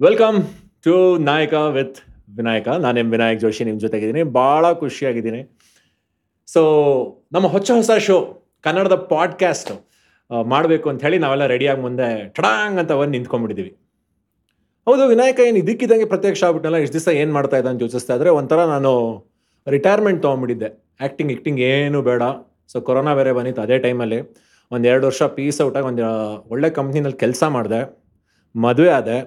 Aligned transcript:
Welcome 0.00 0.36
to 0.84 0.92
Nayaka 1.28 1.54
with 1.76 1.98
Vinayaka 2.36 2.68
ನಾನೇನು 2.84 3.10
ವಿನಾಯಕ್ 3.14 3.40
ಜೋಶಿ 3.40 3.62
ನಿಮ್ಮ 3.64 3.80
ಜೊತೆಗಿದ್ದೀನಿ. 3.80 4.22
ಭಾಳ 4.36 4.70
ಖುಷಿಯಾಗಿದ್ದೀನಿ. 4.72 5.40
ಸೊ 6.48 6.60
ನಮ್ಮ 7.32 7.46
ಹೊಚ್ಚ 7.46 7.70
ಹೊಸ 7.78 7.90
ಶೋ 8.06 8.16
ಕನ್ನಡದ 8.66 8.96
ಪಾಡ್ಕ್ಯಾಸ್ಟ್ 9.10 9.72
ಮಾಡಬೇಕು 10.52 10.86
ಅಂತ 10.90 11.04
ಹೇಳಿ 11.06 11.18
ನಾವೆಲ್ಲ 11.18 11.46
ರೆಡಿಯಾಗಿ 11.46 11.80
ಮುಂದೆ 11.80 12.06
ಟಡಾಂಗ್ 12.38 12.78
ಅಂತ 12.82 12.92
ಬಂದು 13.00 13.14
ನಿಂತ್ಕೊಂಡ್ಬಿಟ್ಟಿದ್ದೀವಿ 13.16 13.72
ಹೌದು, 14.86 15.02
ವಿನಾಯಕ 15.12 15.38
ಏನು 15.48 15.60
ಇದಕ್ಕಿದ್ದಂಗೆ 15.64 16.08
ಪ್ರತ್ಯಕ್ಷ 16.12 16.44
ಆಗ್ಬಿಟ್ಟಲ್ಲ 16.48 16.80
ಇಷ್ಟು 16.84 16.96
ದಿವಸ 16.98 17.08
ಏನು 17.22 17.32
ಮಾಡ್ತಾ 17.32 17.58
ಇದ್ದ 17.62 17.82
ಯೋಚಿಸ್ತಾ 17.84 18.16
ಇದ್ರೆ 18.20 18.32
ಒಂಥರ 18.40 18.64
ನಾನು 18.74 18.92
ರಿಟೈರ್ಮೆಂಟ್ 19.66 20.22
ತೊಗೊಂಡ್ಬಿಟ್ಟಿದ್ದೆ 20.22 20.70
ಆ್ಯಕ್ಟಿಂಗ್ 21.00 21.32
ಆ್ಯಕ್ಟಿಂಗ್ 21.32 21.60
ಏನು 21.72 22.00
ಬೇಡ. 22.10 22.22
ಸೊ 22.72 22.80
ಕೊರೋನಾ 22.88 23.14
ಬೇರೆ 23.20 23.32
ಬಂದಿತ್ತು 23.40 23.62
ಅದೇ 23.66 23.78
ಟೈಮಲ್ಲಿ 23.86 24.20
ಒಂದು 24.70 24.86
ಎರಡು 24.88 25.06
ವರ್ಷ 25.06 25.22
ಪೀಸ್ 25.36 25.60
ಔಟಾಗಿ 25.68 25.88
ಒಂದು 25.92 26.08
ಒಳ್ಳೆ 26.54 26.70
ಕಂಪ್ನಿನಲ್ಲಿ 26.80 27.20
ಕೆಲಸ 27.24 27.42
ಮಾಡಿದೆ. 27.58 27.80
ಮದುವೆ 28.54 28.92
ಆದೆ. 28.98 29.18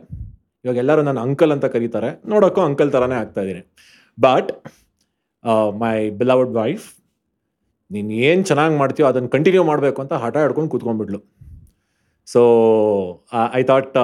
ಇವಾಗ 0.64 0.77
ಎಲ್ಲರೂ 0.84 1.02
ನನ್ನ 1.07 1.20
ಅಂಕಲ್ 1.27 1.54
ಅಂತ 1.55 1.68
ಕರೀತಾರೆ. 1.75 2.09
ನೋಡೋಕ್ಕೂ 2.32 2.61
ಅಂಕಲ್ 2.70 2.91
ಥರನೇ 2.95 3.17
ಆಗ್ತಾ 3.21 3.41
ಇದ್ದೀನಿ. 3.44 3.63
ಬಟ್ 4.17 4.52
ಮೈ 5.84 5.95
ಬಿಲೌಡ್ 6.21 6.52
ವೈಫ್ 6.59 6.85
ನೀನು 7.91 8.12
ಏನು 8.27 8.44
ಚೆನ್ನಾಗಿ 8.49 8.76
ಮಾಡ್ತೀಯೋ 8.81 9.05
ಅದನ್ನು 9.12 9.30
ಕಂಟಿನ್ಯೂ 9.35 9.63
ಮಾಡಬೇಕು 9.71 9.99
ಅಂತ 10.04 10.13
ಹಠ 10.23 10.35
ಹಿಡ್ಕೊಂಡು 10.44 10.70
ಕೂತ್ಕೊಂಡ್ಬಿಡ್ಲು 10.73 11.20
so 12.27 12.41
I 13.59 13.62
thought 13.71 13.98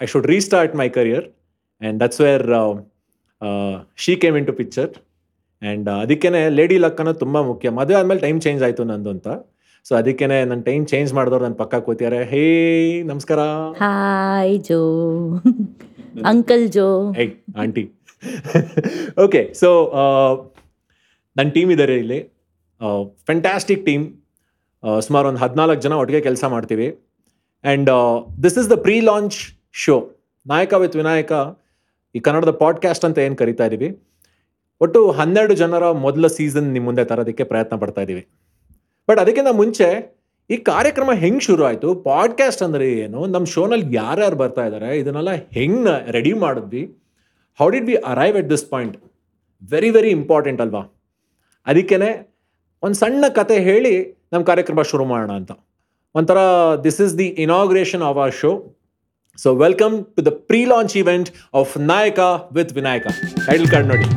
I 0.00 0.06
should 0.12 0.28
restart 0.34 0.72
my 0.80 0.88
career 0.98 1.26
and 1.80 1.98
that's 2.02 2.20
where 2.24 2.44
she 4.04 4.14
came 4.22 4.36
into 4.50 4.54
picture 4.60 4.92
and 5.62 5.88
ಅದಕ್ಕೇ 6.02 6.30
ಲೇಡಿ 6.58 6.76
ಲಕ್ 6.84 6.98
ಅನ್ನೋದು 7.02 7.20
ತುಂಬ 7.24 7.36
ಮುಖ್ಯ. 7.50 7.70
ಮದುವೆ 7.78 7.96
ಆದಮೇಲೆ 8.00 8.22
ಟೈಮ್ 8.26 8.38
ಚೇಂಜ್ 8.46 8.62
ಆಯಿತು 8.66 8.84
ನಂದು 8.92 9.10
ಅಂತ. 9.14 9.28
ಸೊ 9.86 9.92
ಅದಕ್ಕೇನೆ 9.98 10.36
ನನ್ನ 10.50 10.62
ಟೈಮ್ 10.68 10.84
ಚೇಂಜ್ 10.92 11.10
ಮಾಡಿದವ್ರು 11.16 11.44
ನನ್ನ 11.46 11.56
ಪಕ್ಕ 11.60 11.74
ಕೂತಿದ್ದಾರೆ 11.86 12.20
ಹೇ 12.30 12.44
ನಮಸ್ಕಾರ. 13.10 13.40
Hi 13.82 14.54
Joe 14.68 14.78
uncle 16.30 16.64
Joe 16.76 16.86
hey 17.18 17.26
aunty 17.62 17.84
okay 19.24 19.40
so 19.60 19.68
ನನ್ನ 21.36 21.48
ಟೀಮ್ 21.56 21.70
ಇದ್ದಾರೆ 21.74 21.96
ಇಲ್ಲಿ. 22.02 22.18
ಫ್ಯಾಂಟಾಸ್ಟಿಕ್ 23.28 23.82
ಟೀಮ್ 23.88 24.04
ಸುಮಾರು 25.06 25.28
ಒಂದು 25.30 25.40
ಹದಿನಾಲ್ಕು 25.44 25.82
ಜನ 25.86 25.94
ಒಟ್ಟಿಗೆ 26.02 26.20
ಕೆಲಸ 26.28 26.44
ಮಾಡ್ತೀವಿ. 26.54 26.88
And 27.64 27.90
this 28.44 28.58
is 28.62 28.68
the 28.72 28.78
pre 28.86 28.96
launch 29.10 29.38
show 29.84 29.96
Nayaka 30.46 30.72
with 30.84 30.96
Vinayaka 31.02 31.32
ಈ 32.14 32.22
ಕನ್ನಡದ 32.26 32.54
ಪಾಡ್ಕ್ಯಾಸ್ಟ್ 32.64 33.06
ಅಂತ 33.08 33.18
ಏನು 33.26 33.38
ಕರಿತಾ 33.42 33.66
ಇದ್ದೀವಿ 33.70 33.88
ಒಟ್ಟು 34.80 35.00
ಹನ್ನೆರಡು 35.20 35.54
ಜನರ 35.62 35.84
ಮೊದಲ 36.06 36.26
ಸೀಸನ್ 36.38 36.68
ನಿಮ್ಮ 36.74 36.86
ಮುಂದೆ 36.90 37.04
ತರೋದಕ್ಕೆ 37.12 37.44
ಪ್ರಯತ್ನ 37.52 37.76
ಪಡ್ತಾ 37.82 38.00
ಇದ್ದೀವಿ 38.00 38.24
ಬಟ್ 39.08 39.18
ಅದಕ್ಕಿಂತ 39.22 39.50
ಮುಂಚೆ 39.60 39.88
ಈ 40.50 40.56
ಕಾರ್ಯಕ್ರಮ 40.70 41.10
ಹೆಂಗೆ 41.22 41.42
ಶುರು 41.46 41.62
ಆಯಿತು? 41.68 41.88
ಪಾಡ್ಕ್ಯಾಸ್ಟ್ 42.08 42.62
ಅಂದರೆ 42.66 42.86
ಏನು? 43.04 43.20
ನಮ್ಮ 43.34 43.46
ಶೋನಲ್ಲಿ 43.54 43.88
ಯಾರ್ಯಾರು 43.96 44.36
ಬರ್ತಾ 44.42 44.64
ಇದ್ದಾರೆ 44.66 44.90
ಇದನ್ನೆಲ್ಲ 44.98 45.32
ಹೆಂಗೆ 45.56 45.94
ರೆಡಿ 46.16 46.32
ಮಾಡಿದ್ವಿ? 46.42 46.82
How 47.60 47.68
did 47.74 47.86
we 47.90 47.96
arrive 48.12 48.36
at 48.40 48.50
this 48.50 48.64
point 48.74 48.96
very 49.72 49.90
very 49.96 50.10
important 50.18 50.60
ಅಲ್ವಾ? 50.64 50.82
ಅದಕ್ಕೇ 51.66 52.10
ಒಂದು 52.82 52.98
ಸಣ್ಣ 53.02 53.24
ಕತೆ 53.38 53.56
ಹೇಳಿ 53.68 53.94
ನಮ್ಮ 54.32 54.42
ಕಾರ್ಯಕ್ರಮ 54.50 54.82
ಶುರು 54.92 55.04
ಮಾಡೋಣ 55.12 55.32
ಅಂತ. 55.40 55.52
ಒಂಥರ 56.14 56.38
this 56.86 57.00
is 57.06 57.14
the 57.18 57.28
inauguration 57.46 58.02
of 58.02 58.18
our 58.22 58.34
show 58.42 58.52
so 59.38 59.48
welcome 59.64 59.96
to 60.16 60.20
the 60.28 60.32
pre 60.50 60.60
launch 60.74 60.94
event 61.02 61.30
of 61.60 61.72
Nayaka 61.92 62.20
with 62.58 62.72
Vinayaka 62.72 63.06
title 63.48 63.70
card 63.74 63.88
ನೋಡಿ. 63.94 64.08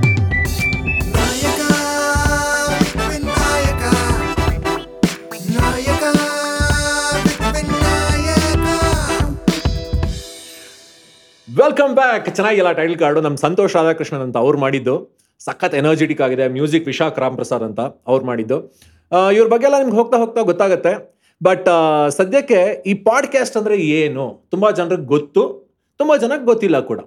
ವೆಲ್ಕಮ್ 11.59 11.93
ಬ್ಯಾಕ್ 11.99 12.25
ಚೆನ್ನಾಗಿಲ್ಲ 12.37 12.71
ಟೈಟಲ್ 12.79 12.97
ಕಾರ್ಡು 13.01 13.19
ನಮ್ಮ 13.25 13.37
ಸಂತೋಷ್ 13.43 13.73
ರಾಧಾಕೃಷ್ಣನ್ 13.77 14.23
ಅಂತ 14.25 14.37
ಅವ್ರು 14.43 14.57
ಮಾಡಿದ್ದು. 14.63 14.93
ಸಖತ್ 15.45 15.75
ಎನರ್ಜೆಟಿಕ್ 15.79 16.21
ಆಗಿದೆ. 16.25 16.45
ಮ್ಯೂಸಿಕ್ 16.55 16.85
ವಿಶಾಖ್ 16.91 17.17
ರಾಮ್ 17.23 17.35
ಪ್ರಸಾದ್ 17.39 17.63
ಅಂತ 17.67 17.81
ಅವ್ರು 18.11 18.23
ಮಾಡಿದ್ದು. 18.29 18.57
ಇವ್ರ 19.37 19.47
ಬಗ್ಗೆ 19.53 19.65
ಎಲ್ಲ 19.69 19.77
ನಿಮ್ಗೆ 19.81 19.97
ಹೋಗ್ತಾ 19.99 20.17
ಹೋಗ್ತಾ 20.23 20.41
ಗೊತ್ತಾಗುತ್ತೆ. 20.49 20.93
ಬಟ್ 21.47 21.69
ಸದ್ಯಕ್ಕೆ 22.17 22.59
ಈ 22.91 22.93
ಪಾಡ್ಕ್ಯಾಸ್ಟ್ 23.07 23.57
ಅಂದರೆ 23.61 23.77
ಏನು? 24.01 24.25
ತುಂಬ 24.53 24.71
ಜನರಿಗೆ 24.79 25.07
ಗೊತ್ತು. 25.15 25.43
ತುಂಬ 25.97 26.15
ಜನಕ್ಕೆ 26.23 26.47
ಗೊತ್ತಿಲ್ಲ 26.51 26.79
ಕೂಡ. 26.91 26.99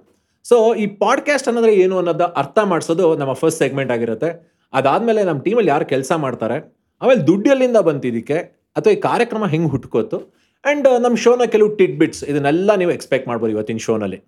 ಸೊ 0.49 0.57
ಈ 0.83 0.87
ಪಾಡ್ಕ್ಯಾಸ್ಟ್ 1.03 1.49
ಅನ್ನೋದ್ರೆ 1.51 1.73
ಏನು 1.85 1.97
ಅನ್ನೋದು 2.01 2.27
ಅರ್ಥ 2.43 2.59
ಮಾಡಿಸೋದು 2.73 3.07
ನಮ್ಮ 3.21 3.33
ಫಸ್ಟ್ 3.41 3.59
ಸೆಗ್ಮೆಂಟ್ 3.63 3.93
ಆಗಿರುತ್ತೆ. 3.97 4.31
ಅದಾದಮೇಲೆ 4.73 5.23
ನಮ್ಮ 5.31 5.41
ಟೀಮಲ್ಲಿ 5.47 5.73
ಯಾರು 5.75 5.87
ಕೆಲಸ 5.95 6.11
ಮಾಡ್ತಾರೆ? 6.25 6.59
ಆಮೇಲೆ 7.01 7.21
ದುಡ್ಡು 7.31 7.83
ಬಂತಿದ್ದಕ್ಕೆ 7.89 8.39
ಅಥವಾ 8.79 8.93
ಈ 8.97 9.01
ಕಾರ್ಯಕ್ರಮ 9.09 9.45
ಹೆಂಗೆ 9.55 9.71
ಹುಟ್ಕೋತು? 9.75 10.19
ಆ್ಯಂಡ್ 10.65 10.87
ನಮ್ಮ 11.03 11.15
ಶೋನ 11.23 11.45
ಕೆಲವು 11.53 11.69
ಟಿಟ್ 11.79 11.95
ಬಿಟ್ಸ್ 12.01 12.21
ಇದನ್ನೆಲ್ಲ 12.31 12.71
ನೀವು 12.81 12.91
ಎಕ್ಸ್ಪೆಕ್ಟ್ 12.97 13.27
ಮಾಡ್ಬೋದು 13.27 13.51
ಇವತ್ತಿನ 13.55 13.81
ಶೋನಲ್ಲಿ 13.87 14.19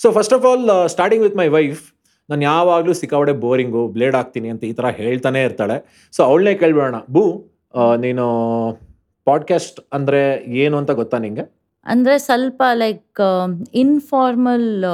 so 0.00 0.12
first 0.12 0.34
of 0.34 0.44
all 0.44 0.88
starting 0.88 1.22
with 1.24 1.36
my 1.36 1.48
wife 1.48 1.82
ನಾನು 2.30 2.42
ಯಾವಾಗಲೂ 2.42 2.92
ಸಿಕ್ಕಾವಡೆ 2.92 3.32
ಬೋರಿಂಗು 3.32 3.88
ಬ್ಲೇಡ್ 3.88 4.16
ಆಗ್ತೀನಿ 4.16 4.48
ಅಂತ 4.48 4.64
ಈ 4.64 4.72
ಥರ 4.72 4.86
ಹೇಳ್ತಾನೆ 4.86 5.42
ಇರ್ತಾಳೆ. 5.42 6.08
ಸೊ 6.12 6.24
ಅವಳನ್ನೇ 6.24 6.54
ಕೇಳ್ಬೇಡ 6.54 6.94
ಬೂ 7.10 7.54
ನೀನು 7.96 8.24
ಪಾಡ್ಕಾಸ್ಟ್ 9.24 9.80
ಅಂದರೆ 9.92 10.44
ಏನು 10.46 10.76
ಅಂತ 10.76 10.90
ಗೊತ್ತಾ 10.90 11.18
ನಿಂಗೆ? 11.18 11.44
ಅಂದರೆ 11.86 12.18
ಸ್ವಲ್ಪ 12.18 12.62
like 12.74 13.20
informal 13.74 14.84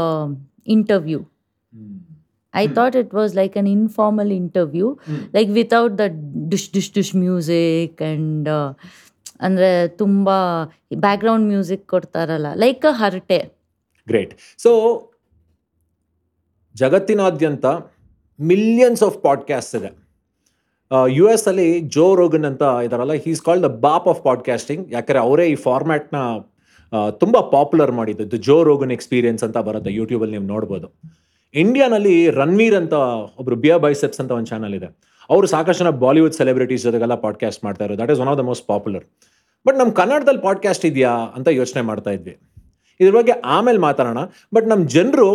interview 0.67 1.21
I 2.55 2.67
thought 2.67 2.97
it 2.97 3.15
was 3.15 3.35
like 3.35 3.57
an 3.57 3.69
informal 3.69 4.33
interview 4.33 4.99
like 5.35 5.51
without 5.51 5.99
the 5.99 6.01
dish 6.49 6.73
dish 6.73 6.93
dish 6.95 7.17
music 7.17 8.03
and 8.03 8.49
ಅಂದರೆ 9.41 9.89
ತುಂಬ 9.89 10.29
ಬ್ಯಾಕ್ಗ್ರೌಂಡ್ 10.97 11.47
ಮ್ಯೂಸಿಕ್ 11.47 11.89
ಕೊಡ್ತಾರಲ್ಲ 11.89 12.47
ಲೈಕ್ 12.55 12.87
ಹರಟೆ. 12.91 13.62
ಗ್ರೇಟ್ 14.11 14.33
ಸೊ 14.65 14.71
ಜಗತ್ತಿನಾದ್ಯಂತ 16.75 17.67
ಮಿಲಿಯನ್ಸ್ 18.39 19.03
ಆಫ್ 19.09 19.17
ಪಾಡ್ಕ್ಯಾಸ್ಟ್ 19.27 19.75
ಇದೆ. 19.79 19.91
ಯು 21.19 21.25
ಎಸ್ 21.35 21.47
ಅಲ್ಲಿ 21.51 21.69
ಜೋ 21.97 22.07
ರೋಗನ್ 22.21 22.47
ಅಂತ 22.51 22.65
ಇದಾರಲ್ಲ 22.87 23.15
he's 23.27 23.43
called 23.49 23.65
the 23.67 23.71
baap 23.87 24.09
of 24.13 24.21
podcasting 24.29 24.83
ಯಾಕಂದರೆ 24.97 25.21
ಅವರೇ 25.27 25.45
ಈ 25.53 25.57
ಫಾರ್ಮ್ಯಾಟ್ನ 25.67 26.19
ತುಂಬ 27.23 27.37
ಪಾಪ್ಯುಲರ್ 27.55 27.93
ಮಾಡಿದ್ದು. 27.99 28.39
ಜೋ 28.49 28.57
ರೋಗನ್ 28.69 28.93
ಎಕ್ಸ್ಪೀರಿಯನ್ಸ್ 28.97 29.45
ಅಂತ 29.47 29.59
ಬರುತ್ತೆ 29.69 29.91
ಯೂಟ್ಯೂಬಲ್ಲಿ 29.99 30.35
ನೀವು 30.37 30.49
ನೋಡ್ಬೋದು. 30.55 30.89
ಇಂಡಿಯಾನಲ್ಲಿ 31.55 32.15
ರನ್ವೀರ್ 32.41 32.77
ಅಂತ 32.81 32.95
ಒಬ್ರು 33.41 33.57
ಬಿಯರ್ 33.65 33.81
ಬೈಸೆಪ್ಸ್ 33.87 34.21
ಅಂತ 34.23 34.31
ಒಂದು 34.39 34.51
ಚಾನಲ್ 34.53 34.75
ಇದೆ. 34.79 34.89
ಅವರು 35.31 35.47
ಸಾಕಷ್ಟು 35.55 35.81
ಜನ 35.85 35.91
ಬಾಲಿವುಡ್ 36.05 36.35
ಸೆಲೆಬ್ರಿಟೀಸ್ 36.41 36.83
ಜೊತೆಗೆಲ್ಲ 36.89 37.17
ಪಾಡ್ಕ್ಯಾಸ್ಟ್ 37.25 37.61
ಮಾಡ್ತಾ 37.67 37.85
ಇರೋದು. 37.85 38.01
That 38.03 38.13
is 38.15 38.21
one 38.25 38.31
of 38.33 38.39
the 38.41 38.45
most 38.51 38.67
popular 38.73 39.05
but 39.67 39.77
ನಮ್ಮ 39.81 39.93
ಕನ್ನಡದಲ್ಲಿ 40.01 40.43
ಪಾಡ್ಕ್ಯಾಸ್ಟ್ 40.49 40.85
ಇದೆಯಾ 40.91 41.13
ಅಂತ 41.37 41.49
ಯೋಚನೆ 41.61 41.83
ಮಾಡ್ತಾ 41.91 42.11
ಇದ್ವಿ. 42.11 42.35
ಇದ್ರ 43.03 43.17
ಬಗ್ಗೆ 43.17 43.33
ಆಮೇಲೆ 43.33 43.79
ಮಾತಾಡೋಣ. 43.79 44.19
ಬಟ್ 44.55 44.67
ನಮ್ಮ 44.67 44.89
ಜನರು 44.89 45.29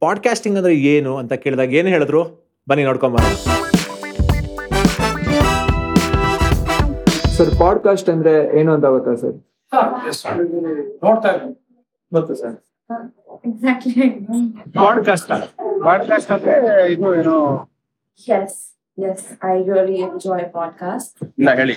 ಪಾಡ್ಕಾಸ್ಟಿಂಗ್ 0.00 0.58
ಅಂದರೆ 0.58 0.74
ಏನು 0.74 1.16
ಅಂತ 1.16 1.32
ಕೇಳಿದಾಗ 1.32 1.74
ಏನು 1.74 1.88
ಹೇಳಿದ್ರು? 1.88 2.22
ಬನ್ನಿ 2.68 2.84
ನೋಡ್ಕೊಂಬರೋಣ 2.84 3.32
ಸರ್ 7.36 7.58
ಪಾಡ್ಕಾಸ್ಟ್ 7.58 8.08
ಅಂದ್ರೆ 8.10 8.60
ಏನು 8.60 8.74
ಅಂತ 8.74 8.84
ಗೊತ್ತಾ 8.84 9.14
ಸರ್? 9.14 9.36
ನೋಡ್ತಾ 11.04 11.28
ಇದ್ದೀನಿ. 11.28 11.76
ಗೊತ್ತು 12.12 12.34
ಸರ್? 12.34 12.56
Exactly. 13.46 14.06
ಪಾಡ್ಕಾಸ್ಟ್ 14.74 15.28
ಪಾಡ್ಕಾಸ್ಟ್ 15.84 16.30
ಅಂದ್ರೆ 16.32 16.92
ಇದು 16.92 17.14
ಏನು? 17.14 17.36
Yes, 18.28 18.52
yes, 18.98 19.20
I 19.42 19.54
really 19.70 19.98
enjoy 20.06 20.40
podcast 20.52 21.16
ಇಲ್ಲ 21.38 21.50
ಹೇಳಿ. 21.54 21.76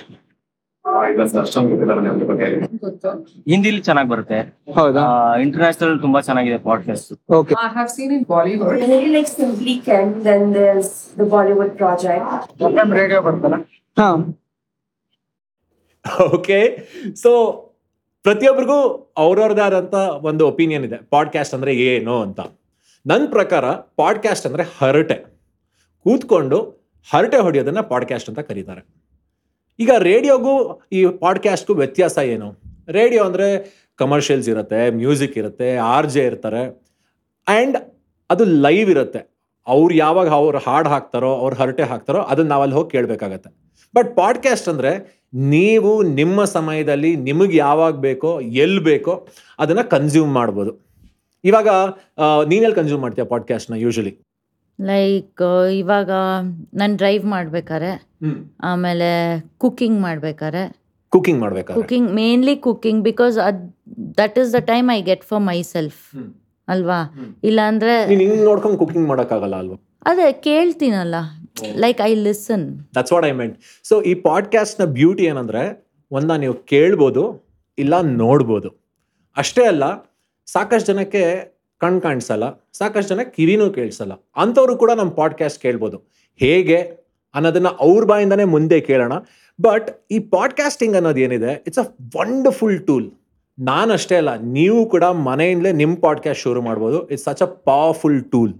ಹಿಂದಿಲಿ 3.48 3.80
ಚೆನ್ನಾಗಿ 3.80 4.08
ಬರುತ್ತೆ. 4.08 4.58
ಹೌದಾ? 4.74 5.36
ಇಂಟರ್ನ್ಯಾಷನಲ್ 5.40 6.00
ತುಂಬಾ 6.00 6.20
ಚೆನ್ನಾಗಿದೆ 6.20 6.58
podcast 6.58 7.30
okay 7.30 7.54
I 7.54 7.68
have 7.76 7.90
seen 7.90 8.10
in 8.18 8.26
Bollywood. 8.26 8.80
Maybe 8.80 9.10
like 9.12 9.28
Simply 9.28 9.74
Ken, 9.86 10.14
then 10.24 10.52
there's 10.52 10.90
the 11.16 11.30
Bollywood 11.30 11.70
project. 11.76 12.92
Radio 12.92 13.22
ಬರ್ತಲ್ಲ 13.22 13.54
ಹಾ. 13.98 14.38
ಓಕೆ 16.34 16.78
ಸೊ 17.14 17.56
ಪ್ರತಿಯೊಬ್ಬರಿಗೂ 18.22 19.12
ಅವ್ರವ್ರದೇ 19.16 19.60
ಆದಂಥ 19.60 19.94
ಒಂದು 19.94 20.48
ಒಪಿನಿಯನ್ 20.48 20.84
ಇದೆ. 20.84 20.96
ಪಾಡ್ಕಾಸ್ಟ್ 20.96 21.54
ಅಂದ್ರೆ 21.54 21.74
ಏನು 21.74 22.22
ಅಂತ. 22.22 22.40
ನನ್ನ 23.06 23.26
ಪ್ರಕಾರ 23.30 23.64
ಪಾಡ್ಕಾಸ್ಟ್ 23.72 24.46
ಅಂದ್ರೆ 24.46 24.62
ಹರಟೆ. 24.78 25.42
ಕೂತ್ಕೊಂಡು 26.04 26.60
ಹರಟೆ 27.12 27.36
ಹೊಡೆಯೋದನ್ನ 27.36 27.80
ಪಾಡ್ಕಾಸ್ಟ್ 27.80 28.28
ಅಂತ 28.28 28.38
ಕರೀತಾರೆ. 28.38 29.01
ಈಗ 29.78 29.90
ರೇಡಿಯೋಗೂ 29.98 30.52
ಈ 30.92 31.00
ಪಾಡ್ಕ್ಯಾಸ್ಟ್ಗೂ 31.24 31.74
ವ್ಯತ್ಯಾಸ 31.74 32.16
ಏನು? 32.34 32.48
ರೇಡಿಯೋ 32.88 33.22
ಅಂದರೆ 33.24 33.46
ಕಮರ್ಷಿಯಲ್ಸ್ 33.98 34.48
ಇರುತ್ತೆ 34.48 34.80
ಮ್ಯೂಸಿಕ್ 34.90 35.36
ಇರುತ್ತೆ, 35.38 35.68
ಆರ್ 35.94 36.08
ಜೆ 36.10 36.22
ಇರ್ತಾರೆ. 36.26 36.62
ಆ್ಯಂಡ್ 37.46 37.76
ಅದು 38.30 38.44
ಲೈವ್ 38.44 38.90
ಇರುತ್ತೆ. 38.90 39.20
ಅವ್ರು 39.66 39.94
ಯಾವಾಗ 39.94 40.28
ಅವ್ರು 40.28 40.58
ಹಾಡು 40.58 40.88
ಹಾಕ್ತಾರೋ, 40.88 41.32
ಅವ್ರು 41.42 41.56
ಹರಟೆ 41.56 41.82
ಹಾಕ್ತಾರೋ 41.82 42.20
ಅದನ್ನ 42.22 42.48
ನಾವಲ್ಲಿ 42.48 42.74
ಹೋಗಿ 42.74 42.90
ಕೇಳಬೇಕಾಗತ್ತೆ. 42.90 43.50
ಬಟ್ 43.94 44.16
ಪಾಡ್ಕ್ಯಾಸ್ಟ್ 44.16 44.68
ಅಂದರೆ 44.68 44.92
ನೀವು 45.34 46.02
ನಿಮ್ಮ 46.02 46.44
ಸಮಯದಲ್ಲಿ 46.56 47.10
ನಿಮಗೆ 47.28 47.56
ಯಾವಾಗ 47.56 47.94
ಬೇಕೋ 48.08 48.30
ಎಲ್ಲಿ 48.64 48.82
ಬೇಕೋ 48.90 49.14
ಅದನ್ನು 49.58 49.84
ಕನ್ಸ್ಯೂಮ್ 49.90 50.32
ಮಾಡ್ಬೋದು. 50.32 50.72
ಇವಾಗ 51.44 51.68
ನೀನೆಲ್ಲಿ 52.44 52.76
ಕನ್ಸ್ಯೂಮ್ 52.76 53.02
ಮಾಡ್ತೀಯ 53.02 53.24
ಪಾಡ್ಕ್ಯಾಸ್ಟ್ನ 53.24 53.76
ಯೂಶಲಿ 53.76 54.12
ಲೈಕ್ 54.78 55.42
ಇವಾಗ 55.78 56.10
ನಾನು 56.74 56.92
ಡ್ರೈವ್ 56.96 57.24
ಮಾಡ್ಬೇಕಾರೆ 57.24 57.90
ಆಮೇಲೆ 58.60 59.40
ಕುಕ್ಕಿಂಗ್ 59.58 60.00
ಮಾಡ್ಬೇಕಾದ್ರೆ. 60.00 60.76
ಕುಕ್ಕಿಂಗ್ 61.08 61.40
ಮಾಡ್ಬೇಕು 61.40 61.74
ಕುಕ್ಕಿಂಗ್ 61.74 62.10
ಮೇನ್ಲಿ 62.12 62.56
ಕುಕ್ಕಿಂಗ್ 62.56 63.04
ಬಿಕಾಸ್ 63.04 63.38
ಅದ್ 63.38 63.76
that 64.18 64.38
is 64.38 64.52
the 64.52 64.60
time 64.60 64.90
I 64.94 65.02
get 65.02 65.24
for 65.24 65.42
myself. 65.62 66.16
ಅಲ್ವಾ? 66.68 66.98
ಇಲ್ಲಾಂದ್ರೆ 67.44 67.94
ನೋಡ್ಕೊಂಡು 68.44 68.78
ಕುಕ್ಕಿಂಗ್ 68.78 69.08
ಮಾಡೋಕ್ಕಾಗಲ್ಲ 69.08 69.56
ಅಲ್ವಾ? 69.56 69.76
ಅದೇ 70.04 70.32
ಕೇಳ್ತೀನಲ್ಲ. 70.32 71.14
Like 71.76 72.00
I 72.00 72.14
listen 72.14 72.80
that's 72.94 73.12
what 73.12 73.26
I 73.26 73.32
meant 73.32 73.60
so 73.84 74.02
ಈ 74.02 74.14
ಪಾಡ್ಕಾಸ್ಟ್ನ 74.14 74.84
ಬ್ಯೂಟಿ 74.84 75.24
ಏನಂದ್ರೆ 75.24 75.86
ಒಂದ 76.10 76.30
ನೀವು 76.30 76.54
ಕೇಳ್ಬೋದು 76.54 77.44
ಇಲ್ಲ 77.78 78.00
ನೋಡ್ಬೋದು. 78.00 78.68
ಅಷ್ಟೇ 79.36 79.64
ಅಲ್ಲ 79.64 79.84
ಸಾಕಷ್ಟು 80.46 80.92
ಜನಕ್ಕೆ 80.92 81.52
ಕಣ್ 81.78 82.00
ಕಾಣಿಸಲ್ಲ 82.00 82.44
ಸಾಕಷ್ಟು 82.72 83.14
ಜನ 83.14 83.22
ಕಿವಿನೂ 83.22 83.70
ಕೇಳಿಸಲ್ಲ. 83.70 84.12
ಅಂಥವ್ರು 84.36 84.76
ಕೂಡ 84.76 84.90
ನಮ್ಮ 84.90 85.10
ಪಾಡ್ಕಾಸ್ಟ್ 85.10 85.62
ಕೇಳ್ಬೋದು. 85.62 85.98
ಹೇಗೆ? 86.36 87.01
ಅನ್ನೋದನ್ನ 87.34 87.68
ಅವ್ರ 87.80 88.04
ಬಾಯಿಂದನೇ 88.04 88.44
ಮುಂದೆ 88.44 88.80
ಕೇಳೋಣ. 88.80 89.12
ಬಟ್ 89.60 90.06
ಈ 90.10 90.18
ಪಾಡ್ಕಾಸ್ಟಿಂಗ್ 90.18 90.96
ಅನ್ನೋದು 90.96 91.20
ಏನಿದೆ 91.20 91.52
ಇಟ್ಸ್ 91.66 91.78
ಅ 91.78 91.86
ವಂಡರ್ಫುಲ್ 92.18 92.86
ಟೂಲ್ 92.86 93.10
ನಾನಷ್ಟೇ 93.58 94.16
ಅಲ್ಲ 94.16 94.32
ನೀವು 94.40 94.88
ಕೂಡ 94.90 95.04
ಮನೆಯಿಂದಲೇ 95.04 95.72
ನಿಮ್ಮ 95.72 95.96
ಪಾಡ್ಕಾಸ್ಟ್ 96.00 96.42
ಶುರು 96.42 96.62
ಮಾಡ್ಬೋದು. 96.62 97.08
It's 97.08 97.24
such 97.24 97.42
a 97.42 97.44
powerful 97.44 98.24
tool 98.24 98.54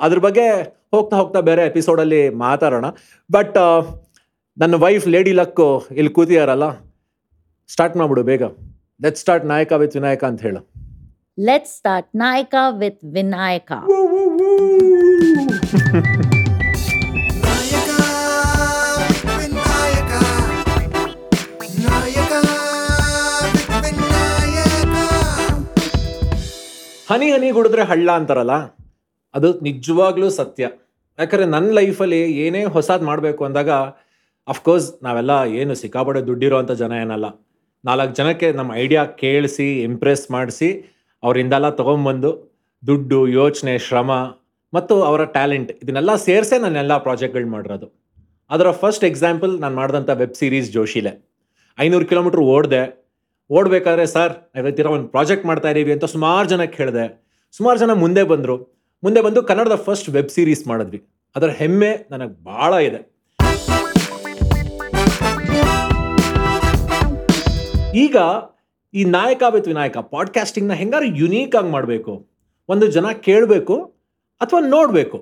ಅದ್ರ 0.00 0.18
ಬಗ್ಗೆ 0.18 0.46
ಹೋಗ್ತಾ 0.90 1.16
ಹೋಗ್ತಾ 1.16 1.40
ಬೇರೆ 1.40 1.62
ಎಪಿಸೋಡಲ್ಲಿ 1.62 2.28
ಮಾತಾಡೋಣ. 2.28 2.86
ಬಟ್ 3.32 3.56
ನನ್ನ 4.58 4.74
ವೈಫ್ 4.74 5.08
ಲೇಡಿ 5.08 5.32
ಲಕ್ಕು 5.32 5.86
ಇಲ್ಲಿ 5.90 6.12
ಕೂತಿದಾರಲ್ಲ 6.12 6.70
ಸ್ಟಾರ್ಟ್ 7.68 7.96
ಮಾಡ್ಬಿಡು 7.96 8.22
ಬೇಗ. 8.22 8.42
Let 9.02 9.16
start 9.16 9.46
Nayaka 9.46 9.72
with 9.72 9.96
Vinayaka 9.96 10.24
ಅಂತ 10.24 10.40
ಹೇಳು. 10.40 10.60
Let 11.44 11.66
start 11.66 12.08
Nayaka 12.16 12.54
with 12.78 13.04
Vinayaka. 13.14 13.72
ಹನಿ 27.08 27.26
ಹನಿ 27.32 27.48
ಗುಡಿದ್ರೆ 27.56 27.82
ಹಳ್ಳ 27.90 28.08
ಅಂತಾರಲ್ಲ, 28.18 28.54
ಅದು 29.34 29.48
ನಿಜವಾಗ್ಲೂ 29.66 30.28
ಸತ್ಯ. 30.36 30.64
ಯಾಕಂದ್ರೆ 31.18 31.46
ನನ್ನ 31.52 31.68
ಲೈಫಲ್ಲಿ 31.78 32.18
ಏನೇ 32.44 32.62
ಹೊಸದು 32.76 33.04
ಮಾಡಬೇಕು 33.08 33.42
ಅಂದಾಗ 33.48 33.70
ಅಫ್ಕೋರ್ಸ್ 34.48 34.88
ನಾವೆಲ್ಲ 35.06 35.34
ಏನು 35.60 35.74
ಸಿಕ್ಕಾಪಡೆ 35.82 36.20
ದುಡ್ಡಿರೋ 36.28 36.56
ಅಂಥ 36.62 36.72
ಜನ 36.82 36.92
ಏನಲ್ಲ. 37.04 37.26
ನಾಲ್ಕು 37.84 38.12
ಜನಕ್ಕೆ 38.18 38.48
ನಮ್ಮ 38.58 38.70
ಐಡಿಯಾ 38.84 39.02
ಕೇಳಿಸಿ 39.22 39.68
ಇಂಪ್ರೆಸ್ 39.88 40.24
ಮಾಡಿಸಿ, 40.36 40.70
ಅವರಿಂದೆಲ್ಲ 41.22 41.70
ತೊಗೊಂಬಂದು 41.80 42.32
ದುಡ್ಡು, 42.82 43.20
ಯೋಚನೆ, 43.40 43.76
ಶ್ರಮ 43.86 44.10
ಮತ್ತು 44.72 44.94
ಅವರ 45.10 45.22
ಟ್ಯಾಲೆಂಟ್ 45.36 45.72
ಇದನ್ನೆಲ್ಲ 45.82 46.12
ಸೇರಿಸೇ 46.26 46.58
ನಾನೆಲ್ಲ 46.66 46.96
ಪ್ರಾಜೆಕ್ಟ್ಗಳು 47.06 47.50
ಮಾಡಿರೋದು. 47.54 47.88
ಅದರ 48.50 48.68
ಫಸ್ಟ್ 48.82 49.06
ಎಕ್ಸಾಂಪಲ್ 49.12 49.52
ನಾನು 49.62 49.74
ಮಾಡಿದಂಥ 49.80 50.10
ವೆಬ್ 50.22 50.36
ಸೀರೀಸ್ 50.42 50.68
ಜೋಶಿಲೆ. 50.76 51.12
ಐನೂರು 51.78 52.06
ಕಿಲೋಮೀಟ್ರ್ 52.10 52.44
ಓಡಿದೆ 52.56 52.82
ಓಡಬೇಕಾದ್ರೆ, 53.50 54.06
ಸರ್ 54.06 54.32
ಇವತ್ತಿರೋ 54.56 54.90
ಒಂದು 54.90 55.08
ಪ್ರಾಜೆಕ್ಟ್ 55.08 55.46
ಮಾಡ್ತಾ 55.46 55.68
ಇದ್ದೀವಿ 55.68 55.92
ಅಂತ 55.92 56.04
ಸುಮಾರು 56.04 56.48
ಜನಕ್ಕೆ 56.48 56.78
ಹೇಳಿದೆ 56.82 57.04
ಸುಮಾರು 57.56 57.78
ಜನ 57.78 57.92
ಮುಂದೆ 57.92 58.22
ಬಂದರು. 58.22 58.56
ಮುಂದೆ 59.04 59.20
ಬಂದು 59.20 59.42
ಕನ್ನಡದ 59.42 59.74
ಫಸ್ಟ್ 59.74 60.08
ವೆಬ್ 60.08 60.28
ಸೀರೀಸ್ 60.28 60.66
ಮಾಡಿದ್ವಿ. 60.66 61.02
ಅದರ 61.36 61.48
ಹೆಮ್ಮೆ 61.48 61.90
ನನಗೆ 62.10 62.44
ಭಾಳ 62.44 62.72
ಇದೆ. 62.72 63.00
ಈಗ 67.94 68.16
ಈ 68.94 69.04
ನಾಯಕ 69.04 69.42
ವಿತ್ 69.50 69.68
ವಿನಾಯಕ 69.68 69.98
ಪಾಡ್ಕಾಸ್ಟಿಂಗ್ನ 69.98 70.72
ಹೆಂಗಾರು 70.72 71.04
ಯುನೀಕ್ 71.04 71.56
ಆಗಿ 71.56 71.70
ಮಾಡಬೇಕು? 71.70 72.26
ಒಂದು 72.68 72.86
ಜನ 72.86 73.06
ಕೇಳಬೇಕು 73.20 73.76
ಅಥವಾ 74.40 74.60
ನೋಡಬೇಕು? 74.60 75.18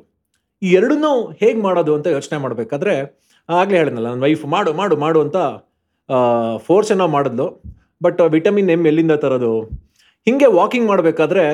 ಈ 0.63 0.73
ಎರಡನ್ನೂ 0.73 1.31
ಹೇಗೆ 1.31 1.61
ಮಾಡೋದು 1.61 1.95
ಅಂತ 1.95 2.07
ಯೋಚನೆ 2.07 2.39
ಮಾಡಬೇಕಾದ್ರೆ, 2.39 2.95
ಆಗಲೇ 3.49 3.77
ಹೇಳಿದ್ನಲ್ಲ, 3.77 4.09
ನನ್ನ 4.09 4.23
ವೈಫ್ 4.23 4.45
ಮಾಡು 4.47 4.73
ಮಾಡು 4.73 4.97
ಮಾಡು 4.97 5.21
ಅಂತ 5.21 5.37
ಫೋರ್ಸ್ 6.57 6.93
ಏನೋ 6.93 7.07
ಮಾಡಿದ್ಲು. 7.09 7.75
ಬಟ್ 8.03 8.21
ವಿಟಮಿನ್ 8.21 8.71
ಎಂ 8.71 8.87
ಎಲ್ಲಿಂದ 8.87 9.13
ತರೋದು? 9.13 9.63
ಹಿಂಗೆ 10.27 10.47
ವಾಕಿಂಗ್ 10.47 10.89
ಮಾಡಬೇಕಾದ್ರೆ 10.89 11.45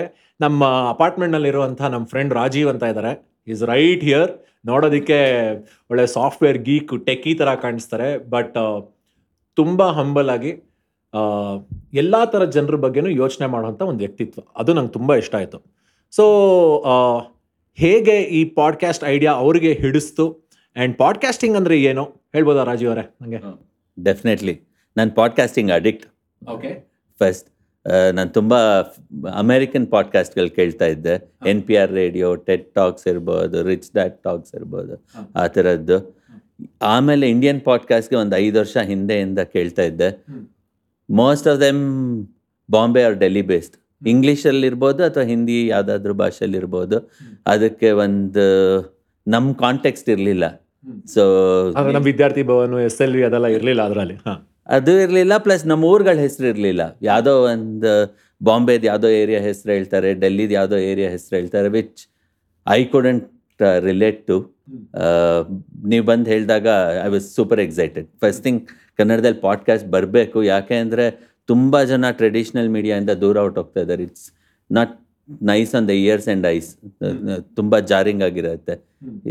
ನಮ್ಮ 0.40 0.88
ಅಪಾರ್ಟ್ಮೆಂಟ್ನಲ್ಲಿರುವಂಥ 0.88 1.82
ನಮ್ಮ 1.82 2.06
ಫ್ರೆಂಡ್ 2.06 2.34
ರಾಜೀವ್ 2.34 2.68
ಅಂತ 2.68 2.82
ಇದ್ದಾರೆ 2.82 3.42
ಈಸ್ 3.46 3.62
ರೈಟ್ 3.62 4.04
ಹಿಯರ್ 4.04 4.30
ನೋಡೋದಕ್ಕೆ 4.66 5.18
ಒಳ್ಳೆ 5.90 6.06
ಸಾಫ್ಟ್ವೇರ್ 6.06 6.58
ಗೀಕ್ 6.58 7.26
ಈ 7.26 7.34
ಥರ 7.34 7.54
ಕಾಣಿಸ್ತಾರೆ. 7.54 8.18
ಬಟ್ 8.18 8.54
ತುಂಬ 9.56 9.82
ಹಂಬಲ್ 9.82 10.30
ಆಗಿ 10.30 10.52
ಎಲ್ಲ 11.94 12.24
ಥರ 12.24 12.44
ಜನರ 12.44 12.76
ಬಗ್ಗೆನೂ 12.76 13.08
ಯೋಚನೆ 13.08 13.46
ಮಾಡುವಂಥ 13.46 13.82
ಒಂದು 13.82 13.98
ವ್ಯಕ್ತಿತ್ವ. 13.98 14.42
ಅದು 14.56 14.74
ನಂಗೆ 14.74 14.90
ತುಂಬ 14.90 15.14
ಇಷ್ಟ 15.14 15.34
ಆಯಿತು. 15.34 15.58
ಸೊ 16.10 16.24
ಹೇಗೆ 17.74 18.20
ಈ 18.20 18.44
ಪಾಡ್ಕಾಸ್ಟ್ 18.44 19.04
ಐಡಿಯಾ 19.04 19.32
ಅವರಿಗೆ 19.32 19.72
ಹಿಡಿಸ್ತು? 19.72 20.48
ಆ್ಯಂಡ್ 20.76 20.98
ಪಾಡ್ಕಾಸ್ಟಿಂಗ್ 20.98 21.56
ಅಂದರೆ 21.56 21.82
ಏನು? 21.82 22.04
ಹೇಳ್ಬೋದಾ 22.32 22.64
ರಾಜೀವ್ 22.64 22.90
ಅವರೇ? 22.90 23.16
ನನಗೆ 23.20 23.40
ಡೆಫಿನೆಟ್ಲಿ 24.04 24.60
ನಾನು 24.96 25.10
ಪಾಡ್ಕಾಸ್ಟಿಂಗ್ 25.10 25.70
ಅಡಿಕ್ಟ್ 25.72 26.19
ಓಕೆ 26.48 26.90
ಫಸ್ಟ್ 27.20 27.48
ನಾನು 28.12 28.30
ತುಂಬ 28.30 28.54
ಅಮೇರಿಕನ್ 29.34 29.86
ಪಾಡ್ಕಾಸ್ಟ್ಗಳು 29.90 30.54
ಕೇಳ್ತಾ 30.54 30.86
ಇದ್ದೆ. 30.86 31.32
N 31.46 31.62
P 31.62 31.76
R 31.76 31.92
radio 31.92 32.34
TED 32.34 32.74
talks 32.74 33.08
ಇರ್ಬೋದು 33.08 33.62
ರಿಚ್ 33.62 33.92
ಡ್ಯಾಟ್ 33.92 34.22
ಟಾಕ್ಸ್ 34.22 34.54
ಇರ್ಬೋದು 34.54 35.06
ಆ 35.36 35.46
ಥರದ್ದು. 35.46 36.20
ಆಮೇಲೆ 36.82 37.30
ಇಂಡಿಯನ್ 37.30 37.60
ಪಾಡ್ಕಾಸ್ಟ್ಗೆ 37.60 38.16
ಒಂದು 38.16 38.36
ಐದು 38.36 38.58
ವರ್ಷ 38.58 38.76
ಹಿಂದೆಯಿಂದ 38.76 39.38
ಕೇಳ್ತಾ 39.38 39.82
ಇದ್ದೆ. 39.82 40.24
Most 41.10 41.48
of 41.48 41.60
them 41.60 42.26
Bombay 42.70 43.02
or 43.02 43.16
Delhi 43.16 43.42
based 43.42 44.08
ಇಂಗ್ಲೀಷಲ್ಲಿ 44.08 44.66
ಇರ್ಬೋದು 44.66 45.04
ಅಥವಾ 45.04 45.22
ಹಿಂದಿ 45.22 45.66
ಯಾವುದಾದ್ರೂ 45.66 46.14
ಭಾಷೆಯಲ್ಲಿ 46.14 46.58
ಇರ್ಬೋದು. 46.58 47.12
ಅದಕ್ಕೆ 47.46 47.90
ಒಂದು 47.90 48.44
ನಮ್ಮ 49.28 49.52
ಕಾಂಟೆಕ್ಸ್ಟ್ 49.52 50.08
ಇರಲಿಲ್ಲ. 50.08 50.44
ಸೊ 51.06 51.22
ವಿದ್ಯಾರ್ಥಿ 51.98 52.42
ಭವನ 52.42 52.74
ಎಸ್ 52.74 53.00
ಎಲ್ 53.00 53.16
ವಿ 53.16 53.22
ಅದೆಲ್ಲ 53.22 53.46
ಇರಲಿಲ್ಲ 53.46 53.82
ಅದರಲ್ಲಿ. 53.82 54.14
ಹಾಂ. 54.14 54.46
ಅದು 54.76 54.92
ಇರಲಿಲ್ಲ 55.04 55.34
ಪ್ಲಸ್ 55.44 55.64
ನಮ್ಮ 55.70 55.84
ಊರುಗಳ 55.92 56.16
ಹೆಸರು 56.26 56.46
ಇರಲಿಲ್ಲ. 56.52 56.82
ಯಾವುದೋ 57.10 57.32
ಒಂದು 57.52 57.92
ಬಾಂಬೆದು 58.48 58.86
ಯಾವುದೋ 58.90 59.08
ಏರಿಯಾ 59.22 59.40
ಹೆಸರು 59.48 59.70
ಹೇಳ್ತಾರೆ 59.76 60.10
ಡೆಲ್ಲಿದು 60.22 60.54
ಯಾವುದೋ 60.58 60.76
ಏರಿಯಾ 60.90 61.08
ಹೆಸರು 61.16 61.34
ಹೇಳ್ತಾರೆ 61.38 61.68
which 61.78 62.02
I 62.66 62.80
couldn't 62.92 63.26
relate 63.88 64.20
to 64.30 64.36
ನೀವು 65.90 66.04
ಬಂದು 66.10 66.28
ಹೇಳಿದಾಗ 66.32 66.68
I 67.06 67.08
was 67.16 67.26
super 67.38 67.60
excited 67.66 68.08
first 68.22 68.42
thing 68.46 68.62
ಕನ್ನಡದಲ್ಲಿ 68.98 69.40
ಪಾಡ್ಕಾಸ್ಟ್ 69.48 69.88
ಬರಬೇಕು. 69.96 70.38
ಯಾಕೆ 70.54 70.76
ಅಂದರೆ 70.84 71.06
ತುಂಬ 71.48 71.82
ಜನ 71.90 72.10
ಟ್ರೆಡಿಷ್ನಲ್ 72.20 72.68
ಮೀಡಿಯಾಯಿಂದ 72.76 73.12
ದೂರ 73.24 73.36
ಹೋಗ್ತಾ 73.44 73.80
ಇದ್ದಾರೆ 73.84 74.02
it's 74.08 74.26
not 74.70 74.92
nice 75.50 75.72
on 75.78 75.86
the 75.90 75.94
ears 76.04 76.28
and 76.28 76.46
ice 76.56 76.70
ತುಂಬ 77.58 77.72
ಜಾರಿಂಗ್ 77.92 78.22
ಆಗಿರುತ್ತೆ. 78.28 78.74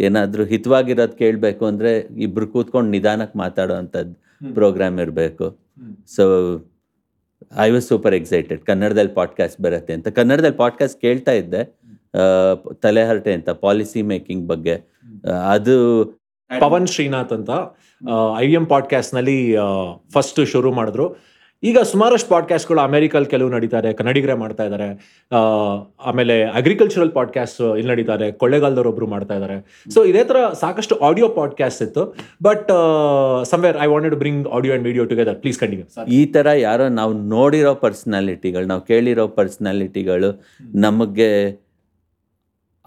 ಏನಾದರೂ 0.06 0.44
ಹಿತವಾಗಿರೋದು 0.54 1.16
ಕೇಳಬೇಕು 1.24 1.64
ಅಂದರೆ 1.72 1.92
ಇಬ್ರು 2.28 2.48
ಕೂತ್ಕೊಂಡು 2.56 2.90
ನಿಧಾನಕ್ಕೆ 2.96 3.38
ಮಾತಾಡೋ 3.44 3.76
ಅಂಥದ್ದು. 3.82 4.16
ಪ್ರೋಗ್ರಾಮ್ 4.54 5.00
ಇರಬೇಕು. 5.00 5.46
So 6.16 6.24
I 7.58 7.70
was 7.72 7.88
super 7.88 8.16
excited 8.16 8.62
ಕನ್ನಡದಲ್ಲಿ 8.62 9.14
ಪಾಡ್ಕಾಸ್ಟ್ 9.14 9.62
ಬರುತ್ತೆ 9.62 9.94
ಅಂತ. 9.94 10.08
ಕನ್ನಡದಲ್ಲಿ 10.08 10.58
ಪಾಡ್ಕಾಸ್ಟ್ 10.58 11.02
ಕೇಳ್ತಾ 11.02 11.32
ಇದ್ದೆ. 11.32 11.64
ತಲೆಹರಟೆ 12.74 13.34
ಅಂತ 13.34 13.50
ಪಾಲಿಸಿ 13.50 14.02
ಮೇಕಿಂಗ್ 14.02 14.48
ಬಗ್ಗೆ. 14.48 14.76
ಅದು 15.52 15.76
ಪವನ್ 16.60 16.88
ಶ್ರೀನಾಥ್ 16.88 17.34
ಅಂತ 17.34 17.50
ಐ 18.38 18.48
ಎಂ 18.52 18.66
ಪಾಡ್ಕಾಸ್ಟ್ನಲ್ಲಿ 18.66 19.56
ಫಸ್ಟ್ 20.14 20.48
ಶುರು 20.48 20.72
ಮಾಡಿದ್ರು. 20.74 21.08
ಈಗ 21.64 21.78
ಸುಮಾರಷ್ಟು 21.80 22.30
ಪಾಡ್ಕಾಸ್ಟ್ಗಳು 22.30 22.80
ಅಮೆರಿಕಲ್ 22.80 23.26
ಕೆಲವು 23.26 23.50
ನಡೀತಾರೆ 23.50 23.94
ಕನ್ನಡಿಗರೇ 23.94 24.34
ಮಾಡ್ತಾ 24.34 24.64
ಇದ್ದಾರೆ. 24.64 24.88
ಆ, 25.32 25.38
ಆಮೇಲೆ 26.06 26.44
ಅಗ್ರಿಕಲ್ಚರಲ್ 26.44 27.12
ಪಾಡ್ಕಾಸ್ಟ್ 27.12 27.62
ಇಲ್ಲಿ 27.78 27.92
ನಡೀತಾರೆ 27.92 28.32
ಕೊಳ್ಳೆಗಾಲದವರು 28.32 28.90
ಒಬ್ರು 28.90 29.08
ಮಾಡ್ತಾ 29.08 29.34
ಇದ್ದಾರೆ. 29.34 29.86
ಸೊ 29.94 30.04
ಇದೇ 30.04 30.24
ಥರ 30.24 30.36
ಸಾಕಷ್ಟು 30.60 30.96
ಆಡಿಯೋ 30.96 31.30
ಪಾಡ್ಕಾಸ್ಟ್ 31.30 31.82
ಇತ್ತು. 31.82 32.16
But 32.44 32.70
somewhere 33.46 33.78
I 33.78 33.86
wanted 33.86 34.16
bring 34.16 34.48
audio 34.48 34.72
and 34.72 34.88
video 34.88 35.06
together 35.06 35.36
please 35.36 35.60
continue 35.60 36.06
ಈ 36.06 36.26
ಥರ 36.26 36.48
ಯಾರೋ 36.48 36.88
ನಾವು 36.88 37.14
ನೋಡಿರೋ 37.14 37.76
ಪರ್ಸ್ನಾಲಿಟಿಗಳು 37.76 38.66
ನಾವು 38.66 38.82
ಕೇಳಿರೋ 38.82 39.28
ಪರ್ಸ್ನಾಲಿಟಿಗಳು 39.28 40.46
ನಮಗೆ 40.76 41.52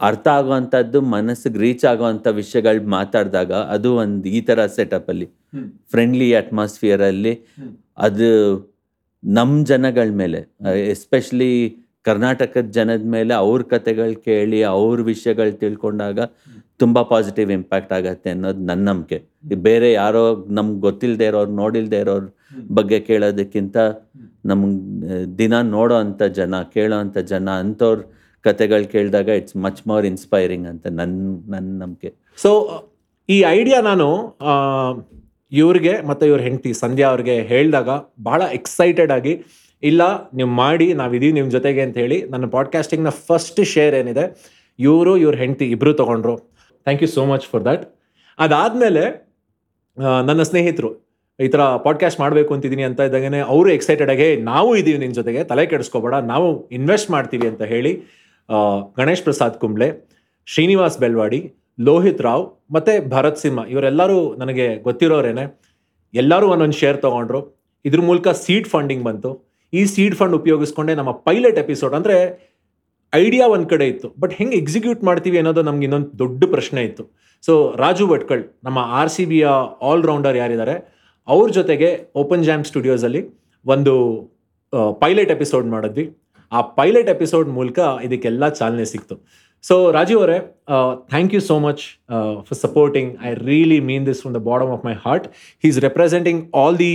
ಅರ್ಥ 0.01 0.29
ಆಗುವಂಥದ್ದು 0.29 1.01
ಮನಸ್ಸಿಗೆ 1.01 1.59
ರೀಚ್ 1.59 1.85
ಆಗುವಂಥ 1.85 2.27
ವಿಷಯಗಳು 2.27 2.89
ಮಾತಾಡಿದಾಗ 2.89 3.53
ಅದು 3.53 3.97
ಒಂದು 3.97 4.29
ಈ 4.29 4.41
ಥರ 4.41 4.67
ಸೆಟಪಲ್ಲಿ 4.67 5.29
ಫ್ರೆಂಡ್ಲಿ 5.91 6.35
ಅಟ್ಮಾಸ್ಫಿಯರಲ್ಲಿ 6.35 7.55
ಅದು 7.99 8.29
ನಮ್ಮ 9.25 9.65
ಜನಗಳ 9.65 10.09
ಮೇಲೆ 10.13 10.41
ಎಸ್ಪೆಷಲಿ 10.91 11.79
ಕರ್ನಾಟಕದ 12.03 12.71
ಜನದ 12.71 13.05
ಮೇಲೆ 13.05 13.35
ಅವ್ರ 13.35 13.63
ಕತೆಗಳು 13.63 14.23
ಕೇಳಿ 14.25 14.63
ಅವ್ರ 14.63 15.01
ವಿಷಯಗಳು 15.01 15.53
ತಿಳ್ಕೊಂಡಾಗ 15.53 16.21
ತುಂಬ 16.77 17.03
ಪಾಸಿಟಿವ್ 17.03 17.53
ಇಂಪ್ಯಾಕ್ಟ್ 17.53 17.93
ಆಗತ್ತೆ 17.93 18.31
ಅನ್ನೋದು 18.31 18.65
ನನ್ನ 18.65 18.89
ನಂಬಿಕೆ. 18.89 19.19
ಬೇರೆ 19.55 19.93
ಯಾರೋ 19.93 20.47
ನಮ್ಗೆ 20.49 20.81
ಗೊತ್ತಿಲ್ಲದೆ 20.81 21.27
ಇರೋರು 21.27 21.53
ನೋಡಿಲ್ಲದೆ 21.53 21.99
ಇರೋರ 21.99 22.25
ಬಗ್ಗೆ 22.71 23.01
ಕೇಳೋದಕ್ಕಿಂತ 23.01 23.77
ನಮ್ಗೆ 24.45 25.39
ದಿನ 25.39 25.61
ನೋಡೋ 25.61 25.95
ಅಂಥ 25.95 26.23
ಜನ 26.23 26.63
ಕೇಳೋ 26.63 26.97
ಅಂಥ 26.99 27.19
ಜನ 27.19 27.51
ಅಂಥವ್ರ 27.51 28.01
ಕತೆಗಳು 28.45 28.93
ಕೇಳಿದಾಗ 28.93 29.29
ಇಟ್ಸ್ 29.29 29.57
ಮಚ್ 29.57 29.89
ಮೋರ್ 29.89 30.07
ಇನ್ಸ್ಪೈರಿಂಗ್ 30.07 30.67
ಅಂತ 30.67 30.87
ನನ್ನ 30.87 31.37
ನನ್ನ 31.49 31.83
ನಂಬಿಕೆ. 31.83 32.15
ಸೊ 32.37 32.51
ಈ 33.29 33.45
ಐಡಿಯಾ 33.49 33.81
ನಾನು 33.81 34.09
ಇವ್ರಿಗೆ 35.53 35.95
ಮತ್ತು 36.09 36.25
ಇವ್ರ 36.27 36.41
ಹೆಂಡತಿ 36.41 36.71
ಸಂಧ್ಯಾ 36.75 37.07
ಅವ್ರಿಗೆ 37.09 37.35
ಹೇಳಿದಾಗ 37.51 37.91
ಭಾಳ 38.25 38.43
ಎಕ್ಸೈಟೆಡ್ 38.59 39.13
ಆಗಿ, 39.13 39.35
ಇಲ್ಲ, 39.83 40.03
ನೀವು 40.37 40.51
ಮಾಡಿ, 40.63 40.87
ನಾವಿದೀವಿ 41.01 41.35
ನಿಮ್ಮ 41.39 41.51
ಜೊತೆಗೆ 41.51 41.81
ಅಂತ 41.83 41.97
ಹೇಳಿ 42.03 42.19
ನನ್ನ 42.33 42.47
ಪಾಡ್ಕಾಸ್ಟಿಂಗ್ನ 42.47 43.11
ಫಸ್ಟ್ 43.29 43.61
ಶೇರ್ 43.65 43.95
ಏನಿದೆ, 44.01 44.25
ಇವರು, 44.79 45.13
ಇವ್ರ 45.17 45.35
ಹೆಂಡತಿ 45.35 45.67
ಇಬ್ಬರು 45.71 45.93
ತೊಗೊಂಡ್ರು. 45.95 46.37
Thank 46.87 47.03
you 47.05 47.09
so 47.09 47.25
much 47.33 47.47
for 47.53 47.65
that 47.65 47.85
ಅದಾದಮೇಲೆ 48.39 49.05
ನನ್ನ 50.29 50.43
ಸ್ನೇಹಿತರು, 50.51 50.91
ಈ 51.39 51.49
ಥರ 51.49 51.63
ಪಾಡ್ಕಾಸ್ಟ್ 51.87 52.19
ಮಾಡಬೇಕು 52.21 52.51
ಅಂತಿದ್ದೀನಿ 52.55 52.85
ಅಂತ 52.89 53.01
ಇದ್ದಾಗೇ 53.01 53.41
ಅವರು 53.55 53.69
ಎಕ್ಸೈಟೆಡ್ 53.77 54.11
ಆಗಿ 54.11 54.29
ನಾವು 54.51 54.71
ಇದ್ದೀವಿ 54.77 54.99
ನಿನ್ನ 54.99 55.15
ಜೊತೆಗೆ, 55.21 55.41
ತಲೆ 55.51 55.65
ಕೆಡಿಸ್ಕೋಬೇಡ, 55.73 56.15
ನಾವು 56.33 56.49
ಇನ್ವೆಸ್ಟ್ 56.79 57.11
ಮಾಡ್ತೀವಿ 57.11 57.47
ಅಂತ 57.53 57.63
ಹೇಳಿ 57.73 57.93
ಗಣೇಶ್ 59.01 59.23
ಪ್ರಸಾದ್ 59.23 59.59
ಕುಂಬ್ಳೆ, 59.63 59.89
ಶ್ರೀನಿವಾಸ್ 60.49 60.99
ಬೆಲ್ವಾಡಿ 60.99 61.41
ಲೋಹಿತ್ 61.79 62.23
ರಾವ್ 62.27 62.45
ಮತ್ತು 62.75 62.93
ಭರತ್ 63.13 63.41
ಸಿಂಹ, 63.43 63.65
ಇವರೆಲ್ಲರೂ 63.73 64.19
ನನಗೆ 64.43 64.67
ಗೊತ್ತಿರೋರೇನೆ, 64.87 65.45
ಎಲ್ಲರೂ 66.15 66.47
ಒಂದೊಂದು 66.55 66.79
ಶೇರ್ 66.83 66.99
ತೊಗೊಂಡ್ರು. 67.05 67.41
ಇದ್ರ 67.89 68.01
ಮೂಲಕ 68.09 68.29
ಸೀಡ್ 68.45 68.69
ಫಂಡಿಂಗ್ 68.75 69.05
ಬಂತು. 69.09 69.31
ಈ 69.73 69.83
ಸೀಡ್ 69.95 70.17
ಫಂಡ್ 70.21 70.35
ಉಪಯೋಗಿಸ್ಕೊಂಡೆ 70.41 70.95
ನಮ್ಮ 71.01 71.13
ಪೈಲಟ್ 71.29 71.59
ಎಪಿಸೋಡ್ 71.65 71.95
ಅಂದರೆ 71.99 72.17
ಐಡಿಯಾ 73.13 73.47
ಒಂದು 73.55 73.69
ಕಡೆ 73.73 73.87
ಇತ್ತು. 73.93 74.09
ಬಟ್ 74.23 74.33
ಹೆಂಗೆ 74.39 74.57
ಎಕ್ಸಿಕ್ಯೂಟ್ 74.63 75.01
ಮಾಡ್ತೀವಿ 75.09 75.39
ಅನ್ನೋದು 75.41 75.63
ನಮ್ಗೆ 75.69 75.85
ಇನ್ನೊಂದು 75.89 76.11
ದೊಡ್ಡ 76.23 76.45
ಪ್ರಶ್ನೆ 76.55 76.81
ಇತ್ತು. 76.89 77.05
ಸೊ 77.47 77.53
ರಾಜು 77.83 78.05
ಭಟ್ಕಳ್, 78.13 78.43
ನಮ್ಮ 78.67 78.79
ಆರ್ 79.01 79.13
ಸಿ 79.15 79.25
ಬಿಯ 79.31 79.47
ಆಲ್ರೌಂಡರ್ 79.91 80.37
ಯಾರಿದ್ದಾರೆ, 80.43 80.77
ಅವ್ರ 81.29 81.47
ಜೊತೆಗೆ 81.59 81.89
ಓಪನ್ 82.23 82.45
ಜಾಮ್ 82.49 82.65
ಸ್ಟುಡಿಯೋಸಲ್ಲಿ 82.71 83.23
ಒಂದು 83.67 83.95
ಪೈಲಟ್ 85.03 85.33
ಎಪಿಸೋಡ್ 85.37 85.67
ಮಾಡಿದ್ವಿ. 85.75 86.05
ಆ 86.53 86.61
ಪೈಲಟ್ 86.79 87.11
ಎಪಿಸೋಡ್ 87.15 87.49
ಮೂಲಕ 87.59 87.79
ಇದಕ್ಕೆಲ್ಲ 88.07 88.45
ಚಾಲನೆ 88.61 88.87
ಸಿಕ್ತು. 88.93 89.15
ಸೊ 89.69 89.75
ರಾಜೀವ್ 89.97 90.19
ಅವರೇ 90.23 90.39
thank 91.13 91.33
you 91.37 91.41
so 91.49 91.57
much 91.67 91.83
for 92.47 92.59
supporting 92.67 93.11
I 93.29 93.33
really 93.51 93.81
mean 93.91 94.05
this 94.11 94.21
from 94.23 94.35
the 94.39 94.41
bottom 94.51 94.71
of 94.77 94.85
my 94.89 94.95
heart 95.05 95.27
he 95.65 95.69
is 95.73 95.81
representing 95.89 96.41
all 96.63 96.79
the 96.85 96.95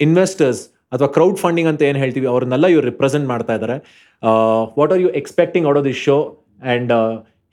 investors 0.00 0.60
ಅಥವಾ 0.94 1.08
ಕ್ರೌಡ್ 1.16 1.38
ಫಂಡಿಂಗ್ 1.44 1.68
ಅಂತ 1.70 1.82
ಏನು 1.88 1.98
ಹೇಳ್ತೀವಿ, 2.02 2.26
ಅವ್ರನ್ನೆಲ್ಲ 2.32 2.66
ಇವ್ರು 2.74 2.86
ರಿಪ್ರೆಸೆಂಟ್ 2.90 3.26
ಮಾಡ್ತಾ 3.32 3.54
ಇದ್ದಾರೆ 3.58 3.76
what 4.78 4.92
are 4.94 5.00
you 5.04 5.10
expecting 5.20 5.66
out 5.70 5.78
of 5.80 5.86
this 5.88 6.00
show 6.08 6.16
and 6.68 6.92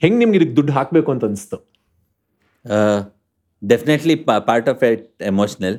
ಹೆಂಗೆ 0.02 0.18
ನಿಮ್ಗೆ 0.22 0.38
ಇದಕ್ಕೆ 0.40 0.56
ದುಡ್ಡು 0.58 0.72
ಹಾಕಬೇಕು 0.78 1.10
ಅಂತ 1.14 1.24
ಅನಿಸ್ತು? 1.30 1.58
Definitely 3.62 4.16
part 4.50 4.70
of 4.74 4.84
it 4.90 5.04
emotional 5.32 5.76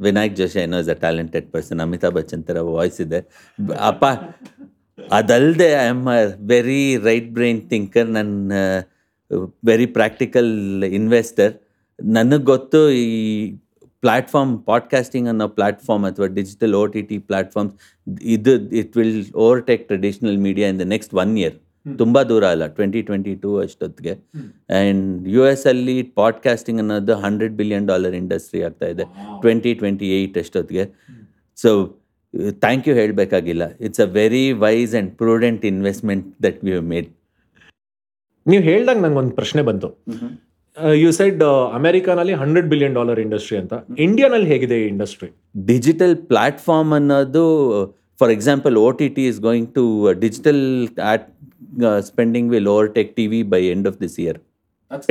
Vinayak 0.00 0.34
Joshi 0.40 0.58
ಏನೋ 0.64 0.78
is 0.84 0.90
a 0.94 0.96
talented 1.04 1.46
person 1.54 1.80
Amitabh 1.84 2.14
Bachchan 2.18 2.42
ಥರ 2.48 2.58
ವಾಯ್ಸ್ 2.76 2.98
ಇದೆ. 3.06 3.20
ಅಪ್ಪ 3.90 4.04
ಅದಲ್ಲದೆ 5.10 5.64
I 5.64 5.86
am 5.88 6.06
a 6.06 6.36
very 6.46 6.96
right 6.96 7.30
brain 7.30 7.68
thinker 7.68 8.10
ನನ್ನ 8.10 8.52
ವೆರಿ 9.64 9.86
ಪ್ರಾಕ್ಟಿಕಲ್ 9.86 10.84
ಇನ್ವೆಸ್ಟರ್ 10.84 11.52
ನನಗೆ 12.04 12.42
ಗೊತ್ತು 12.42 12.90
ಈ 12.90 13.52
ಪ್ಲಾಟ್ಫಾರ್ಮ್ 14.00 14.64
ಪಾಡ್ಕಾಸ್ಟಿಂಗ್ 14.64 15.28
ಅನ್ನೋ 15.28 15.48
ಪ್ಲಾಟ್ಫಾರ್ಮ್ 15.48 16.04
ಅಥವಾ 16.04 16.26
digital 16.26 16.74
O 16.74 16.86
T 16.86 17.02
T 17.02 17.18
platforms 17.18 17.74
ಇದು 18.22 18.70
it 18.70 18.96
will 18.96 19.32
overtake 19.34 19.86
traditional 19.86 20.38
media 20.38 20.68
in 20.68 20.80
the 20.80 20.80
next 20.80 21.14
one 21.14 21.38
year 21.38 21.52
ತುಂಬ 21.98 22.22
ದೂರ 22.22 22.46
ಅಲ್ಲ 22.46 22.66
ಟ್ವೆಂಟಿ 22.66 23.02
ಟ್ವೆಂಟಿ 23.02 23.34
ಟೂ 23.34 23.56
ಅಷ್ಟೊತ್ತಿಗೆ 23.58 24.10
ಆ್ಯಂಡ್ 24.10 25.28
ಯು 25.28 25.46
ಎಸ್ 25.46 25.66
ಅಲ್ಲಿ 25.66 26.02
ಪಾಡ್ಕಾಸ್ಟಿಂಗ್ 26.02 26.80
ಅನ್ನೋದು 26.80 27.14
ಹಂಡ್ರೆಡ್ 27.14 27.54
ಬಿಲಿಯನ್ 27.54 27.86
ಡಾಲರ್ 27.86 28.14
ಇಂಡಸ್ಟ್ರಿ 28.14 28.62
ಆಗ್ತಾ 28.62 28.86
ಇದೆ 28.86 29.04
ಟ್ವೆಂಟಿ 29.40 29.74
ಟ್ವೆಂಟಿ 29.74 30.10
ಏಯ್ಟ್ 30.10 30.38
ಅಷ್ಟೊತ್ತಿಗೆ. 30.38 30.90
ಸೊ 31.56 32.00
ಥ್ಯಾಂಕ್ 32.64 32.86
ಯು 32.88 32.94
ಹೇಳಬೇಕಾಗಿಲ್ಲ. 33.00 33.64
It's 33.86 34.02
a 34.06 34.08
very 34.18 34.46
wise 34.64 34.92
and 34.94 35.10
prudent 35.22 35.64
investment 35.72 36.26
that 36.46 36.58
we 36.66 36.72
made 36.92 37.08
ನೀವು 38.46 38.62
ಹೇಳ್ದಾಗ 38.70 39.16
ಒಂದು 39.22 39.34
ಪ್ರಶ್ನೆ 39.40 39.62
ಬಂತು. 39.68 39.88
ಯು 41.02 41.10
ಸೈಡ್ 41.18 41.40
ಅಮೆರಿಕಾನಲ್ಲಿ 41.78 42.34
ಹಂಡ್ರೆಡ್ 42.42 42.68
ಬಿಲಿಯನ್ 42.72 42.94
ಡಾಲರ್ 42.98 43.20
ಇಂಡಸ್ಟ್ರಿ 43.24 43.56
ಅಂತ. 43.60 43.74
ಇಂಡಿಯಾನಲ್ಲಿ 44.06 44.48
ಹೇಗಿದೆ 44.52 44.76
ಈ 44.82 44.86
ಇಂಡಸ್ಟ್ರಿ 44.94 45.28
ಡಿಜಿಟಲ್ 45.70 46.14
ಪ್ಲ್ಯಾಟ್ಫಾರ್ಮ್ 46.32 46.92
ಅನ್ನೋದು 46.98 47.44
for 48.20 48.32
example 48.36 48.76
O 48.84 48.86
T 49.00 49.08
T 49.16 49.24
is 49.30 49.40
going 49.48 49.68
to 49.78 49.84
digital 50.24 50.62
ad 51.12 51.26
spending 52.10 52.48
will 52.54 52.68
overtake 52.98 53.10
T 53.18 53.26
V 53.32 53.40
by 53.54 53.62
end 53.74 53.88
of 53.90 53.98
this 54.04 54.16
year 54.24 54.38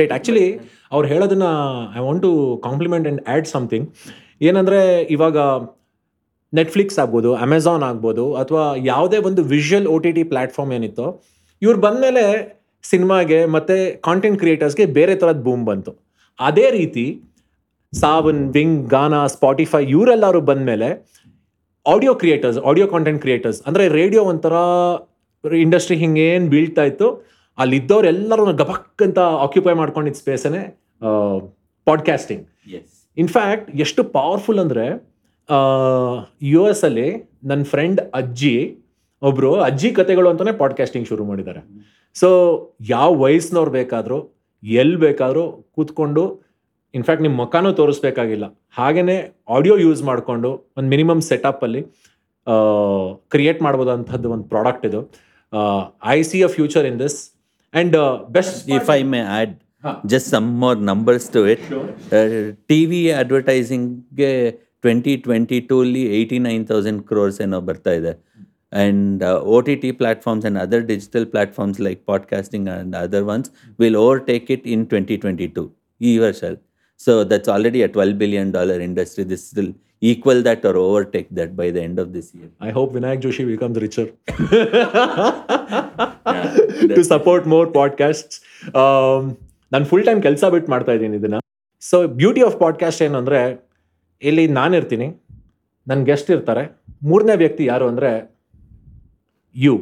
right 0.00 0.12
actually 0.14 0.46
ಅವ್ರು 0.94 1.06
ಹೇಳೋದನ್ನ 1.12 1.48
I 1.98 2.02
want 2.06 2.22
to 2.26 2.32
compliment 2.68 3.06
and 3.08 3.22
add 3.28 3.48
something 3.54 3.86
ಏನಂದರೆ 4.48 4.80
ಇವಾಗ 5.16 5.36
Netflix 6.54 6.98
ಆಗ್ಬೋದು 6.98 7.34
Amazon 7.34 7.82
ಆಗ್ಬೋದು 7.82 8.34
ಅಥವಾ 8.34 8.74
ಯಾವುದೇ 8.84 9.18
ಒಂದು 9.18 9.42
visual 9.42 9.86
O 9.86 9.98
T 9.98 10.12
T 10.12 10.22
platform 10.22 10.72
ಏನಿತ್ತು 10.72 11.24
ಇವ್ರು 11.62 11.78
ಬಂದಮೇಲೆ 11.80 12.24
ಸಿನಿಮಾಗೆ 12.82 13.46
ಮತ್ತು 13.46 14.02
ಕಾಂಟೆಂಟ್ 14.02 14.38
ಕ್ರಿಯೇಟರ್ಸ್ಗೆ 14.38 14.86
ಬೇರೆ 14.86 15.16
ಥರದ 15.16 15.40
ಬೂಮ್ 15.40 15.64
ಬಂತು. 15.66 15.92
ಅದೇ 16.40 16.70
ರೀತಿ 16.70 17.22
ಸಾವನ್ 18.00 18.52
ವಿಂಗ್ 18.52 18.88
ಗಾನಾ 18.88 19.26
ಸ್ಪಾಟಿಫೈ 19.26 19.84
ಇವರೆಲ್ಲರೂ 19.84 20.40
ಬಂದಮೇಲೆ 20.40 20.88
audio 21.86 22.14
creators 22.14 22.58
audio 22.58 22.86
content 22.86 23.20
creators 23.20 23.62
ಅಂದರೆ 23.66 23.88
ರೇಡಿಯೋ 23.88 24.24
ಒಂಥರ 24.24 24.52
ಇಂಡಸ್ಟ್ರಿ 25.56 25.96
ಹಿಂಗೇನು 25.96 26.48
ಬೀಳ್ತಾ 26.48 26.84
ಇತ್ತು. 26.84 27.08
ಅಲ್ಲಿದ್ದವ್ರು 27.58 28.06
ಎಲ್ಲರೂ 28.06 28.52
ಗಬಕ್ 28.52 29.02
ಅಂತ 29.02 29.18
ಆಕ್ಯುಪೈ 29.18 29.72
ಮಾಡ್ಕೊಂಡಿದ್ದ 29.72 30.18
ಸ್ಪೇಸನ್ನೇ 30.18 30.64
ಪಾಡ್ಕಾಸ್ಟಿಂಗ್ 31.84 32.46
ಇನ್ಫ್ಯಾಕ್ಟ್ 33.16 33.76
ಎಷ್ಟು 33.76 34.04
ಪವರ್ಫುಲ್ 34.04 34.58
ಅಂದರೆ 34.58 34.84
ಯು 36.42 36.62
ಎಸ್ 36.68 36.82
ಅಲ್ಲಿ 36.84 37.08
ನನ್ನ 37.44 37.62
ಫ್ರೆಂಡ್ 37.64 38.00
ಅಜ್ಜಿ 38.14 38.54
ಒಬ್ಬರು 39.22 39.50
ಅಜ್ಜಿ 39.60 39.90
ಕತೆಗಳು 39.90 40.28
ಅಂತಲೇ 40.28 40.52
ಪಾಡ್ಕಾಸ್ಟಿಂಗ್ 40.52 41.06
ಶುರು 41.08 41.24
ಮಾಡಿದ್ದಾರೆ. 41.24 41.60
ಸೊ 42.14 42.28
ಯಾವ 42.88 43.10
ವಯಸ್ಸಿನವ್ರು 43.20 43.70
ಬೇಕಾದರೂ 43.70 44.18
ಎಲ್ಲಿ 44.62 44.96
ಬೇಕಾದರೂ 44.96 45.44
ಕೂತ್ಕೊಂಡು 45.76 46.22
ಇನ್ಫ್ಯಾಕ್ಟ್ 46.94 47.22
ನಿಮ್ಮ 47.22 47.36
ಮುಖನೂ 47.36 47.72
ತೋರಿಸ್ಬೇಕಾಗಿಲ್ಲ. 47.72 48.46
ಹಾಗೆಯೇ 48.78 49.16
ಆಡಿಯೋ 49.48 49.76
ಯೂಸ್ 49.76 50.02
ಮಾಡಿಕೊಂಡು 50.02 50.50
ಒಂದು 50.76 50.88
ಮಿನಿಮಮ್ 50.88 51.20
ಸೆಟಪ್ಪಲ್ಲಿ 51.20 51.82
ಕ್ರಿಯೇಟ್ 53.30 53.62
ಮಾಡ್ಬೋದು 53.62 53.90
ಅಂಥದ್ದು 53.90 54.30
ಒಂದು 54.30 54.44
ಪ್ರಾಡಕ್ಟ್ 54.44 54.86
ಇದು. 54.86 55.00
I 56.16 56.22
see 56.22 56.38
a 56.42 56.46
future 56.46 56.86
in 56.86 57.00
this 57.00 57.18
and 57.74 57.96
best 58.30 58.70
if 58.70 58.90
I 58.90 59.02
may 59.02 59.20
add 59.20 59.52
just 60.06 60.28
some 60.28 60.60
more 60.60 60.78
numbers 60.78 61.28
to 61.32 61.40
it 61.48 61.66
T 62.68 62.86
V 62.86 63.00
ಅಡ್ವರ್ಟೈಸಿಂಗ್ಗೆ 63.12 64.32
twenty 64.82 65.16
twenty 65.16 65.60
ಟೂಲಿ 65.60 66.02
ಏಯ್ಟಿ 66.18 66.38
ನೈನ್ 66.38 66.64
ತೌಸಂಡ್ 66.66 67.02
ಕ್ರೋರ್ಸ್ 67.02 67.40
ಏನೋ 67.40 67.60
ಬರ್ತಾ 67.60 67.92
ಇದೆ. 67.92 68.12
And 68.72 69.24
O 69.24 69.60
T 69.66 69.74
T 69.76 69.90
platforms 69.92 70.44
and 70.46 70.58
other 70.58 70.82
digital 70.82 71.26
platforms 71.26 71.80
like 71.80 72.00
podcasting 72.06 72.68
and 72.68 72.96
other 72.96 73.26
ones 73.34 73.50
will 73.80 73.96
overtake 74.26 74.50
it 74.50 74.66
in 74.66 74.86
twenty 74.86 75.16
twenty 75.16 75.48
two 75.48 75.64
ಈ 76.00 76.18
ವರ್ಷ. 76.18 76.42
So 77.00 77.12
that's 77.24 77.48
already 77.48 77.82
a 77.82 77.86
twelve 77.86 78.14
billion 78.14 78.50
dollar 78.52 78.82
industry 78.82 79.24
this 79.30 79.44
will 79.56 79.72
equal 80.02 80.44
that 80.44 80.66
or 80.66 80.76
overtake 80.76 81.28
that 81.36 81.52
by 81.52 81.68
the 81.70 81.76
end 81.76 82.00
of 82.00 82.10
this 82.14 82.28
year 82.36 82.50
I 82.68 82.70
hope 82.70 82.92
Vinayak 82.94 83.22
Joshi 83.22 83.44
becomes 83.44 83.78
richer. 83.84 84.06
To 86.96 87.02
support 87.02 87.46
more 87.46 87.74
podcast 87.74 88.34
ನಾನು 89.72 89.84
full 89.84 90.04
time 90.04 90.22
ಕೆಲಸ 90.22 90.44
ಬಿಟ್ಟು 90.44 90.70
ಮಾಡ್ತಾ 90.70 90.92
ಇದ್ದೀನಿ 90.92 91.16
ಇದನ್ನ. 91.16 91.38
So 91.82 91.96
beauty 92.20 92.42
of 92.42 92.56
podcast 92.60 93.02
ಏನಂದ್ರೆ 93.02 93.40
ಅಂದರೆ 93.42 93.67
ಇಲ್ಲಿ 94.22 94.44
ನಾನಿರ್ತೀನಿ 94.48 95.08
ನನ್ನ 95.86 96.00
ಗೆಸ್ಟ್ 96.04 96.30
ಇರ್ತಾರೆ. 96.30 96.62
ಮೂರನೇ 97.02 97.34
ವ್ಯಕ್ತಿ 97.36 97.64
ಯಾರು 97.64 97.86
ಅಂದರೆ 97.88 98.10
you 99.56 99.74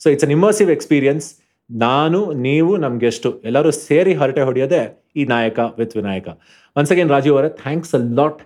so 0.00 0.06
it's 0.10 0.24
an 0.24 0.32
immersive 0.32 0.70
experience 0.70 1.26
ನಾನು 1.70 2.20
ನೀವು 2.46 2.72
ನಮ್ಮ 2.76 2.96
ಗೆಸ್ಟು 2.98 3.30
ಎಲ್ಲರೂ 3.40 3.70
ಸೇರಿ 3.70 4.14
ಹರಟೆ 4.14 4.42
ಹೊಡೆಯೋದೆ 4.42 4.80
ಈ 5.16 5.24
Nayaka 5.24 5.58
with 5.78 5.94
Vinayaka. 5.96 6.28
Once 6.76 6.92
again 6.92 7.10
Rajeev 7.10 7.34
ಅವರೇ 7.36 7.50
thanks 7.62 7.94
a 7.94 8.00
lot 8.20 8.40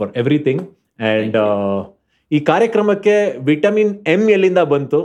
for 0.00 0.10
everything 0.16 0.62
and 1.00 1.36
ಈ 2.32 2.40
ಕಾರ್ಯಕ್ರಮಕ್ಕೆ 2.40 3.16
ವಿಟಮಿನ್ 3.44 3.92
ಎಂ 4.06 4.22
ಎಲ್ಲಿಂದ 4.30 4.60
ಬಂತು? 4.72 5.00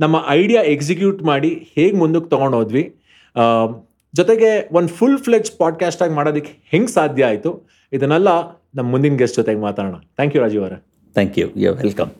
ನಮ್ಮ 0.00 0.16
ಐಡಿಯಾ 0.28 0.60
ಎಕ್ಸಿಕ್ಯೂಟ್ 0.74 1.20
ಮಾಡಿ 1.22 1.50
ಹೇಗೆ 1.74 1.96
ಮುಂದಕ್ಕೆ 1.96 2.28
ತೊಗೊಂಡೋದ್ವಿ 2.30 2.82
ಹೋದ್ವಿ? 2.82 3.84
ಜೊತೆಗೆ 4.14 4.50
ಒಂದು 4.72 4.90
ಫುಲ್ 4.98 5.18
ಫ್ಲೆಜ್ 5.18 5.50
ಪಾಡ್ಕಾಸ್ಟಾಗಿ 5.58 6.14
ಮಾಡೋದಕ್ಕೆ 6.14 6.52
ಹೆಂಗೆ 6.64 6.92
ಸಾಧ್ಯ 6.92 7.24
ಆಯಿತು? 7.24 7.50
ಇದನ್ನೆಲ್ಲ 7.92 8.30
ನಮ್ಮ 8.76 8.86
ಮುಂದಿನ 8.94 9.14
ಗೆಸ್ಟ್ 9.20 9.36
ಜೊತೆಗೆ 9.40 9.60
ಮಾತಾಡೋಣ. 9.66 9.96
ಥ್ಯಾಂಕ್ 10.18 10.34
ಯು 10.36 10.40
ರಾಜೀವ್ 10.44 10.62
ಅವರೇ. 10.64 10.78
ಥ್ಯಾಂಕ್ 11.16 11.34
ಯು 11.40 11.46
ಯು 11.62 11.70
ವೆಲ್ಕಮ್ 11.80 12.10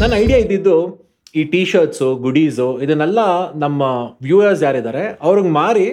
ನನ್ನ 0.00 0.12
ಐಡಿಯಾ 0.22 0.38
ಇದ್ದಿದ್ದು 0.44 0.76
ಈ 1.40 1.42
ಟಿ 1.52 1.60
ಶರ್ಟ್ಸು 1.72 2.08
ಗುಡೀಸು 2.24 2.68
ಇದನ್ನೆಲ್ಲ 2.84 3.20
ನಮ್ಮ 3.64 3.82
ವ್ಯೂಯರ್ಸ್ 4.26 4.62
ಯಾರಿದ್ದಾರೆ 4.66 5.04
ಅವ್ರಿಗೆ 5.26 5.50
ಮಾರಿ 5.58 5.86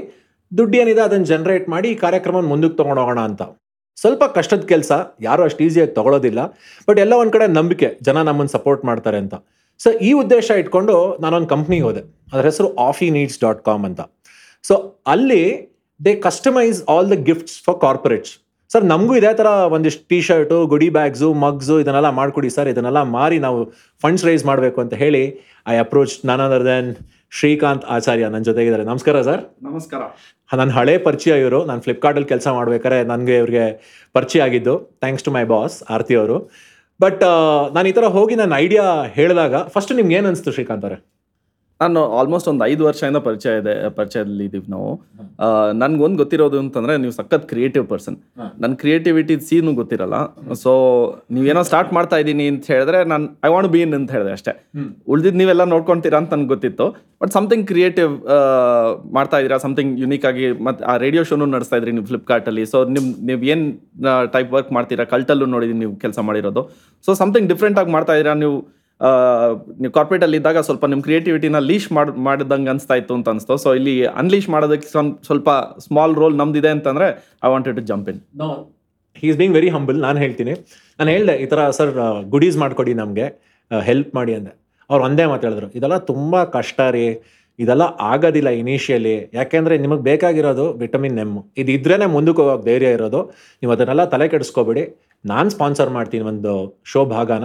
ದುಡ್ಡು 0.52 0.76
ಏನಿದೆ 0.82 1.02
ಅದನ್ನು 1.08 1.28
ಜನ್ರೇಟ್ 1.32 1.68
ಮಾಡಿ 1.74 1.88
ಈ 1.94 1.98
ಕಾರ್ಯಕ್ರಮ 2.06 2.38
ಮುಂದಕ್ಕೆ 2.52 2.78
ತೊಗೊಂಡೋಗೋಣ 2.80 3.20
ಅಂತ. 3.30 3.42
ಸ್ವಲ್ಪ 4.02 4.24
ಕಷ್ಟದ 4.38 4.64
ಕೆಲಸ 4.74 4.92
ಯಾರು 5.28 5.42
ಅಷ್ಟು 5.48 5.62
ಈಸಿಯಾಗಿ 5.68 5.94
ತೊಗೊಳೋದಿಲ್ಲ 5.98 6.42
ಬಟ್ 6.88 7.00
ಎಲ್ಲ 7.06 7.14
ಒಂದು 7.22 7.34
ಕಡೆ 7.36 7.48
ನಂಬಿಕೆ 7.60 7.90
ಜನ 8.08 8.18
ನಮ್ಮನ್ನು 8.30 8.54
ಸಪೋರ್ಟ್ 8.58 8.84
ಮಾಡ್ತಾರೆ 8.90 9.20
ಅಂತ. 9.24 9.36
ಸೊ 9.84 9.90
ಈ 10.08 10.10
ಉದ್ದೇಶ 10.24 10.48
ಇಟ್ಕೊಂಡು 10.62 10.96
ನಾನೊಂದು 11.24 11.50
ಕಂಪ್ನಿಗೆ 11.54 11.86
ಹೋದೆ. 11.88 12.02
ಅದರ 12.34 12.44
ಹೆಸರು 12.52 12.70
ಆಫಿ 12.88 13.08
ನೀಡ್ಸ್ 13.18 13.40
ಡಾಟ್ 13.44 13.62
ಕಾಮ್ 13.70 13.86
ಅಂತ. 13.90 14.02
ಸೊ 14.70 14.76
ಅಲ್ಲಿ 15.14 15.44
they 16.00 16.12
customize 16.28 16.80
all 16.94 17.10
the 17.14 17.18
gifts 17.30 17.58
for 17.66 17.80
corporates 17.86 18.34
sir 18.72 18.84
ನಮಗೂ 18.92 19.14
ಇದೇ 19.20 19.32
ಥರ 19.40 19.48
ಒಂದಿಷ್ಟು 19.76 20.04
T 20.12 20.18
shirt 20.28 20.58
goodie 20.74 20.90
bags 20.98 21.30
mugs 21.46 21.76
ಇದನ್ನೆಲ್ಲ 21.84 22.10
ಮಾಡಿಕೊಡಿ 22.20 22.50
ಸರ್ 22.58 22.70
ಇದನ್ನೆಲ್ಲ 22.74 23.02
ಮಾರಿ 23.16 23.38
ನಾವು 23.46 23.58
ಫಂಡ್ಸ್ 24.04 24.24
ರೈಸ್ 24.28 24.44
ಮಾಡಬೇಕು 24.50 24.78
ಅಂತ 24.84 24.94
ಹೇಳಿ 25.04 25.24
I 25.74 25.76
approach 25.86 26.14
none 26.30 26.44
other 26.46 26.66
than 26.70 26.90
Srikanth 27.40 27.84
Acharya 27.96 28.26
ನನ್ನ 28.34 28.44
ಜೊತೆಗಿದ್ದಾರೆ. 28.50 28.84
ನಮಸ್ಕಾರ 28.92 29.18
ಸರ್ 29.28 29.42
ನಮಸ್ಕಾರ. 29.68 30.02
ನನ್ನ 30.60 30.72
ಹಳೆ 30.78 30.96
ಪರಿಚಯ 31.06 31.34
ಇವರು. 31.44 31.60
ನಾನು 31.70 31.82
ಫ್ಲಿಪ್ಕಾರ್ಟಲ್ಲಿ 31.86 32.30
ಕೆಲಸ 32.32 32.48
ಮಾಡ್ಬೇಕಾದ್ರೆ 32.58 32.98
ನನಗೆ 33.12 33.36
ಇವ್ರಿಗೆ 33.42 33.66
ಪರಿಚಯ 34.18 34.42
ಆಗಿದ್ದು. 34.48 34.74
Thanks 35.04 35.26
to 35.28 35.32
my 35.38 35.44
boss 35.54 35.76
Aarti 35.96 36.16
ಅವರು. 36.22 36.38
ಬಟ್ 37.04 37.24
ನಾನು 37.76 37.88
ಈ 37.92 37.94
ಥರ 37.98 38.08
ಹೋಗಿ 38.18 38.36
ನನ್ನ 38.42 38.54
ಐಡಿಯಾ 38.66 38.86
ಹೇಳಿದಾಗ 39.18 39.64
ಫಸ್ಟ್ 39.76 39.94
ನಿಮ್ಗೆ 40.00 40.18
ಏನು 40.20 40.30
ಅನಿಸ್ತು 40.32 40.54
ಶ್ರೀಕಾಂತ್ 40.58 40.86
ಅವರೇ? 40.88 40.98
ನಾನು 41.82 42.00
ಆಲ್ಮೋಸ್ಟ್ 42.20 42.48
ಒಂದು 42.52 42.64
ಐದು 42.72 42.84
ವರ್ಷದಿಂದ 42.88 43.20
ಪರಿಚಯ 43.28 43.52
ಇದೆ 43.62 43.74
ಪರಿಚಯದಲ್ಲಿ 44.00 44.44
ಇದೀವಿ 44.50 44.68
ನಾವು. 44.74 44.90
ನನ್ಗೊಂದು 45.82 46.18
ಗೊತ್ತಿರೋದು 46.22 46.58
ಅಂತಂದ್ರೆ 46.64 46.94
ನೀವು 47.04 47.14
ಸಖತ್ 47.20 47.46
ಕ್ರಿಯೇಟಿವ್ 47.52 47.86
ಪರ್ಸನ್ 47.92 48.18
ನನ್ನ 48.62 48.74
ಕ್ರಿಯೇಟಿವಿಟಿ 48.82 49.36
ಸೀನು 49.48 49.72
ಗೊತ್ತಿರಲ್ಲ. 49.80 50.18
ಸೊ 50.64 50.72
ನೀವೇನೋ 51.36 51.64
ಸ್ಟಾರ್ಟ್ 51.70 51.92
ಮಾಡ್ತಾ 51.98 52.18
ಇದ್ದೀನಿ 52.24 52.46
ಅಂತ 52.54 52.72
ಹೇಳಿದ್ರೆ 52.74 53.00
ನಾನು 53.12 53.28
ಐ 53.48 53.52
ವಾಂಟ್ 53.54 53.70
ಬಿ 53.76 53.80
ಇನ್ 53.86 53.96
ಅಂತ 54.00 54.12
ಹೇಳಿದೆ 54.16 54.34
ಅಷ್ಟೇ. 54.38 54.54
ಉಳಿದಿದ್ದು 55.14 55.40
ನೀವೆಲ್ಲ 55.42 55.66
ನೋಡ್ಕೊಂತೀರಾ 55.76 56.20
ಅಂತ 56.22 56.32
ನನಗೆ 56.36 56.52
ಗೊತ್ತಿತ್ತು. 56.54 56.88
ಬಟ್ 57.22 57.34
ಸಮಥಿಂಗ್ 57.38 57.66
ಕ್ರಿಯೇಟಿವ್ 57.72 58.14
ಮಾಡ್ತಾ 59.18 59.40
ಇದ್ದೀರಾ 59.42 59.58
ಸಮಥಿಂಗ್ 59.66 59.94
ಯುನೀಕ್ 60.04 60.28
ಆಗಿ 60.32 60.46
ಮತ್ತೆ 60.68 60.84
ಆ 60.92 60.96
ರೇಡಿಯೋ 61.06 61.24
ಶೋನು 61.30 61.48
ನಡೆಸ್ತಾ 61.56 61.80
ಇದ್ರಿ 61.82 61.94
ನೀವು 61.98 62.08
ಫ್ಲಿಪ್ಕಾರ್ಟಲ್ಲಿ 62.12 62.66
ಸೊ 62.74 62.78
ನಿಮ್ 62.98 63.08
ನೀವು 63.30 63.42
ಏನು 63.54 63.66
ಟೈಪ್ 64.36 64.52
ವರ್ಕ್ 64.58 64.72
ಮಾಡ್ತೀರಾ? 64.78 65.06
ಕಲ್ಟಲ್ಲೂ 65.16 65.48
ನೋಡಿದೀನಿ 65.56 65.82
ನೀವು 65.86 65.96
ಕೆಲಸ 66.06 66.20
ಮಾಡಿರೋದು. 66.30 66.64
ಸೊ 67.08 67.14
ಸಮಥಿಂಗ್ 67.22 67.50
ಡಿಫ್ರೆಂಟ್ 67.54 67.80
ಆಗಿ 67.84 67.94
ಮಾಡ್ತಾ 67.98 68.16
ಇದ್ದೀರಾ 68.18 68.36
ನೀವು? 68.44 68.60
ನೀವು 69.80 69.92
ಕಾರ್ಪೊರೇಟ್ 69.92 70.24
ಅಲ್ಲಿ 70.24 70.38
ಇದ್ದಾಗ 70.38 70.58
ಸ್ವಲ್ಪ 70.58 70.86
ನಿಮ್ಮ 70.86 71.04
ಕ್ರಿಯೇಟಿವಿಟಿನ 71.04 71.60
ಲೀಶ್ 71.60 71.92
ಮಾಡ್, 71.92 72.18
ಮಾಡಿದಂಗೆ 72.18 72.70
ಅನಿಸ್ತಾ 72.70 72.94
ಇತ್ತು 72.94 73.14
ಅಂತ 73.14 73.30
ಅನಿಸ್ತು. 73.30 73.58
ಸೊ 73.58 73.76
ಇಲ್ಲಿ 73.76 74.06
ಅನ್ಲೀಶ್ 74.06 74.50
ಮಾಡೋದಕ್ಕೆ 74.50 74.88
ಸ್ವಲ್- 74.88 75.26
ಸ್ವಲ್ಪ 75.26 75.50
ಸ್ಮಾಲ್ 75.80 76.16
ರೋಲ್ 76.16 76.38
ನಮ್ದಿದೆ 76.38 76.70
ಅಂತಂದ್ರೆ 76.70 77.38
I 77.44 77.50
wanted 77.50 77.76
to 77.76 77.82
jump 77.82 78.10
in 78.10 78.20
he 79.16 79.28
is 79.28 79.38
being 79.38 79.56
very 79.56 79.70
humble 79.70 80.00
ನಾನು 80.00 80.20
ಹೇಳ್ತೀನಿ. 80.20 80.52
ನಾನು 81.00 81.12
ಹೇಳಿದೆ, 81.12 81.34
ಈ 81.34 81.46
ಥರ 81.46 81.70
ಸರ್ 81.70 82.24
ಗುಡೀಸ್ 82.30 82.58
ಮಾಡಿಕೊಡಿ 82.58 82.94
ನಮಗೆ. 82.94 83.52
ಹೆಲ್ಪ್ 83.84 84.16
ಮಾಡಿ 84.16 84.34
ಅಂದೆ. 84.34 84.60
ಅವ್ರು 84.90 85.06
ಒಂದೇ 85.06 85.26
ಮಾತು 85.26 85.48
ಹೇಳಿದ್ರು, 85.48 85.72
ಇದೆಲ್ಲ 85.72 85.98
ತುಂಬ 85.98 86.44
ಕಷ್ಟ 86.44 86.82
ರೀ. 86.82 87.22
ಇದೆಲ್ಲ 87.60 87.82
ಆಗೋದಿಲ್ಲ 87.82 88.50
ಇನಿಷಿಯಲಿ 88.50 89.32
ಯಾಕೆಂದರೆ 89.34 89.78
ನಿಮಗೆ 89.78 90.02
ಬೇಕಾಗಿರೋದು 90.02 90.74
ವಿಟಮಿನ್ 90.74 91.20
ಎಂ 91.20 91.52
ಇದು 91.58 91.72
ಇದ್ರೇ 91.72 92.06
ಮುಂದಕ್ಕೆ 92.06 92.42
ಹೋಗೋಕೆ 92.42 92.66
ಧೈರ್ಯ 92.66 92.88
ಇರೋದು. 92.88 93.24
ನೀವು 93.54 93.72
ಅದನ್ನೆಲ್ಲ 93.72 94.06
ತಲೆ 94.06 94.28
ಕೆಡಿಸ್ಕೋಬೇಡಿ. 94.28 95.14
ನಾನು 95.26 95.50
ಸ್ಪಾನ್ಸರ್ 95.50 95.90
ಮಾಡ್ತೀನಿ 95.90 96.24
ಒಂದು 96.24 96.82
show 96.86 97.06
ಭಾಗನ. 97.06 97.44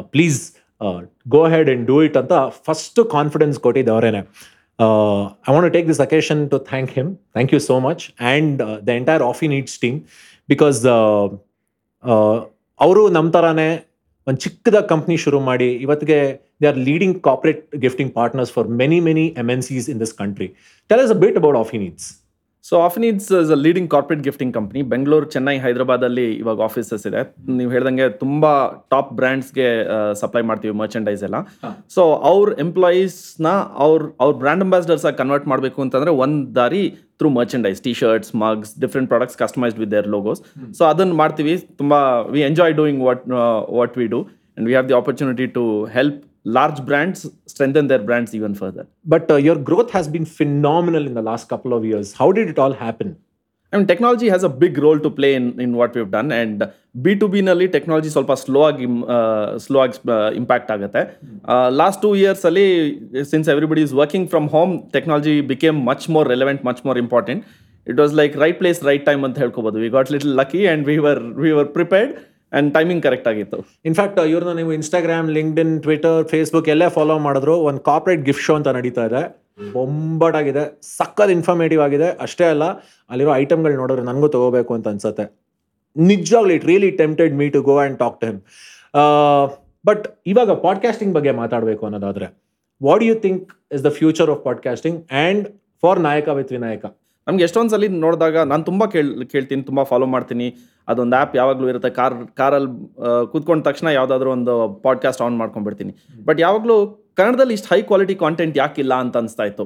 Please 0.00 0.52
go 1.36 1.42
ahead 1.54 1.68
and 1.70 1.84
do 1.92 1.96
it 2.06 2.16
ಅಂತ 2.22 2.34
ಫಸ್ಟ್ 2.66 3.00
ಕಾನ್ಫಿಡೆನ್ಸ್ 3.16 3.58
ಕೊಟ್ಟಿದ್ದು 3.66 3.92
ಅವರೇನೆ. 3.96 4.20
I 5.48 5.52
want 5.54 5.72
take 5.76 5.86
this 5.92 6.02
occasion 6.06 6.40
to 6.52 6.58
thank 6.70 6.92
him 6.98 7.10
thank 7.36 7.52
you 7.54 7.60
so 7.68 7.76
much 7.88 8.02
and 8.30 8.62
the 8.88 8.90
entire 9.00 9.24
Offineeds 9.54 9.76
team 9.84 9.98
because 10.52 10.80
ಅವರು 12.80 13.02
ನಮ್ಮ 13.16 13.28
ಥರನೇ 13.36 13.68
ಒಂದು 14.28 14.40
ಚಿಕ್ಕದ 14.44 14.78
ಕಂಪ್ನಿ 14.92 15.16
ಶುರು 15.24 15.38
ಮಾಡಿ, 15.48 15.68
ಇವತ್ತಿಗೆ 15.84 16.16
they 16.62 16.66
are 16.70 16.78
leading 16.88 17.16
corporate 17.26 17.60
gifting 17.84 18.12
partners 18.18 18.52
for 18.56 18.68
many 18.80 18.98
many 19.08 19.26
MNCs 19.68 19.86
in 19.92 20.00
this 20.02 20.14
country 20.22 20.48
tell 20.90 21.02
us 21.06 21.12
a 21.16 21.18
bit 21.24 21.36
about 21.40 21.58
Offineeds 21.84 22.08
so 22.68 22.74
Offineeds 22.86 23.28
is 23.40 23.50
a 23.56 23.58
leading 23.64 23.88
corporate 23.94 24.22
gifting 24.26 24.52
company 24.56 24.80
Bengaluru 24.92 25.26
Chennai 25.34 25.54
ಹೈದರಾಬಾದಲ್ಲಿ 25.64 26.26
ಇವಾಗ 26.42 26.60
offices 26.68 27.04
ಇದೆ. 27.10 27.20
ನೀವು 27.58 27.70
ಹೇಳ್ದಂಗೆ 27.74 28.06
ತುಂಬ 28.22 28.44
top 28.94 29.10
ಬ್ರ್ಯಾಂಡ್ಸ್ಗೆ 29.18 29.66
supply 30.22 30.42
ಮಾಡ್ತೀವಿ 30.50 30.74
merchandise 30.82 31.22
ಎಲ್ಲ. 31.28 31.40
So 31.96 32.04
ಅವ್ರ 32.30 32.54
ಎಂಪ್ಲಾಯೀಸ್ನ 32.64 33.50
ಅವ್ರ 33.86 34.00
ಅವ್ರ 34.24 34.32
ಬ್ರ್ಯಾಂಡ್ 34.42 34.64
ಅಂಬಾಸಿಡರ್ಸ್ 34.66 35.06
ಆಗಿ 35.10 35.18
ಕನ್ವರ್ಟ್ 35.22 35.48
ಮಾಡಬೇಕು 35.52 35.80
ಅಂತಂದ್ರೆ 35.86 36.14
ಒಂದು 36.26 36.40
ದಾರಿ 36.60 36.82
through 37.20 37.28
merchandise 37.38 37.78
T 37.84 37.92
shirts 38.00 38.32
mugs 38.44 38.72
different 38.84 39.10
products 39.12 39.38
customized 39.42 39.78
with 39.82 39.92
their 39.96 40.08
logos 40.16 40.42
so 40.78 40.84
ಅದನ್ನು 40.92 41.16
ಮಾಡ್ತೀವಿ. 41.22 41.54
ತುಂಬ 41.82 41.92
we 42.34 42.42
enjoy 42.50 42.74
doing 42.80 43.02
what 43.08 43.24
what 43.78 43.96
we 44.02 44.08
do 44.16 44.20
and 44.56 44.66
we 44.68 44.74
have 44.76 44.88
the 44.90 44.96
opportunity 45.02 45.46
to 45.58 45.62
help 45.98 46.20
large 46.58 46.80
brands 46.88 47.22
strengthen 47.52 47.88
their 47.92 48.02
brands 48.08 48.34
even 48.38 48.56
further 48.62 48.88
but 49.14 49.30
your 49.46 49.62
growth 49.70 49.92
has 49.96 50.10
been 50.16 50.28
phenomenal 50.40 51.06
in 51.10 51.16
the 51.20 51.24
last 51.30 51.48
couple 51.54 51.74
of 51.78 51.86
years 51.90 52.10
how 52.22 52.28
did 52.38 52.50
it 52.54 52.60
all 52.66 52.76
happen 52.82 53.14
I 53.72 53.78
mean, 53.78 53.86
technology 53.86 54.28
has 54.28 54.44
a 54.44 54.48
big 54.48 54.78
role 54.78 54.98
to 55.00 55.10
play 55.10 55.34
in, 55.34 55.46
in 55.60 55.70
what 55.76 55.94
we've 55.96 56.10
done. 56.10 56.28
And 56.32 56.58
B2B 57.04 57.40
ನಲ್ಲಿ 57.48 57.66
technology 57.74 58.10
ಸ್ವಲ್ಪ 58.14 58.32
slow 58.42 58.60
ಆಗಿ 58.68 58.86
slow 59.64 59.78
ಆಗಿ 59.84 59.96
impact 60.40 60.70
ಆಗುತ್ತೆ. 60.74 61.00
Last 61.80 62.00
two 62.04 62.10
years 62.20 62.44
ಅಲ್ಲಿ 62.50 62.64
since 63.32 63.48
everybody 63.54 63.82
is 63.86 63.94
working 64.02 64.28
from 64.34 64.46
home 64.54 64.72
technology 64.94 65.34
became 65.52 65.80
much 65.90 66.06
more 66.16 66.28
relevant 66.34 66.62
much 66.68 66.80
more 66.88 67.00
important 67.04 67.42
it 67.86 67.98
was 68.02 68.14
like 68.20 68.36
right 68.44 68.58
place 68.62 68.80
right 68.90 69.04
time 69.10 69.24
ಅಂತ 69.28 69.38
ಹೇಳ್ಕೋಬಹುದು 69.44 69.80
we 69.84 69.90
got 69.98 70.12
little 70.16 70.34
lucky 70.40 70.62
and 70.74 70.84
we 70.90 70.96
were 71.08 71.20
we 71.44 71.52
were 71.58 71.70
prepared 71.78 72.14
and 72.56 72.74
timing 72.74 73.02
correct 73.02 73.28
ಆಗಿತ್ತು. 73.28 73.58
In fact 73.84 74.18
ಇವ್ರನ್ನ 74.18 74.52
ನೀವು 74.52 74.72
Instagram 74.72 75.30
LinkedIn 75.30 75.80
Twitter 75.82 76.28
Facebook 76.28 76.68
ಎಲ್ಲೇ 76.68 76.88
follow 76.88 77.18
ಮಾಡಿದ್ರು, 77.18 77.56
ಒಂದು 77.58 77.80
copyright 77.80 78.22
gift 78.22 78.42
show 78.42 78.54
ಅಂತ 78.54 78.68
ನಡೀತಾ 78.68 79.04
ಇದೆ. 79.04 79.22
ಬೊಂಬಾಟಾಗಿದೆ 79.72 80.64
ಸಕ್ಕತ್ 80.98 81.30
ಇನ್ಫಾರ್ಮೇಟಿವ್ 81.30 81.80
ಆಗಿದೆ. 81.80 82.08
ಅಷ್ಟೇ 82.20 82.44
ಅಲ್ಲ, 82.44 82.64
ಅಲ್ಲಿರೋ 83.10 83.34
ಐಟಮ್ಗಳು 83.34 83.76
ನೋಡಿದ್ರೆ 83.76 84.04
ನನಗೂ 84.04 84.28
ತಗೋಬೇಕು 84.28 84.74
ಅಂತ 84.74 84.88
ಅನ್ಸುತ್ತೆ. 84.88 85.26
ನಿಜವಾಗ್ಲಿ 85.96 86.54
it 86.54 86.64
really 86.64 86.90
tempted 86.90 87.34
me 87.34 87.46
to 87.48 87.62
go 87.62 87.78
and 87.78 87.98
talk 87.98 88.20
to 88.20 88.26
him 88.26 88.40
but 89.86 90.04
ಇವಾಗ 90.26 90.50
ಪಾಡ್ಕಾಸ್ಟಿಂಗ್ 90.50 91.14
ಬಗ್ಗೆ 91.14 91.30
ಮಾತಾಡಬೇಕು 91.30 91.82
ಅನ್ನೋದಾದರೆ 91.86 92.26
what 92.82 93.02
you 93.02 93.14
think 93.14 93.52
is 93.72 93.84
the 93.84 93.88
future 93.88 94.30
of 94.30 94.44
podcasting 94.44 94.98
and 95.12 95.46
for 95.82 96.00
Nayaka 96.00 96.28
with 96.28 96.52
Vinayaka 96.52 96.84
ನಮ್ಗೆ 97.28 97.44
ಎಷ್ಟೊಂದು 97.44 97.70
ಸಲ 97.70 97.86
ನೋಡಿದಾಗ 98.04 98.36
ನಾನು 98.50 98.62
ತುಂಬ 98.64 98.82
ಕೇಳ್, 98.92 99.08
ಕೇಳ್ತೀನಿ, 99.32 99.62
ತುಂಬ 99.62 99.82
ಫಾಲೋ 99.82 100.06
ಮಾಡ್ತೀನಿ. 100.06 100.46
ಅದೊಂದು 100.88 101.16
ಆ್ಯಪ್ 101.16 101.34
ಯಾವಾಗಲೂ 101.36 101.66
ಇರುತ್ತೆ. 101.72 101.90
ಕಾರ್, 101.90 102.14
ಕಾರಲ್ಲಿ 102.40 102.70
ಕೂತ್ಕೊಂಡ 103.32 103.64
ತಕ್ಷಣ 103.68 103.88
ಯಾವುದಾದ್ರೂ 103.96 104.30
ಒಂದು 104.30 104.54
ಪಾಡ್ಕಾಸ್ಟ್ 104.84 105.22
ಆನ್ 105.26 105.36
ಮಾಡ್ಕೊಂಡ್ಬಿಡ್ತೀನಿ. 105.40 105.92
ಬಟ್ 106.28 106.40
ಯಾವಾಗಲೂ 106.40 106.76
ಕನ್ನಡದಲ್ಲಿ 107.18 107.54
ಇಷ್ಟು 107.58 107.68
ಹೈ 107.72 107.80
ಕ್ವಾಲಿಟಿ 107.90 108.14
ಕಾಂಟೆಂಟ್ 108.14 108.54
ಯಾಕಿಲ್ಲ 108.62 108.94
ಅಂತ 109.04 109.16
ಅನಿಸ್ತಾ 109.16 109.44
ಇತ್ತು 109.50 109.64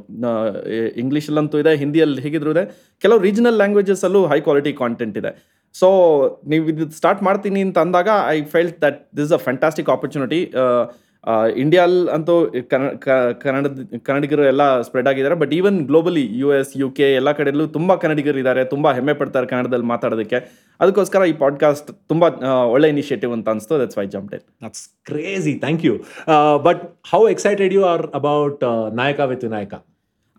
ಇಂಗ್ಲೀಷಲ್ಲಂತೂ 1.02 1.58
ಇದೆ, 1.62 1.72
ಹಿಂದಿಯಲ್ಲಿ 1.76 2.22
ಹೇಗಿದ್ರು 2.22 2.50
ಇದೆ. 2.56 2.64
ಕೆಲವು 3.04 3.20
ರೀಜನಲ್ 3.28 3.58
ಲ್ಯಾಂಗ್ವೇಜಸಲ್ಲೂ 3.60 4.22
ಹೈ 4.32 4.40
ಕ್ವಾಲಿಟಿ 4.48 4.72
ಕಾಂಟೆಂಟ್ 4.82 5.18
ಇದೆ. 5.22 5.32
ಸೊ 5.74 5.88
ನೀವು 6.46 6.64
ಇದು 6.72 6.90
ಸ್ಟಾರ್ಟ್ 7.00 7.22
ಮಾಡ್ತೀನಿ 7.28 7.60
ಅಂತ 7.66 7.78
ಅಂದಾಗ 7.78 8.08
I 8.36 8.38
felt 8.54 8.78
that 8.84 9.00
this 9.16 9.32
a 9.32 9.40
fantastic 9.46 9.90
opportunity 9.96 10.40
ಇಂಡಿಯಾಲ್ 11.56 11.96
ಅಂತೂ 12.08 12.34
ಕನ್ನಡ 12.70 12.92
ಕನ್ನಡದ 13.42 13.80
ಕನ್ನಡಿಗರು 14.06 14.44
ಎಲ್ಲ 14.44 14.64
ಸ್ಪ್ರೆಡ್ 14.80 15.08
ಆಗಿದ್ದಾರೆ. 15.08 15.36
But 15.42 15.52
even 15.58 15.78
globally 15.90 16.24
U 16.38 16.48
S 16.54 16.72
U 16.76 16.88
K 16.90 17.08
ಎಲ್ಲ 17.14 17.32
ಕಡೆಯಲ್ಲೂ 17.32 17.66
ತುಂಬ 17.66 17.94
ಕನ್ನಡಿಗರು 17.94 18.38
ಇದ್ದಾರೆ. 18.38 18.64
ತುಂಬ 18.64 18.92
ಹೆಮ್ಮೆ 18.92 19.14
ಪಡ್ತಾರೆ 19.14 19.46
ಕನ್ನಡದಲ್ಲಿ 19.46 19.86
ಮಾತಾಡೋದಕ್ಕೆ. 19.86 20.40
ಅದಕ್ಕೋಸ್ಕರ 20.80 21.26
ಈ 21.32 21.32
ಪಾಡ್ಕಾಸ್ಟ್ 21.44 21.90
ತುಂಬ 22.08 22.24
ಒಳ್ಳೆ 22.76 22.88
ಇನಿಷಿಯೇಟಿವ್ 22.88 23.32
ಅಂತ 23.32 23.48
ಅನಿಸ್ತು. 23.48 23.76
That's 23.82 23.98
why 23.98 24.06
jump 24.06 24.34
it 24.38 24.46
that's 24.66 24.86
crazy 25.04 25.54
thank 25.66 25.84
you 25.84 25.96
but 26.68 26.82
how 27.12 27.22
excited 27.28 27.74
you 27.74 27.84
are 27.84 28.06
about 28.20 28.64
ನಾಯಕ 28.94 29.20
with 29.20 29.40
Vinayaka? 29.50 29.89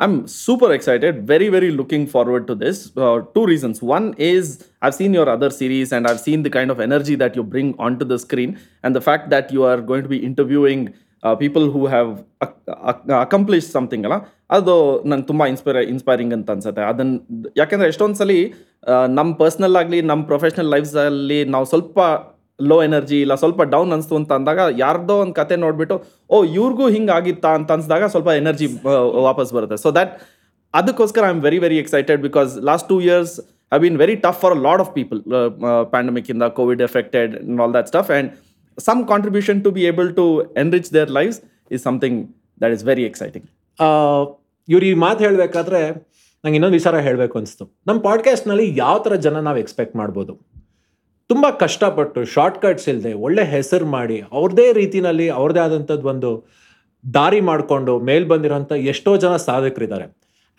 I'm 0.00 0.26
super 0.28 0.72
excited, 0.72 1.26
very, 1.26 1.48
very 1.48 1.70
looking 1.70 2.06
forward 2.06 2.46
to 2.48 2.54
this. 2.54 2.92
Uh, 2.96 3.20
two 3.34 3.46
reasons. 3.46 3.80
One 3.82 4.14
is 4.18 4.44
I've 4.82 4.94
seen 4.94 5.14
your 5.14 5.26
other 5.26 5.48
series 5.50 5.90
and 5.90 6.06
I've 6.06 6.20
seen 6.20 6.42
the 6.42 6.50
kind 6.50 6.70
of 6.70 6.80
energy 6.80 7.14
that 7.14 7.34
you 7.34 7.42
bring 7.44 7.74
onto 7.78 8.04
the 8.04 8.18
screen, 8.18 8.58
and 8.82 8.94
the 8.94 9.00
fact 9.00 9.30
that 9.30 9.50
you 9.50 9.64
are 9.64 9.80
going 9.80 10.02
to 10.02 10.08
be 10.08 10.18
interviewing 10.18 10.82
uh, 11.22 11.34
people 11.34 11.70
who 11.70 11.86
have 11.86 12.10
ac- 12.42 12.74
ac- 12.90 13.14
accomplished 13.24 13.70
something 13.76 14.04
ಅಲ್ಲ 14.04 14.16
ಅದು 14.56 14.74
ನಂಗೆ 15.10 15.26
ತುಂಬ 15.26 15.46
inspire 15.46 15.78
inspiring 15.94 16.34
ಅಂತ 16.34 16.50
ಅನ್ಸುತ್ತೆ 16.56 16.82
ಅದನ್ನ 16.90 17.16
ಯಾಕೆಂದ್ರೆ 17.56 17.88
ಎಷ್ಟೊಂದು 17.88 18.18
ಸಲ 18.22 18.30
ನಮ್ಮ 19.18 19.30
ಪರ್ಸ್ನಲ್ 19.34 19.76
ಆಗಲಿ 19.76 20.00
ನಮ್ಮ 20.10 20.22
ಪ್ರೊಫೆಷ್ನಲ್ 20.24 20.70
ಲೈಫ್ಸಲ್ಲಿ 20.76 21.44
ನಾವು 21.54 21.64
ಸ್ವಲ್ಪ 21.64 21.98
ಲೋ 22.69 22.77
ಎನರ್ಜಿ 22.87 23.17
ಇಲ್ಲ, 23.23 23.33
ಸ್ವಲ್ಪ 23.41 23.61
ಡೌನ್ 23.73 23.91
ಅನಿಸ್ತು 23.95 24.15
ಅಂತ 24.19 24.31
ಅಂದಾಗ 24.37 24.59
ಯಾರ್ದೋ 24.83 25.15
ಒಂದು 25.23 25.35
ಕತೆ 25.39 25.55
ನೋಡ್ಬಿಟ್ಟು, 25.63 25.95
ಓ, 26.33 26.37
ಇವ್ರಿಗೂ 26.57 26.85
ಹಿಂಗೆ 26.95 27.13
ಆಗಿತ್ತಾ? 27.17 27.51
ಅಂತ 27.59 27.75
ಅನ್ಸಿದಾಗ 27.77 28.05
ಸ್ವಲ್ಪ 28.13 28.29
ಎನರ್ಜಿ 28.41 28.67
ವಾಪಸ್ 29.27 29.51
ಬರುತ್ತೆ. 29.57 29.77
ಸೊ 29.83 29.91
ದಟ್ 29.99 30.13
ಅದಕ್ಕೋಸ್ಕರ 30.73 31.23
I 31.29 31.31
am 31.35 31.41
very 31.47 31.59
very 31.65 31.77
excited 31.83 32.21
because 32.27 32.51
last 32.69 32.87
two 32.91 32.97
years 33.07 33.33
I 33.77 33.79
been 33.85 33.97
very 34.03 34.15
tough 34.25 34.39
for 34.43 34.55
lot 34.67 34.81
of 34.85 34.91
people 34.99 35.19
pandemic 35.93 36.29
ಇಂದ 36.33 36.47
Covid 36.59 36.83
affected 36.89 37.33
all 37.63 37.73
that 37.77 37.89
stuff 37.93 38.11
and 38.15 38.29
some 38.77 39.01
contribution 39.11 39.59
to 39.65 39.71
be 39.77 39.83
able 39.91 40.09
to 40.19 40.25
enrich 40.63 40.89
their 40.97 41.11
lives 41.19 41.39
is 41.75 41.83
something 41.87 42.19
that 42.63 42.73
is 42.77 42.85
very 42.91 43.05
exciting 43.09 43.47
ಇವ್ರು 44.67 44.85
ಈ 44.91 44.93
ಮಾತು 45.05 45.19
ಹೇಳಬೇಕಾದ್ರೆ 45.27 45.81
ನಂಗೆ 46.43 46.55
ಇನ್ನೊಂದು 46.57 46.77
ವಿಚಾರ 46.79 46.95
ಹೇಳಬೇಕು 47.07 47.35
ಅನಿಸ್ತು. 47.39 47.65
ನಮ್ಮ 47.87 47.99
ಪಾಡ್ಕಾಸ್ಟ್ನಲ್ಲಿ 48.07 48.65
ಯಾವ 48.83 48.95
ಥರ 49.05 49.15
ಜನ 49.25 49.39
ನಾವು 49.47 49.59
ಎಕ್ಸ್ಪೆಕ್ಟ್ 49.63 49.95
ಮಾಡ್ಬೋದು? 50.01 50.33
ತುಂಬ 51.31 51.49
ಕಷ್ಟಪಟ್ಟು 51.59 52.25
ಶಾರ್ಟ್ಕಟ್ಸ್ 52.25 52.89
ಇಲ್ಲದೆ 52.89 53.13
ಒಳ್ಳೆ 53.13 53.43
ಹೆಸರು 53.43 53.85
ಮಾಡಿ 53.85 54.23
ಅವ್ರದೇ 54.31 54.73
ರೀತಿನಲ್ಲಿ 54.73 55.29
ಅವ್ರದ್ದೇ 55.29 55.59
ಆದಂಥದ್ದು 55.59 56.07
ಒಂದು 56.07 56.45
ದಾರಿ 57.13 57.41
ಮಾಡಿಕೊಂಡು 57.41 57.99
ಮೇಲ್ 57.99 58.29
ಬಂದಿರೋಂಥ 58.29 58.71
ಎಷ್ಟೋ 58.71 59.17
ಜನ 59.17 59.35
ಸಾಧಕರಿದ್ದಾರೆ. 59.35 60.03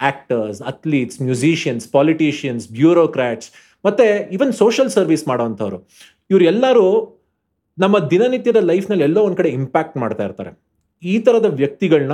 Actors 0.01 0.63
athletes 0.63 1.23
musicians 1.23 1.93
politicians 1.93 2.69
bureaucrats 2.69 3.51
ಮತ್ತು 3.87 4.31
ಈವನ್ 4.31 4.53
ಸೋಷಲ್ 4.53 4.91
ಸರ್ವಿಸ್ 4.91 5.29
ಮಾಡೋವಂಥವ್ರು 5.29 5.89
ಇವರೆಲ್ಲರೂ 6.31 6.87
ನಮ್ಮ 7.79 7.99
ದಿನನಿತ್ಯದ 7.99 8.57
ಲೈಫ್ನಲ್ಲಿ 8.57 9.05
ಎಲ್ಲೋ 9.05 9.23
ಒಂದು 9.23 9.37
ಕಡೆ 9.37 9.49
ಇಂಪ್ಯಾಕ್ಟ್ 9.49 9.97
ಮಾಡ್ತಾ 9.97 10.25
ಇರ್ತಾರೆ. 10.25 10.59
ಈ 11.03 11.19
ಥರದ 11.19 11.47
ವ್ಯಕ್ತಿಗಳನ್ನ 11.47 12.13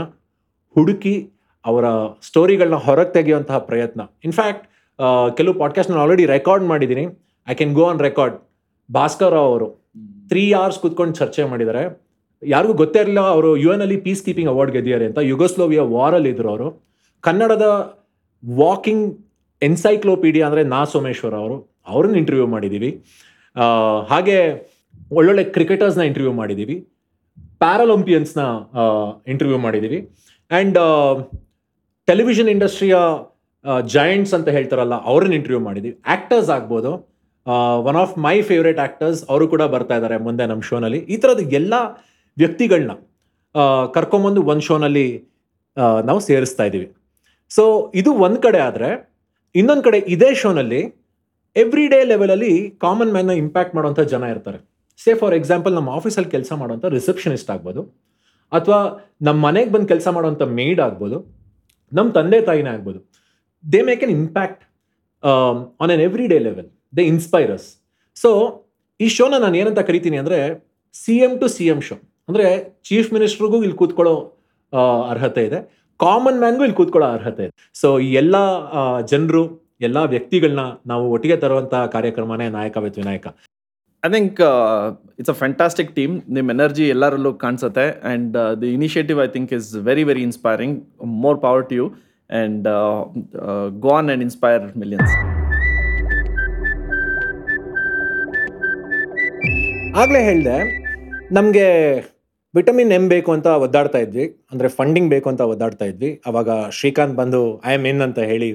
ಹುಡುಕಿ 0.74 1.30
ಅವರ 1.66 1.84
ಸ್ಟೋರಿಗಳನ್ನ 2.22 2.74
ಹೊರಗೆ 2.74 3.12
ತೆಗೆಯುವಂತಹ 3.12 3.58
ಪ್ರಯತ್ನ. 3.58 4.00
ಇನ್ಫ್ಯಾಕ್ಟ್ 4.24 4.68
ಕೆಲವು 5.36 5.54
ಪಾಡ್ಕಾಸ್ಟ್ 5.54 5.90
ನಾನು 5.90 6.02
ಆಲ್ರೆಡಿ 6.02 6.26
ರೆಕಾರ್ಡ್ 6.26 6.64
ಮಾಡಿದ್ದೀನಿ 6.64 7.06
I 7.48 7.54
can 7.54 7.74
go 7.74 7.90
on 7.90 8.00
record 8.00 8.36
Bhaskar 8.96 9.32
Rao 9.36 9.48
ಅವರು 9.52 9.68
ತ್ರೀ 10.30 10.44
ಅವರ್ಸ್ 10.58 10.78
ಕುತ್ಕೊಂಡು 10.82 11.14
ಚರ್ಚೆ 11.20 11.42
ಮಾಡಿದ್ದಾರೆ. 11.50 11.82
ಯಾರಿಗೂ 12.42 12.74
ಗೊತ್ತೇ 12.80 12.98
ಇರಲಿಲ್ಲ 13.02 13.22
ಅವರು 13.34 13.50
ಯು 13.62 13.68
ಎನ್ 13.74 13.82
ಅಲ್ಲಿ 13.84 13.96
ಪೀಸ್ 14.04 14.22
ಕೀಪಿಂಗ್ 14.26 14.50
ಅವಾರ್ಡ್ 14.52 14.72
ಗೆದ್ದಿದ್ದಾರೆ 14.74 15.06
ಅಂತ. 15.10 15.20
ಯುಗೋಸ್ಲೋವಿಯಾ 15.30 15.84
ವಾರಲ್ಲಿ 15.96 16.30
ಇದ್ರು 16.34 16.48
ಅವರು. 16.54 16.68
ಕನ್ನಡದ 17.24 17.66
ವಾಕಿಂಗ್ 18.42 19.06
ಎನ್ಸೈಕ್ಲೋಪೀಡಿಯಾ 19.62 20.44
ಅಂದರೆ 20.48 20.62
ನಾ 20.74 20.80
ಸೋಮೇಶ್ವರ 20.92 21.34
ಅವರು. 21.44 21.56
ಅವ್ರನ್ನ 21.92 22.16
ಇಂಟರ್ವ್ಯೂ 22.22 22.46
ಮಾಡಿದ್ದೀವಿ 22.54 22.90
ಹಾಗೆ 24.12 24.38
ಒಳ್ಳೊಳ್ಳೆ 25.18 25.44
ಕ್ರಿಕೆಟರ್ಸ್ನ 25.56 26.02
ಇಂಟರ್ವ್ಯೂ 26.10 26.34
ಮಾಡಿದ್ದೀವಿ 26.40 26.76
ಪ್ಯಾರಾಲಂಪಿಯನ್ಸ್ನ 27.62 28.40
ಇಂಟರ್ವ್ಯೂ 29.32 29.58
ಮಾಡಿದ್ದೀವಿ 29.66 29.98
ಆ್ಯಂಡ್ 30.50 30.78
ಟೆಲಿವಿಷನ್ 32.08 32.50
ಇಂಡಸ್ಟ್ರಿಯ 32.54 32.96
ಜಾಯಿಂಟ್ಸ್ 33.94 34.34
ಅಂತ 34.36 34.48
ಹೇಳ್ತಾರಲ್ಲ 34.56 34.96
ಅವ್ರನ್ನ 35.10 35.34
ಇಂಟರ್ವ್ಯೂ 35.38 35.62
ಮಾಡಿದ್ದೀವಿ 35.68 35.96
ಆ್ಯಕ್ಟರ್ಸ್ 36.12 36.50
ಆಗ್ಬೋದು. 36.56 36.92
One 37.88 37.98
of 38.02 38.14
my 38.26 38.36
favourite 38.48 38.80
actors 38.84 39.20
ಅವರು 39.32 39.44
ಕೂಡ 39.52 39.62
ಬರ್ತಾ 39.74 39.96
ಇದ್ದಾರೆ 39.98 40.16
ಮುಂದೆ 40.26 40.44
ನಮ್ಮ 40.50 40.62
ಶೋನಲ್ಲಿ 40.70 41.00
ಈ 41.14 41.16
ಥರದ 41.22 41.42
ಎಲ್ಲ 41.60 41.74
ವ್ಯಕ್ತಿಗಳನ್ನ 42.36 42.94
ಕರ್ಕೊಂಬಂದು 43.96 44.40
ಒಂದು 44.52 44.64
ಶೋನಲ್ಲಿ 44.68 45.06
ನಾವು 46.08 46.20
ಸೇರಿಸ್ತಾ 46.28 46.64
ಇದ್ದೀವಿ. 46.68 46.88
ಸೊ 47.50 47.64
ಇದು 48.00 48.10
ಒಂದು 48.26 48.38
ಕಡೆ 48.46 48.60
ಆದರೆ, 48.68 48.90
ಇನ್ನೊಂದು 49.54 49.84
ಕಡೆ 49.86 49.98
ಇದೇ 50.14 50.30
ಶೋನಲ್ಲಿ 50.42 50.80
ಎವ್ರಿ 51.56 51.84
ಡೇ 51.92 52.00
ಲೆವೆಲಲ್ಲಿ 52.12 52.52
ಕಾಮನ್ 52.84 53.12
ಮ್ಯಾನ್ನ 53.14 53.34
ಇಂಪ್ಯಾಕ್ಟ್ 53.44 53.74
ಮಾಡುವಂಥ 53.76 54.00
ಜನ 54.12 54.24
ಇರ್ತಾರೆ. 54.34 54.58
ಸೇ 55.04 55.12
ಫಾರ್ 55.20 55.34
ಎಕ್ಸಾಂಪಲ್ 55.40 55.72
ನಮ್ಮ 55.78 55.88
ಆಫೀಸಲ್ಲಿ 55.98 56.30
ಕೆಲಸ 56.36 56.52
ಮಾಡುವಂಥ 56.60 56.86
ರಿಸೆಪ್ಷನಿಸ್ಟ್ 56.98 57.50
ಆಗ್ಬೋದು, 57.54 57.82
ಅಥವಾ 58.52 58.80
ನಮ್ಮ 59.26 59.38
ಮನೆಗೆ 59.46 59.70
ಬಂದು 59.74 59.88
ಕೆಲಸ 59.92 60.08
ಮಾಡುವಂಥ 60.16 60.42
ಮೇಡ್ 60.58 60.80
ಆಗ್ಬೋದು 60.86 61.18
ನಮ್ಮ 61.92 62.08
ತಂದೆ 62.18 62.38
ತಾಯಿನೇ 62.48 62.70
ಆಗ್ಬೋದು. 62.76 63.00
They 63.64 63.80
make 63.88 64.02
an 64.06 64.14
impact 64.20 64.62
on 65.82 65.92
an 65.96 66.02
every 66.08 66.26
day 66.32 66.38
level 66.48 66.68
they 66.96 67.02
inspires 67.12 67.66
so 68.16 68.30
ಈ 69.00 69.08
ಶೋನ 69.16 69.34
ನಾನು 69.44 69.56
ಏನಂತ 69.62 69.80
ಕರಿತೀನಿ 69.88 70.16
ಅಂದರೆ 70.22 70.38
C 70.94 71.14
M 71.26 71.32
to 71.40 71.46
C 71.56 71.64
M 71.72 71.80
show 71.88 71.96
ಅಂದರೆ 72.28 72.46
ಚೀಫ್ 72.88 73.10
ಮಿನಿಸ್ಟ್ರಿಗೂ 73.16 73.58
ಇಲ್ಲಿ 73.66 73.76
ಕೂತ್ಕೊಳ್ಳೋ 73.82 74.14
ಅರ್ಹತೆ 75.12 75.42
ಇದೆ. 75.48 75.58
ಕಾಮನ್ 76.00 76.38
ಮ್ಯಾನ್ಗೂ 76.42 76.62
ಇಲ್ಲಿ 76.66 76.78
ಕೂತ್ಕೊಳ್ಳೋ 76.80 77.06
ಅರ್ಹತೆ 77.16 77.42
ಇದೆ. 77.46 77.52
ಸೊ 77.80 77.88
ಈ 78.06 78.08
ಎಲ್ಲ 78.22 78.36
ಜನರು, 79.12 79.42
ಎಲ್ಲ 79.86 79.98
ವ್ಯಕ್ತಿಗಳನ್ನ 80.14 80.64
ನಾವು 80.90 81.04
ಒಟ್ಟಿಗೆ 81.14 81.36
ತರುವಂಥ 81.44 81.74
ಕಾರ್ಯಕ್ರಮನೇ 81.94 82.46
Nayaka 82.56 82.76
with 82.86 82.98
Vinayaka. 83.02 83.26
I 84.02 84.08
think 84.14 84.40
it's 85.20 85.32
a 85.34 85.36
fantastic 85.42 85.90
team 85.98 86.14
ನಿಮ್ಮ 86.36 86.54
ಎನರ್ಜಿ 86.56 86.84
ಎಲ್ಲರಲ್ಲೂ 86.94 87.32
ಕಾಣಿಸುತ್ತೆ. 87.44 87.86
And 88.10 88.36
the 88.62 88.70
initiative 88.78 89.20
I 89.26 89.28
think 89.36 89.52
is 89.58 89.70
very 89.88 90.04
very 90.10 90.22
inspiring 90.28 90.76
more 91.24 91.40
power 91.46 91.64
to 91.70 91.76
you 91.80 91.86
and 92.30 92.68
go 93.86 93.92
on 93.98 94.08
and 94.10 94.24
inspire 94.28 94.64
millions 94.82 95.14
ಆಗಲೇ 99.96 100.20
ಹೇಳಿದೆ, 100.26 100.56
ನಮಗೆ 101.36 101.66
ವಿಟಮಿನ್ 102.54 102.92
ಎಂ 102.96 103.04
ಬೇಕು 103.12 103.30
ಅಂತ 103.36 103.48
ಒದ್ದಾಡ್ತಾ 103.64 103.98
ಇದ್ವಿ, 104.04 104.24
ಅಂದರೆ 104.52 104.68
ಫಂಡಿಂಗ್ 104.78 105.08
ಬೇಕು 105.14 105.28
ಅಂತ 105.32 105.42
ಒದ್ದಾಡ್ತಾ 105.52 105.86
ಇದ್ವಿ. 105.90 106.10
ಅವಾಗ 106.28 106.48
ಶ್ರೀಕಾಂತ್ 106.78 107.14
ಬಂದು, 107.20 107.40
ಐ 107.68 107.72
ಆಮ್ 107.78 107.86
ಇನ್ 107.90 108.02
ಅಂತ 108.06 108.20
ಹೇಳಿ 108.30 108.50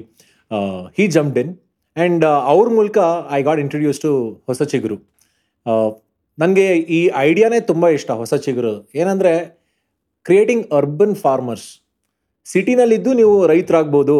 ಹಿ 0.98 1.06
ಜಂಪ್ಡ್ 1.16 1.38
ಇನ್ 1.42 1.52
ಆ್ಯಂಡ್ 1.96 2.24
ಅವ್ರ 2.52 2.66
ಮೂಲಕ 2.76 2.98
ಐ 3.38 3.40
ಗಾಟ್ 3.48 3.60
ಇಂಟ್ರೊಡ್ಯೂಸ್ 3.64 4.00
ಟು 4.04 4.12
ಹೊಸ 4.50 4.62
ಚಿಗುರು. 4.72 4.96
ನನಗೆ 6.38 6.66
ಈ 6.98 7.00
ಐಡಿಯಾನೇ 7.26 7.60
ತುಂಬ 7.70 7.84
ಇಷ್ಟ 7.96 8.10
ಹೊಸ 8.22 8.34
ಚಿಗುರು. 8.46 8.74
ಏನಂದರೆ 9.00 9.34
ಕ್ರಿಯೇಟಿಂಗ್ 10.26 10.64
ಅರ್ಬನ್ 10.78 11.16
ಫಾರ್ಮರ್ಸ್ 11.24 11.68
ಸಿಟಿನಲ್ಲಿದ್ದು 12.46 13.10
ನೀವು 13.20 13.34
ರೈತರಾಗ್ಬೋದು 13.52 14.16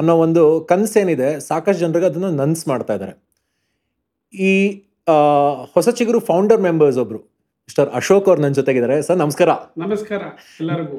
ಅನ್ನೋ 0.00 0.14
ಒಂದು 0.24 0.42
ಕನಸೇನಿದೆ. 0.72 1.30
ಸಾಕಷ್ಟು 1.50 1.80
ಜನರಿಗೆ 1.84 2.08
ಅದನ್ನು 2.10 2.32
ನನ್ಸ್ 2.42 2.64
ಮಾಡ್ತಾ 2.72 2.94
ಇದ್ದಾರೆ. 2.96 3.14
ಈ 4.32 4.52
ಹೊಸ 5.74 5.88
ಚಿಗುರು 5.98 6.18
ಫೌಂಡರ್ 6.28 6.60
ಮೆಂಬರ್ಸ್ 6.66 6.96
ಒಬ್ರು. 7.02 7.18
ಮಿಸ್ಟರ್ 7.68 7.88
ಅಶೋಕ್ 7.98 8.28
ಅವ್ರು 8.30 8.40
ನನ್ನ 8.42 8.54
ಜೊತೆಗಿದ್ದಾರೆ. 8.58 8.96
ಸರ್ 9.06 9.18
ನಮಸ್ಕಾರ. 9.22 9.50
ನಮಸ್ಕಾರ 9.82 10.22
ಎಲ್ಲರಿಗೂ. 10.62 10.96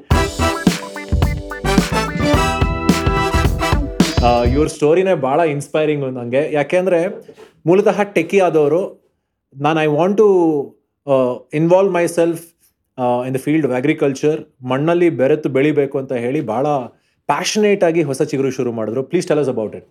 ಇವ್ರ 4.53 4.67
ಸ್ಟೋರಿನೇ 4.75 5.15
ಭಾಳ 5.27 5.39
ಇನ್ಸ್ಪೈರಿಂಗ್ 5.55 6.05
ನನಗೆ 6.19 6.41
ಯಾಕೆಂದರೆ 6.57 6.99
ಮೂಲತಃ 7.69 7.99
ಟೆಕ್ಕಿ 8.17 8.39
ಆದವರು 8.47 8.81
ನಾನು 9.55 9.77
I 9.85 9.87
want 9.97 10.17
to 10.21 10.27
involve 11.61 11.91
myself 12.17 12.43
in 13.27 13.35
the 13.37 13.41
field 13.45 13.67
of 13.69 13.75
agriculture 13.81 14.39
ಮಣ್ಣಲ್ಲಿ 14.71 15.09
ಬೆರೆತು 15.21 15.49
ಬೆಳಿಬೇಕು 15.57 15.97
ಅಂತ 16.01 16.13
ಹೇಳಿ 16.25 16.41
ಭಾಳ 16.53 16.67
ಪ್ಯಾಷನೇಟ್ 17.29 17.83
ಆಗಿ 17.89 18.03
ಹೊಸ 18.11 18.21
ಚಿಗುರು 18.31 18.51
ಶುರು 18.57 18.71
ಮಾಡಿದ್ರು. 18.79 19.03
Please 19.11 19.27
tell 19.31 19.41
us 19.45 19.51
about 19.55 19.75
it 19.79 19.87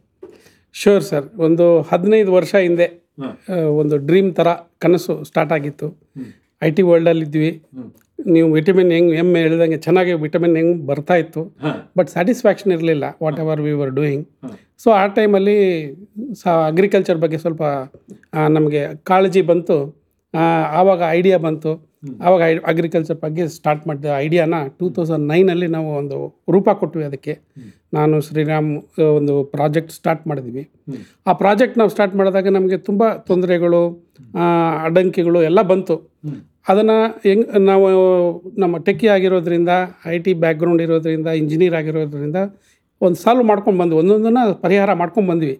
sure 0.74 1.04
sir 1.10 1.26
ಒಂದು 1.48 1.66
ಹದಿನೈದು 1.90 2.30
ವರ್ಷ 2.38 2.54
ಹಿಂದೆ 2.66 2.86
ಒಂದು 3.80 3.96
ಡ್ರೀಮ್ 4.08 4.30
ಥರ 4.38 4.48
ಕನಸು 4.84 5.14
ಸ್ಟಾರ್ಟ್ 5.28 5.52
ಆಗಿತ್ತು. 5.56 5.88
ಐ 6.66 6.70
ಟಿ 6.76 6.82
ವರ್ಲ್ಡಲ್ಲಿದ್ವಿ 6.90 7.50
ನೀವು 8.34 8.48
ವಿಟಮಿನ್ 8.56 8.92
ಹೆಂಗ್ 8.96 9.10
ಎಂ 9.22 9.30
ಹೇಳ್ದಂಗೆ 9.36 9.78
ಚೆನ್ನಾಗಿ 9.86 10.12
ವಿಟಮಿನ್ 10.24 10.56
ಹೆಂಗ್ 10.58 10.76
ಬರ್ತಾ 10.90 11.16
ಇತ್ತು. 11.22 11.42
ಬಟ್ 11.98 12.08
ಸ್ಯಾಟಿಸ್ಫ್ಯಾಕ್ಷನ್ 12.14 12.72
ಇರಲಿಲ್ಲ 12.76 13.04
whatever 13.44 13.60
we 13.66 13.72
were 13.80 13.92
doing 13.98 14.24
so 14.82 14.88
ಆ 15.00 15.02
ಟೈಮಲ್ಲಿ 15.18 15.58
ಸ 16.40 16.46
ಅಗ್ರಿಕಲ್ಚರ್ 16.70 17.18
ಬಗ್ಗೆ 17.24 17.38
ಸ್ವಲ್ಪ 17.44 17.62
ನಮಗೆ 18.56 18.82
ಕಾಳಜಿ 19.10 19.42
ಬಂತು. 19.50 19.76
ಆವಾಗ 20.78 21.00
ಐಡಿಯಾ 21.18 21.38
ಬಂತು. 21.46 21.72
ಆವಾಗ 22.26 22.42
ಅಗ್ರಿಕಲ್ಚರ್ 22.70 23.18
ಬಗ್ಗೆ 23.22 23.44
ಸ್ಟಾರ್ಟ್ 23.56 23.84
ಮಾಡಿದ 23.88 24.08
ಐಡಿಯಾನ 24.24 24.54
ಟೂ 24.78 24.86
ತೌಸಂಡ್ 24.96 25.24
ನೈನಲ್ಲಿ 25.32 25.68
ನಾವು 25.76 25.88
ಒಂದು 26.00 26.18
ರೂಪ 26.54 26.68
ಕೊಟ್ವಿ 26.82 27.04
ಅದಕ್ಕೆ. 27.10 27.34
ನಾನು 27.96 28.16
ಶ್ರೀರಾಮ್ 28.26 28.70
ಒಂದು 29.18 29.34
ಪ್ರಾಜೆಕ್ಟ್ 29.54 29.92
ಸ್ಟಾರ್ಟ್ 29.98 30.24
ಮಾಡಿದ್ವಿ 30.30 30.62
ಆ 31.28 31.32
ಪ್ರಾಜೆಕ್ಟ್ 31.42 31.76
ನಾವು 31.80 31.90
ಸ್ಟಾರ್ಟ್ 31.94 32.14
ಮಾಡಿದಾಗ 32.20 32.52
ನಮಗೆ 32.58 32.78
ತುಂಬ 32.88 33.02
ತೊಂದರೆಗಳು 33.30 33.82
ಅಡಂಕಿಗಳು 34.88 35.40
ಎಲ್ಲ 35.50 35.60
ಬಂತು. 35.72 35.96
ಅದನ್ನು 36.70 36.96
ಹೆಂಗ್, 37.26 37.46
ನಾವು 37.70 37.86
ನಮ್ಮ 38.62 38.76
ಟೆಕ್ಕಿ 38.86 39.08
ಆಗಿರೋದ್ರಿಂದ, 39.16 39.72
ಐ 40.12 40.16
ಟಿ 40.24 40.32
ಬ್ಯಾಕ್ಗ್ರೌಂಡ್ 40.44 40.82
ಇರೋದ್ರಿಂದ 40.86 41.28
ಇಂಜಿನಿಯರ್ 41.42 41.76
ಆಗಿರೋದ್ರಿಂದ 41.80 42.38
ಒಂದು 43.00 43.18
ಸಾಲ್ವ್ 43.22 43.44
ಮಾಡ್ಕೊಂಡು 43.50 43.78
ಬಂದ್ವಿ. 43.82 43.98
ಒಂದೊಂದನ್ನು 44.02 44.44
ಪರಿಹಾರ 44.64 44.90
ಮಾಡ್ಕೊಂಡು 45.02 45.28
ಬಂದ್ವಿ. 45.32 45.54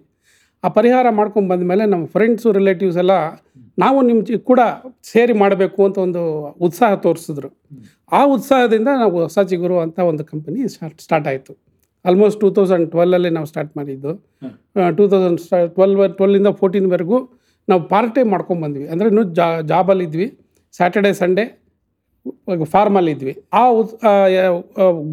ಆ 0.65 0.69
ಪರಿಹಾರ 0.79 1.07
ಮಾಡ್ಕೊಂಡು 1.19 1.49
ಬಂದಮೇಲೆ 1.53 1.85
ನಮ್ಮ 1.93 2.05
ಫ್ರೆಂಡ್ಸು 2.15 2.51
ರಿಲೇಟಿವ್ಸ್ 2.59 2.99
ಎಲ್ಲ 3.03 3.15
ನಾವು 3.83 3.99
ನಿಮ್ಮ 4.09 4.39
ಕೂಡ 4.51 4.61
ಸೇರಿ 5.13 5.35
ಮಾಡಬೇಕು 5.43 5.81
ಅಂತ 5.87 5.99
ಒಂದು 6.07 6.23
ಉತ್ಸಾಹ 6.67 6.93
ತೋರಿಸಿದ್ರು. 7.07 7.51
ಆ 8.19 8.21
ಉತ್ಸಾಹದಿಂದ 8.35 8.89
ನಾವು 9.03 9.17
ಹೊಸ 9.25 9.39
ಚಿಗುರು 9.51 9.77
ಅಂತ 9.85 9.99
ಒಂದು 10.11 10.25
ಕಂಪನಿ 10.33 10.61
ಸ್ಟಾರ್ಟ್ 10.75 11.01
ಸ್ಟಾರ್ಟ್ 11.07 11.29
ಆಯಿತು. 11.33 11.53
ಆಲ್ಮೋಸ್ಟ್ 12.09 12.39
ಟೂ 12.43 12.49
ತೌಸಂಡ್ 12.57 12.87
ಟ್ವೆಲ್ಲಲ್ಲೇ 12.95 13.31
ನಾವು 13.37 13.47
ಸ್ಟಾರ್ಟ್ 13.53 13.73
ಮಾಡಿದ್ದು. 13.79 14.13
ಟೂ 14.99 15.05
ತೌಸಂಡ್ 15.13 15.41
ಟ್ವೆಲ್ 15.77 15.95
ಟ್ವೆಲ್ಲಿಂದ 16.19 16.51
ಫೋರ್ಟೀನ್ವರೆಗೂ 16.61 17.19
ನಾವು 17.69 17.83
ಪಾರ್ಟ್ 17.93 18.13
ಟೈಮ್ 18.17 18.31
ಮಾಡ್ಕೊಂಡು 18.35 18.63
ಬಂದ್ವಿ. 18.65 18.87
ಅಂದರೆ 18.95 19.07
ಇನ್ನೂ 19.13 19.25
ಜಾ 19.39 19.47
ಜಾಬಲ್ಲಿದ್ವಿ 19.71 20.27
ಸ್ಯಾಟರ್ಡೆ 20.75 21.13
ಸಂಡೇ 21.23 21.45
ಫಾರ್ಮಲ್ಲಿದ್ವಿ 22.75 23.33
ಆ 23.59 23.63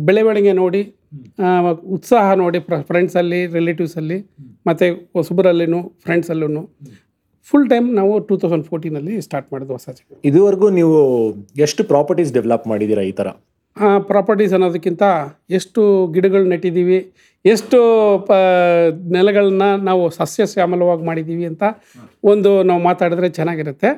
ಬೆಳವಣಿಗೆ 0.10 0.53
ನೋಡಿ 0.62 0.82
ಉತ್ಸಾಹ 1.95 2.27
ನೋಡಿ 2.41 2.60
ಫ್ರೆಂಡ್ಸಲ್ಲಿ 2.89 3.39
ರಿಲೇಟಿವ್ಸಲ್ಲಿ 3.58 4.17
ಮತ್ತು 4.67 4.88
ಹೊಸಬರಲ್ಲಿನೂ 5.17 5.79
ಫ್ರೆಂಡ್ಸಲ್ಲೂ 6.06 6.63
ಫುಲ್ 7.47 7.67
ಟೈಮ್ 7.69 7.88
ನಾವು 7.99 8.12
ಟೂ 8.27 8.36
ತೌಸಂಡ್ 8.41 8.65
ಫೋರ್ಟೀನಲ್ಲಿ 8.71 9.15
ಸ್ಟಾರ್ಟ್ 9.21 9.47
ಮಾಡಿದ್ವಿ 9.53 9.73
ಹೊಸ 9.73 9.89
ಇದುವರೆಗೂ 10.29 10.67
ನೀವು 10.79 10.97
ಎಷ್ಟು 11.65 11.82
ಪ್ರಾಪರ್ಟೀಸ್ 11.84 12.32
ಡೆವಲಪ್ 12.34 12.65
ಮಾಡಿದ್ದೀರಾ 12.67 13.03
ಈ 13.12 13.12
ಥರ 13.12 13.29
ಪ್ರಾಪರ್ಟೀಸ್ 14.09 14.53
ಅನ್ನೋದಕ್ಕಿಂತ 14.55 15.03
ಎಷ್ಟು 15.57 15.81
ಗಿಡಗಳು 16.15 16.45
ನೆಟ್ಟಿದ್ದೀವಿ, 16.53 16.99
ಎಷ್ಟು, 17.45 17.79
ಪ 18.27 18.31
ನೆಲಗಳನ್ನ 19.15 19.67
ನಾವು 19.88 20.03
ಸಸ್ಯ 20.17 20.45
ಶ್ಯಾಮಲವಾಗಿ 20.53 21.03
ಮಾಡಿದ್ದೀವಿ 21.09 21.45
ಅಂತ 21.51 21.63
ಒಂದು 22.31 22.51
ನಾವು 22.69 22.81
ಮಾತಾಡಿದ್ರೆ 22.89 23.29
ಚೆನ್ನಾಗಿರುತ್ತೆ. 23.38 23.89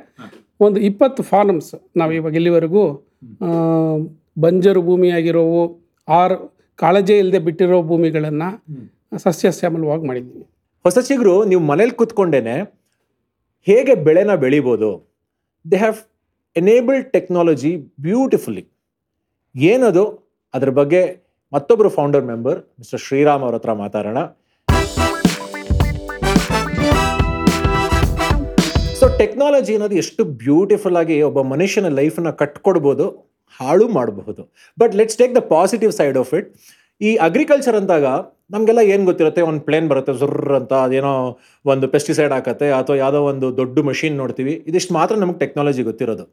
ಒಂದು 0.65 0.79
ಇಪ್ಪತ್ತು 0.89 1.23
ಫಾರ್ಮ್ಸ್ 1.31 1.71
ನಾವು 2.01 2.11
ಇವಾಗ 2.17 2.39
ಇಲ್ಲಿವರೆಗೂ 2.39 2.83
ಬಂಜರು 4.45 4.81
ಭೂಮಿಯಾಗಿರೋವು, 4.89 5.63
ಆರು 6.07 6.37
ಕಾಳಜಿ 6.81 7.15
ಇಲ್ಲದೆ 7.23 7.39
ಬಿಟ್ಟಿರೋ 7.47 7.77
ಭೂಮಿಗಳನ್ನು 7.91 8.49
ಸಸ್ಯ 9.25 9.51
ಶ್ಯಾಮಲವಾಗಿ 9.59 10.05
ಮಾಡಿದ್ದೀವಿ. 10.09 10.45
ಹೊಸ 10.85 10.97
ಚಿಗರು, 11.09 11.35
ನೀವು 11.51 11.61
ಮನೇಲಿ 11.71 11.93
ಕೂತ್ಕೊಂಡೇನೆ 11.99 12.55
ಹೇಗೆ 13.67 13.93
ಬೆಳೆನ 14.07 14.31
ಬೆಳಿಬೋದು? 14.45 14.89
They 15.65 15.77
have 15.83 15.99
enabled 16.55 17.07
technology 17.15 17.71
beautifully 18.07 18.63
ಏನದು? 19.69 20.03
ಅದ್ರ 20.53 20.69
ಬಗ್ಗೆ 20.77 21.01
ಮತ್ತೊಬ್ಬರು 21.55 21.89
ಫೌಂಡರ್ 21.97 22.25
ಮೆಂಬರ್ 22.29 22.57
ಮಿಸ್ಟರ್ 22.79 23.01
ಶ್ರೀರಾಮ್ 23.03 23.43
ಅವ್ರ 23.45 23.55
ಹತ್ರ 23.57 23.73
ಮಾತಾಡೋಣ. 23.81 24.19
ಸೊ 28.99 29.05
ಟೆಕ್ನಾಲಜಿ 29.21 29.73
ಅನ್ನೋದು 29.77 29.97
ಎಷ್ಟು 30.03 30.23
ಬ್ಯೂಟಿಫುಲ್ 30.43 30.97
ಆಗಿ 31.01 31.17
ಒಬ್ಬ 31.29 31.41
ಮನುಷ್ಯನ 31.53 31.89
ಲೈಫನ್ನ 31.99 32.31
ಕಟ್ಕೊಡ್ಬೋದು, 32.41 33.05
ಹಾಳು 33.59 33.85
ಮಾಡಬಹುದು. 33.97 34.41
But 34.81 34.95
let's 35.01 35.19
take 35.21 35.35
the 35.37 35.43
positive 35.53 35.93
side 35.99 36.19
of 36.23 36.33
it 36.39 36.49
ಈ 37.01 37.11
ಅಗ್ರಿಕಲ್ಚರ್ 37.27 37.77
ಅಂದಾಗ 37.81 38.05
ನಮಗೆಲ್ಲ 38.55 38.81
ಏನು 38.95 39.05
ಗೊತ್ತಿರುತ್ತೆ? 39.11 39.41
ಒಂದು 39.49 39.61
ಪ್ಲೇನ್ 39.67 39.87
ಬರುತ್ತೆ 39.91 40.13
ಜುರ್ರ್ 40.23 40.55
ಅಂತ, 40.59 40.73
ಅದೇನೋ 40.87 41.13
ಒಂದು 41.73 41.85
ಪೆಸ್ಟಿಸೈಡ್ 41.93 42.33
ಹಾಕತ್ತೆ, 42.37 42.67
ಅಥವಾ 42.79 42.97
ಯಾವುದೋ 43.03 43.21
ಒಂದು 43.31 43.47
ದೊಡ್ಡ 43.61 43.79
ಮಷಿನ್ 43.89 44.17
ನೋಡ್ತೀವಿ. 44.23 44.53
ಇದಿಷ್ಟು 44.71 44.93
ಮಾತ್ರ 44.99 45.15
ನಮಗೆ 45.23 45.39
ಟೆಕ್ನಾಲಜಿ 45.45 45.85
ಗೊತ್ತಿರೋದು. 45.89 46.25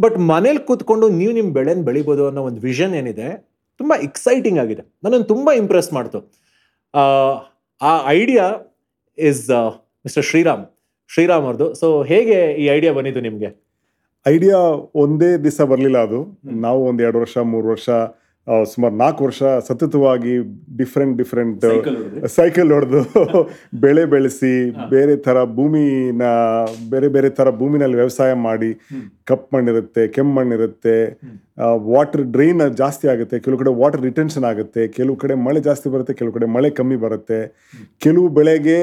ಬಟ್ 0.00 0.18
ಮನೇಲಿ 0.18 0.58
ಕೂತ್ಕೊಂಡು 0.58 1.08
ನೀವು 1.08 1.32
ನಿಮ್ಮ 1.32 1.52
ಬೆಳೆನ 1.52 1.82
ಬೆಳಿಬೋದು 1.82 2.26
ಅನ್ನೋ 2.26 2.42
ಒಂದು 2.42 2.60
ವಿಷನ್ 2.60 2.94
ಏನಿದೆ 2.94 3.48
ತುಂಬ 3.78 3.92
ಎಕ್ಸೈಟಿಂಗ್ 4.02 4.58
ಆಗಿದೆ. 4.58 4.82
ನನ್ನನ್ನು 5.04 5.26
ತುಂಬ 5.26 5.50
ಇಂಪ್ರೆಸ್ 5.52 5.92
ಮಾಡ್ತು. 5.92 6.32
ಆ, 6.94 8.06
idea 8.06 8.76
is 9.18 9.50
mister 9.98 10.24
Sriram. 10.24 10.66
Sriram 11.14 11.44
ಅವ್ರದ್ದು 11.44 11.74
ಸೊ 11.74 12.02
ಹೇಗೆ 12.02 12.52
ಈ 12.52 12.66
ಐಡಿಯಾ 12.66 12.92
ಬಂದಿದ್ದು 12.92 13.20
ನಿಮಗೆ? 13.20 13.68
ಐಡಿಯಾ 14.28 14.56
ಒಂದೇ 14.94 15.36
ದಿವಸ 15.36 15.60
ಬರಲಿಲ್ಲ 15.60 15.98
ಅದು. 15.98 16.40
ನಾವು 16.44 16.86
ಒಂದು 16.86 17.02
ಎರಡು 17.02 17.18
ವರ್ಷ 17.18 17.38
ಮೂರು 17.38 17.68
ವರ್ಷ 17.68 17.88
ಸುಮಾರು 18.72 18.94
ನಾಲ್ಕು 18.96 19.24
ವರ್ಷ 19.24 19.42
ಸತತವಾಗಿ 19.68 20.34
ಡಿಫ್ರೆಂಟ್ 20.76 21.14
ಡಿಫ್ರೆಂಟ್ 21.18 21.64
ಸೈಕಲ್ 22.36 22.70
ಹೊಡೆದು. 22.72 23.00
ಬೆಳೆ 23.80 24.04
ಬೆಳೆಸಿ 24.04 24.52
ಬೇರೆ 24.90 25.16
ಥರ 25.16 25.44
ಭೂಮಿನ 25.58 26.22
ಬೇರೆ 26.90 27.08
ಬೇರೆ 27.08 27.30
ಥರ 27.30 27.50
ಭೂಮಿನಲ್ಲಿ 27.50 27.96
ವ್ಯವಸಾಯ 27.96 28.32
ಮಾಡಿ 28.48 28.70
ಕಪ್ಪು 29.30 29.48
ಮಣ್ಣಿರುತ್ತೆ 29.56 30.08
ಕೆಮ್ಮು 30.08 30.34
ಮಣ್ಣಿರುತ್ತೆ 30.34 30.96
ವಾಟರ್ 31.92 32.22
ಡ್ರೈನ್ 32.34 32.62
ಜಾಸ್ತಿ 32.80 33.06
ಆಗುತ್ತೆ, 33.12 33.36
ಕೆಲವು 33.44 33.58
ಕಡೆ 33.60 33.70
ವಾಟರ್ 33.80 34.02
ರಿಟೆನ್ಷನ್ 34.08 34.46
ಆಗುತ್ತೆ, 34.50 34.82
ಕೆಲವು 34.96 35.16
ಕಡೆ 35.22 35.34
ಮಳೆ 35.46 35.60
ಜಾಸ್ತಿ 35.68 35.88
ಬರುತ್ತೆ, 35.94 36.12
ಕೆಲವು 36.20 36.34
ಕಡೆ 36.36 36.46
ಮಳೆ 36.56 36.68
ಕಮ್ಮಿ 36.78 36.98
ಬರುತ್ತೆ. 37.04 37.38
ಕೆಲವು 38.04 38.26
ಬೆಳೆಗೆ 38.38 38.76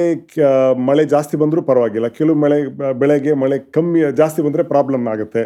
ಮಳೆ 0.88 1.04
ಜಾಸ್ತಿ 1.14 1.36
ಬಂದರೂ 1.42 1.62
ಪರವಾಗಿಲ್ಲ, 1.70 2.08
ಕೆಲವು 2.18 2.38
ಮಳೆ, 2.44 2.58
ಬೆಳೆಗೆ 3.02 3.34
ಮಳೆ 3.44 3.58
ಕಮ್ಮಿ, 3.76 4.02
ಜಾಸ್ತಿ 4.20 4.42
ಬಂದರೆ 4.46 4.64
ಪ್ರಾಬ್ಲಮ್ 4.72 5.06
ಆಗುತ್ತೆ. 5.14 5.44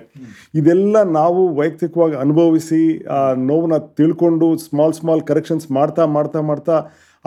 ಇದೆಲ್ಲ 0.62 0.97
ನಾವು 1.19 1.43
ವೈಯಕ್ತಿಕವಾಗಿ 1.61 2.19
ಅನುಭವಿಸಿ, 2.25 2.83
ಆ 3.19 3.21
ನೋವನ್ನ 3.51 3.79
ತಿಳ್ಕೊಂಡು 4.01 4.49
ಸ್ಮಾಲ್ 4.66 4.97
ಸ್ಮಾಲ್ 5.01 5.25
ಕರೆಕ್ಷನ್ಸ್ 5.31 5.69
ಮಾಡ್ತಾ 5.79 6.07
ಮಾಡ್ತಾ 6.16 6.43
ಮಾಡ್ತಾ, 6.51 6.79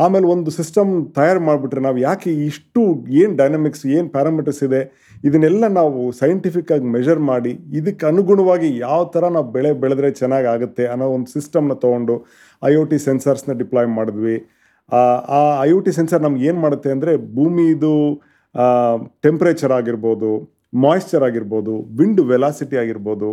ಆಮೇಲೆ 0.04 0.26
ಒಂದು 0.34 0.50
ಸಿಸ್ಟಮ್ 0.60 0.92
ತಯಾರು 1.18 1.42
ಮಾಡಿಬಿಟ್ರೆ 1.48 1.82
ನಾವು 1.88 1.98
ಯಾಕೆ 2.10 2.30
ಇಷ್ಟು, 2.50 2.84
ಏನು 3.22 3.34
ಡೈನಮಿಕ್ಸ್ 3.42 3.84
ಏನು 3.96 4.08
ಪ್ಯಾರಾಮೀಟರ್ಸ್ 4.16 4.62
ಇದೆ 4.68 4.80
ಇದನ್ನೆಲ್ಲ 5.27 5.65
ನಾವು 5.79 5.99
ಸೈಂಟಿಫಿಕ್ 6.21 6.71
ಆಗಿ 6.75 6.88
ಮೆಷರ್ 6.95 7.21
ಮಾಡಿ 7.31 7.53
ಇದಕ್ಕೆ 7.79 8.05
ಅನುಗುಣವಾಗಿ 8.12 8.69
ಯಾವ 8.86 9.01
ಥರ 9.13 9.27
ನಾವು 9.36 9.47
ಬೆಳೆ 9.55 9.71
ಬೆಳೆದ್ರೆ 9.83 10.09
ಚೆನ್ನಾಗಿ 10.21 10.47
ಆಗುತ್ತೆ 10.53 10.86
ಅನ್ನೋ 10.93 11.07
ಒಂದು 11.17 11.29
ಸಿಸ್ಟಮ್ನ 11.36 11.75
ತೊಗೊಂಡು 11.86 12.15
ಐ 12.62 12.73
ಒ 12.81 12.83
ಟಿ 12.91 12.99
ಸೆನ್ಸರ್ಸ್ನ 13.07 13.53
ಡಿಪ್ಲಾಯ್ 13.62 13.89
ಮಾಡಿದ್ವಿ. 13.99 14.36
ಆ 15.36 15.39
ಐ 15.67 15.69
ಒ 15.77 15.79
ಟಿ 15.86 15.91
ಸೆನ್ಸರ್ 15.99 16.23
ನಮ್ಗೆ 16.25 16.43
ಏನು 16.49 16.59
ಮಾಡುತ್ತೆ 16.65 16.89
ಅಂದರೆ 16.95 17.13
ಭೂಮಿದು 17.38 17.93
ಟೆಂಪ್ರೇಚರ್ 19.25 19.73
ಆಗಿರ್ಬೋದು 19.79 20.31
ಮಾಯಿಶ್ಚರ್ 20.83 21.23
ಆಗಿರ್ಬೋದು 21.27 21.73
ವಿಂಡ್ 21.97 22.21
ವೆಲಾಸಿಟಿ 22.31 22.75
ಆಗಿರ್ಬೋದು 22.83 23.27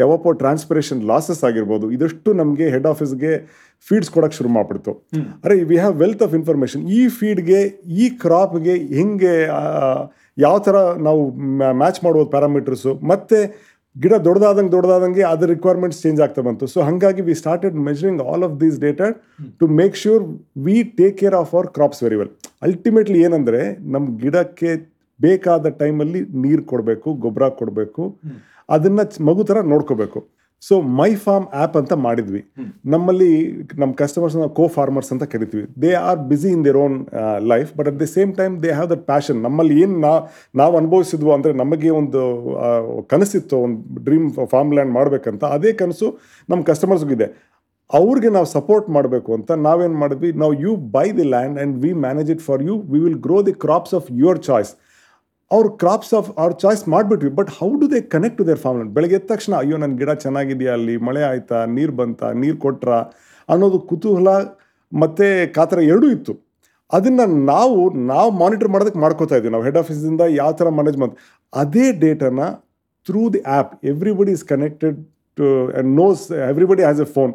ಯಾವಪ್ಪೋ 0.00 0.30
ಟ್ರಾನ್ಸ್ಪಿರೇಷನ್ 0.42 1.00
ಲಾಸಸ್ 1.10 1.42
ಆಗಿರ್ಬೋದು 1.48 1.86
ಇದಷ್ಟು 1.96 2.32
ನಮಗೆ 2.40 2.66
ಹೆಡ್ 2.74 2.88
ಆಫೀಸ್ಗೆ 2.92 3.32
ಫೀಡ್ಸ್ 3.86 4.10
ಕೊಡೋಕ್ಕೆ 4.14 4.36
ಶುರು 4.40 4.50
ಮಾಡಿಬಿಡ್ತು. 4.56 4.92
ಅರೆ 5.44 5.54
we 5.70 5.76
have 5.82 5.96
wealth 6.02 6.22
of 6.26 6.34
information 6.38 6.82
ಈ 6.98 7.00
ಫೀಡ್ಗೆ 7.18 7.60
ಈ 8.02 8.04
ಕ್ರಾಪ್ಗೆ 8.22 8.76
ಹೆಂಗೆ 8.98 9.34
ಯಾವ 10.38 10.56
ಥರ 10.66 10.76
ನಾವು 11.06 11.20
ಮ್ಯಾಚ್ 11.82 12.00
ಮಾಡ್ಬೋದು 12.04 12.28
ಪ್ಯಾರಾಮೀಟರ್ಸು 12.34 12.92
ಮತ್ತು 13.12 13.38
ಗಿಡ 13.96 14.14
ದೊಡ್ಡದಾದಂಗೆ 14.26 14.72
ದೊಡ್ಡದಾದಂಗೆ 14.74 15.22
ಅದು 15.32 15.44
ರಿಕ್ವೈರ್ಮೆಂಟ್ಸ್ 15.52 16.00
ಚೇಂಜ್ 16.04 16.20
ಆಗ್ತಾ 16.24 16.42
ಬಂತು. 16.46 16.64
ಸೊ 16.72 16.78
ಹಾಗಾಗಿ 16.86 17.22
we 17.28 17.34
started 17.40 17.76
measuring 17.88 18.22
all 18.30 18.44
of 18.46 18.54
these 18.62 18.78
data 18.86 19.08
to 19.60 19.66
make 19.80 19.96
sure 20.02 20.24
we 20.66 20.76
take 21.00 21.16
care 21.20 21.36
of 21.42 21.52
our 21.56 21.68
crops 21.76 22.02
very 22.06 22.18
well 22.20 22.32
ultimately 22.68 23.20
ಏನಂದರೆ 23.26 23.60
ನಮ್ಮ 23.94 24.06
ಗಿಡಕ್ಕೆ 24.22 24.72
ಬೇಕಾದ 25.20 25.66
ಟೈಮಲ್ಲಿ 25.82 26.22
ನೀರು 26.44 26.64
ಕೊಡಬೇಕು 26.72 27.08
ಗೊಬ್ಬರ 27.24 27.48
ಕೊಡಬೇಕು. 27.60 28.04
ಅದನ್ನು 28.76 29.04
ಮಗು 29.28 29.44
ಥರ 29.50 29.58
ನೋಡ್ಕೋಬೇಕು. 29.72 30.20
ಸೊ 30.62 30.74
ಮೈ 30.98 31.08
ಫಾರ್ಮ್ 31.24 31.46
ಆ್ಯಪ್ 31.60 31.76
ಅಂತ 31.80 31.92
ಮಾಡಿದ್ವಿ. 32.04 32.40
ನಮ್ಮಲ್ಲಿ 32.92 33.30
ನಮ್ಮ 33.80 33.90
ಕಸ್ಟಮರ್ಸ್ 34.00 34.36
ಕೋ 34.58 34.66
ಫಾರ್ಮರ್ಸ್ 34.76 35.10
ಅಂತ 35.14 35.24
ಕರಿತೀವಿ. 35.32 35.64
They 35.82 35.90
are 36.08 36.20
busy 36.30 36.50
in 36.56 36.62
their 36.66 36.78
own 36.84 36.94
life 37.52 37.70
but 37.78 37.88
at 37.90 37.98
the 38.02 38.06
same 38.14 38.30
time 38.40 38.54
they 38.62 38.70
have 38.78 38.88
that 38.92 39.04
passion 39.10 39.38
ನಮ್ಮಲ್ಲಿ 39.46 39.74
ಏನು 39.84 39.96
ನಾ 40.04 40.12
ನಾವು 40.60 40.74
ಅನುಭವಿಸಿದ್ವು 40.80 41.32
ಅಂದರೆ 41.36 41.54
ನಮಗೆ 41.62 41.90
ಒಂದು 42.00 42.22
ಕನಸಿತ್ತು 43.12 43.58
ಒಂದು 43.66 44.04
ಡ್ರೀಮ್ 44.06 44.28
ಫಾರ್ಮ್ 44.54 44.72
ಲ್ಯಾಂಡ್ 44.78 44.94
ಮಾಡಬೇಕಂತ 44.98 45.44
ಅದೇ 45.56 45.72
ಕನಸು 45.82 46.08
ನಮ್ಮ 46.48 46.60
ಕಸ್ಟಮರ್ಸ್ಗಿದೆ 46.70 47.28
ಅವ್ರಿಗೆ 47.90 48.28
ನಾವು 48.36 48.46
ಸಪೋರ್ಟ್ 48.56 48.86
ಮಾಡಬೇಕು 48.96 49.30
ಅಂತ 49.36 49.50
ನಾವೇನು 49.66 49.96
ಮಾಡಿದ್ವಿ. 50.02 50.30
ನಾವು 50.42 50.54
you 50.64 50.72
buy 50.96 51.06
the 51.18 51.26
land 51.34 51.56
and 51.58 51.74
we 51.82 51.90
manage 52.06 52.30
it 52.34 52.42
for 52.48 52.62
you 52.68 52.74
we 52.92 52.98
will 53.06 53.20
grow 53.26 53.38
the 53.48 53.54
crops 53.64 53.94
of 53.98 54.08
your 54.22 54.40
choice 54.48 54.70
ಅವ್ರ 55.50 55.66
ಕ್ರಾಪ್ಸ್ 55.82 56.12
ಆಫ್ 56.18 56.28
ಅವ್ರ 56.42 56.52
choice 56.62 56.82
ಮಾಡಿಬಿಟ್ವಿ 56.94 57.30
but 57.38 57.50
how 57.58 57.68
do 57.80 57.86
they 57.92 57.98
connect 58.14 58.38
to 58.40 58.44
their 58.48 58.60
farm 58.64 58.80
ಬೆಳಗ್ಗೆ 58.96 59.16
ಎದ್ದ 59.18 59.28
ತಕ್ಷಣ, 59.32 59.52
ಅಯ್ಯೋ 59.62 59.76
ನನ್ನ 59.82 59.94
ಗಿಡ 60.00 60.10
ಚೆನ್ನಾಗಿದೆಯಾ 60.24 60.72
ಅಲ್ಲಿ? 60.78 60.94
ಮಳೆ 61.08 61.22
ಆಯ್ತಾ? 61.30 61.58
ನೀರು 61.76 61.94
ಬಂತಾ? 62.00 62.28
ನೀರು 62.42 62.56
ಕೊಟ್ರಾ? 62.64 62.98
ಅನ್ನೋದು 63.48 63.78
ಕುತೂಹಲ 63.90 64.28
ಮತ್ತು 64.92 65.26
ಕಾತರ 65.56 65.78
ಎರಡೂ 65.92 66.08
ಇತ್ತು. 66.16 66.34
ಅದನ್ನು 66.90 67.24
ನಾವು 67.52 67.76
ನಾವು 68.12 68.30
ಮಾನಿಟರ್ 68.42 68.70
ಮಾಡೋದಕ್ಕೆ 68.74 69.00
ಮಾಡ್ಕೋತಾ 69.04 69.34
ಇದ್ದೀವಿ 69.38 69.52
ನಾವು 69.54 69.64
ಹೆಡ್ 69.68 69.78
ಆಫೀಸಿಂದ 69.82 70.22
ಯಾವ 70.40 70.50
ಥರ 70.60 70.68
ಮ್ಯಾನೇಜ್ಮೆಂಟ್ 70.78 71.14
ಅದೇ 71.52 71.86
ಡೇಟನ್ನು 72.04 72.48
through 73.06 73.22
the 73.34 73.40
app 73.54 73.72
everybody 73.92 74.32
is 74.36 74.44
connected 74.52 74.98
to 75.38 75.46
knows 76.00 76.22
everybody 76.50 76.82
has 76.86 77.00
a 77.06 77.08
phone 77.16 77.32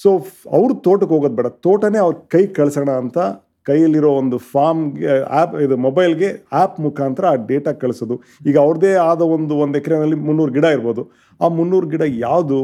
so 0.00 0.10
ಅವ್ರ 0.58 0.68
ತೋಟಕ್ಕೆ 0.86 1.12
ಹೋಗೋದು 1.14 1.36
ಬೇಡ. 1.40 1.48
ತೋಟನೇ 1.66 1.98
ಅವ್ರ 2.06 2.14
ಕೈ 2.34 2.42
ಕಳ್ಸೋಣ 2.58 2.90
ಅಂತ 3.02 3.18
ಕೈಯಲ್ಲಿರೋ 3.66 4.10
ಒಂದು 4.10 4.38
ಫಾರ್ಮ್ಗೆ 4.38 5.08
ಆ್ಯಪ್ 5.22 5.54
ಇದು 5.54 5.76
ಮೊಬೈಲ್ಗೆ 5.76 6.28
ಆ್ಯಪ್ 6.52 6.80
ಮುಖಾಂತರ 6.80 7.26
ಆ 7.26 7.34
ಡೇಟಾ 7.34 7.72
ಕಳಿಸೋದು. 7.72 8.16
ಈಗ 8.46 8.56
ಅವ್ರದ್ದೇ 8.58 8.92
ಆದ 8.92 9.20
ಒಂದು 9.20 9.56
ಒಂದು 9.56 9.78
ಎಕರೆನಲ್ಲಿ 9.78 10.16
ಮುನ್ನೂರು 10.16 10.52
ಗಿಡ 10.52 10.64
ಇರ್ಬೋದು. 10.64 11.04
ಆ 11.40 11.48
ಮುನ್ನೂರು 11.48 11.88
ಗಿಡ 11.88 12.02
ಯಾವುದು? 12.06 12.60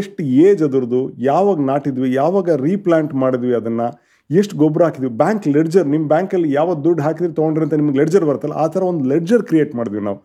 ಎಷ್ಟು 0.00 0.22
ಏಜ್ 0.22 0.62
ಅದರದ್ದು? 0.62 1.02
ಯಾವಾಗ 1.18 1.60
ನಾಟಿದ್ವಿ? 1.60 2.14
ಯಾವಾಗ 2.14 2.50
ರೀಪ್ಲ್ಯಾಂಟ್ 2.62 3.14
ಮಾಡಿದ್ವಿ 3.14 3.54
ಅದನ್ನು? 3.54 3.88
ಎಷ್ಟು 4.38 4.54
ಗೊಬ್ಬರ 4.62 4.82
ಹಾಕಿದ್ವಿ? 4.86 5.10
ಬ್ಯಾಂಕ್ 5.22 5.46
ಲೆಡ್ಜರ್ 5.56 5.86
ನಿಮ್ಮ 5.92 6.04
ಬ್ಯಾಂಕಲ್ಲಿ 6.12 6.48
ಯಾವ 6.58 6.74
ದುಡ್ಡು 6.84 7.02
ಹಾಕಿದ್ರೆ 7.06 7.32
ತೊಗೊಂಡ್ರಿ 7.38 7.64
ಅಂತ 7.66 7.74
ನಿಮ್ಗೆ 7.80 7.98
ಲೆಡ್ಜರ್ 8.00 8.24
ಬರುತ್ತಲ್ಲ, 8.28 8.56
ಆ 8.64 8.66
ಥರ 8.74 8.82
ಒಂದು 8.90 9.04
ಲೆಡ್ಜರ್ 9.12 9.42
ಕ್ರಿಯೇಟ್ 9.48 9.72
ಮಾಡಿದ್ವಿ 9.78 10.02
ನಾವು. 10.08 10.18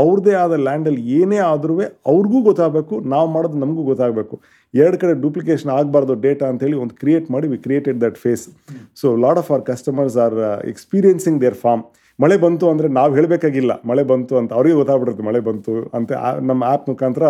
ಅವ್ರದ್ದೇ 0.00 0.34
ಆದ 0.42 0.54
ಲ್ಯಾಂಡಲ್ಲಿ 0.66 1.02
ಏನೇ 1.18 1.38
ಆದ್ರೂ 1.50 1.74
ಅವ್ರಿಗೂ 2.12 2.40
ಗೊತ್ತಾಗಬೇಕು, 2.48 2.94
ನಾವು 3.14 3.28
ಮಾಡೋದು 3.36 3.58
ನಮಗೂ 3.64 3.84
ಗೊತ್ತಾಗಬೇಕು. 3.90 4.34
ಎರಡು 4.74 4.96
ಕಡೆ 5.02 5.14
ಡೂಪ್ಲಿಕೇಶನ್ 5.24 5.70
ಆಗಬಾರ್ದು 5.78 6.14
ಡೇಟಾ 6.26 6.46
ಅಂತೇಳಿ 6.52 6.76
ಒಂದು 6.82 6.94
ಕ್ರಿಯೇಟ್ 7.02 7.26
ಮಾಡಿ 7.34 7.46
we 7.52 7.58
created 7.64 7.98
that 8.04 8.18
face 8.24 8.44
so 9.00 9.08
lot 9.24 9.40
of 9.42 9.50
our 9.52 9.64
customers 9.70 10.18
are 10.26 10.36
experiencing 10.72 11.40
their 11.44 11.58
farm 11.64 11.82
ಮಳೆ 12.18 12.36
ಬಂತು 12.44 12.64
ಅಂದರೆ 12.72 12.88
ನಾವು 12.98 13.10
ಹೇಳಬೇಕಾಗಿಲ್ಲ, 13.18 13.72
ಮಳೆ 13.90 14.02
ಬಂತು 14.12 14.34
ಅಂತ 14.40 14.50
ಅವ್ರಿಗೆ 14.58 14.76
ಗೊತ್ತಾಗ್ಬಿಡುತ್ತೆ 14.80 15.24
ಮಳೆ 15.30 15.40
ಬಂತು 15.48 15.74
ಅಂತ 15.98 16.12
ನಮ್ಮ 16.50 16.62
ಆ್ಯಪ್ 16.70 16.86
ಮುಖಾಂತರ 16.92 17.26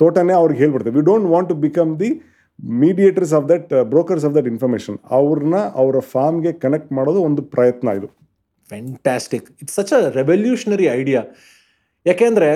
ತೋಟನೇ 0.00 0.34
ಅವ್ರಿಗೆ 0.40 0.60
ಹೇಳ್ಬಿಡ್ತೇವೆ. 0.64 0.94
We 0.98 1.04
don't 1.08 1.26
want 1.32 1.48
to 1.52 1.56
become 1.66 1.90
the 2.02 2.10
mediators 2.82 3.32
of 3.38 3.46
that 3.52 3.70
brokers 3.92 4.24
of 4.28 4.34
that 4.36 4.48
information 4.52 4.96
ಅವ್ರನ್ನ 5.18 5.58
ಅವರ 5.82 5.98
ಫಾರ್ಮ್ಗೆ 6.12 6.52
ಕನೆಕ್ಟ್ 6.64 6.90
ಮಾಡೋದು 6.98 7.20
ಒಂದು 7.28 7.42
ಪ್ರಯತ್ನ 7.54 7.88
ಇದು. 7.98 8.08
Fantastic 8.70 9.46
it's 9.62 9.76
such 9.78 9.92
a 9.98 10.00
revolutionary 10.20 10.86
idea 10.98 11.22
ಯಾಕೆಂದರೆ 12.06 12.50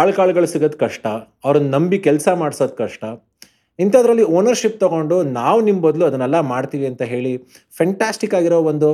ಆಳ್ಕಾಳುಗಳು 0.00 0.48
ಸಿಗೋದು 0.54 0.78
ಕಷ್ಟ, 0.82 1.06
ಅವ್ರನ್ನ 1.44 1.68
ನಂಬಿ 1.76 1.98
ಕೆಲಸ 2.08 2.28
ಮಾಡಿಸೋದು 2.42 2.74
ಕಷ್ಟ. 2.82 3.04
ಇಂಥದ್ರಲ್ಲಿ 3.78 4.24
ಓನರ್ಶಿಪ್ 4.38 4.76
ತಗೊಂಡು 4.82 5.16
ನಾವು 5.38 5.60
ನಿಮ್ಮ 5.68 5.80
ಬದಲು 5.86 6.04
ಅದನ್ನೆಲ್ಲ 6.08 6.38
ಮಾಡ್ತೀವಿ 6.52 6.86
ಅಂತ 6.90 7.02
ಹೇಳಿ 7.12 7.32
ಫೆಂಟಾಸ್ಟಿಕ್ 7.78 8.34
ಆಗಿರೋ 8.38 8.58
ಒಂದು 8.72 8.90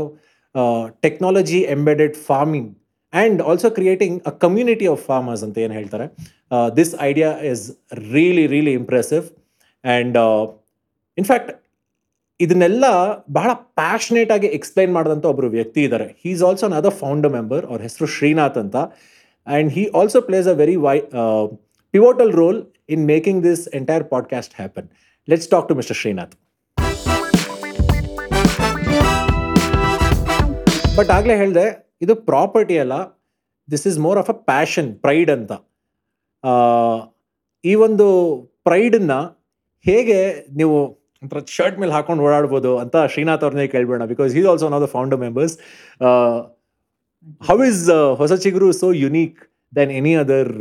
technology 1.04 1.60
embedded 1.74 2.16
farming 2.28 2.70
and 3.12 3.40
also 3.50 3.68
creating 3.76 4.16
a 4.30 4.32
community 4.44 4.86
of 4.92 5.02
farmers 5.10 5.42
ಅಂತ 5.46 5.58
ಏನು 5.64 5.74
ಹೇಳ್ತಾರೆ. 5.78 6.06
This 6.78 6.92
idea 7.10 7.30
is 7.50 7.64
really 8.14 8.46
really 8.54 8.74
impressive 8.80 9.24
and 9.84 10.18
in fact 11.18 11.50
ಇದನ್ನೆಲ್ಲ 12.40 12.84
ಬಹಳ 13.32 13.50
ಪ್ಯಾಷನೇಟ್ 13.74 14.30
ಆಗಿ 14.30 14.46
ಎಕ್ಸ್ಪ್ಲೈನ್ 14.48 14.92
ಮಾಡಿದಂಥ 14.92 15.24
ಒಬ್ಬರು 15.24 15.48
ವ್ಯಕ್ತಿ 15.50 15.80
ಇದ್ದಾರೆ 15.84 16.06
he 16.20 16.30
is 16.30 16.42
also 16.42 16.66
other 16.74 16.94
founder 16.94 17.32
member 17.32 17.66
ಅವ್ರ 17.66 17.80
ಹೆಸರು 17.82 18.06
ಶ್ರೀನಾಥ್ 18.14 18.58
ಅಂತ. 18.58 18.76
And 19.46 19.72
he 19.72 19.84
also 19.94 20.20
plays 20.20 20.48
a 20.48 20.54
very 20.54 20.76
Y 20.84 20.96
pivotal 21.94 22.32
role 22.32 22.58
in 22.88 23.04
making 23.06 23.44
this 23.44 23.68
entire 23.74 24.04
podcast 24.08 24.54
happen 24.54 24.88
let's 25.28 25.48
talk 25.48 25.68
to 25.68 25.74
mister 25.74 25.96
Srinath 25.96 26.34
but 30.96 31.10
ಆಗಲೇ 31.10 31.36
ಹೇಳಿದೆ 31.36 31.66
ಇದು 32.02 32.14
ಪ್ರಾಪರ್ಟಿ 32.28 32.78
ಅಲ್ಲ 32.78 32.94
this 33.68 33.86
is 33.86 33.98
more 33.98 34.18
of 34.18 34.30
a 34.30 34.38
passion 34.46 34.88
pride 34.96 35.30
ಅಂತ. 35.30 35.52
ಆ, 36.44 36.52
ಈ 37.64 37.74
ಒಂದು 37.86 38.06
ಪ್ರೈಡನ್ನ 38.64 39.14
ಹೇಗೆ 39.86 40.18
ನೀವು 40.60 40.76
ಒಂಥರ 41.22 41.40
ಶರ್ಟ್ 41.56 41.76
ಮೇಲೆ 41.82 41.92
ಹಾಕೊಂಡು 41.96 42.22
ಓಡಾಡ್ಬೋದು 42.26 42.70
ಅಂತ 42.82 42.96
ಶ್ರೀನಾಥ್ 43.12 43.42
ಅವ್ರನ್ನೇ 43.46 43.66
ಕೇಳ್ಬೇಡ 43.74 44.04
because 44.12 44.36
is 44.40 44.48
also 44.52 44.66
one 44.68 44.76
of 44.78 44.84
the 44.84 44.88
founder 44.96 45.20
members 45.24 45.54
how 47.48 47.56
is 47.70 47.82
Hosa 48.22 48.32
Chiguru 48.44 48.68
so 48.82 48.88
unique 49.04 49.38
then 49.72 49.92
any 50.00 50.14
other 50.24 50.52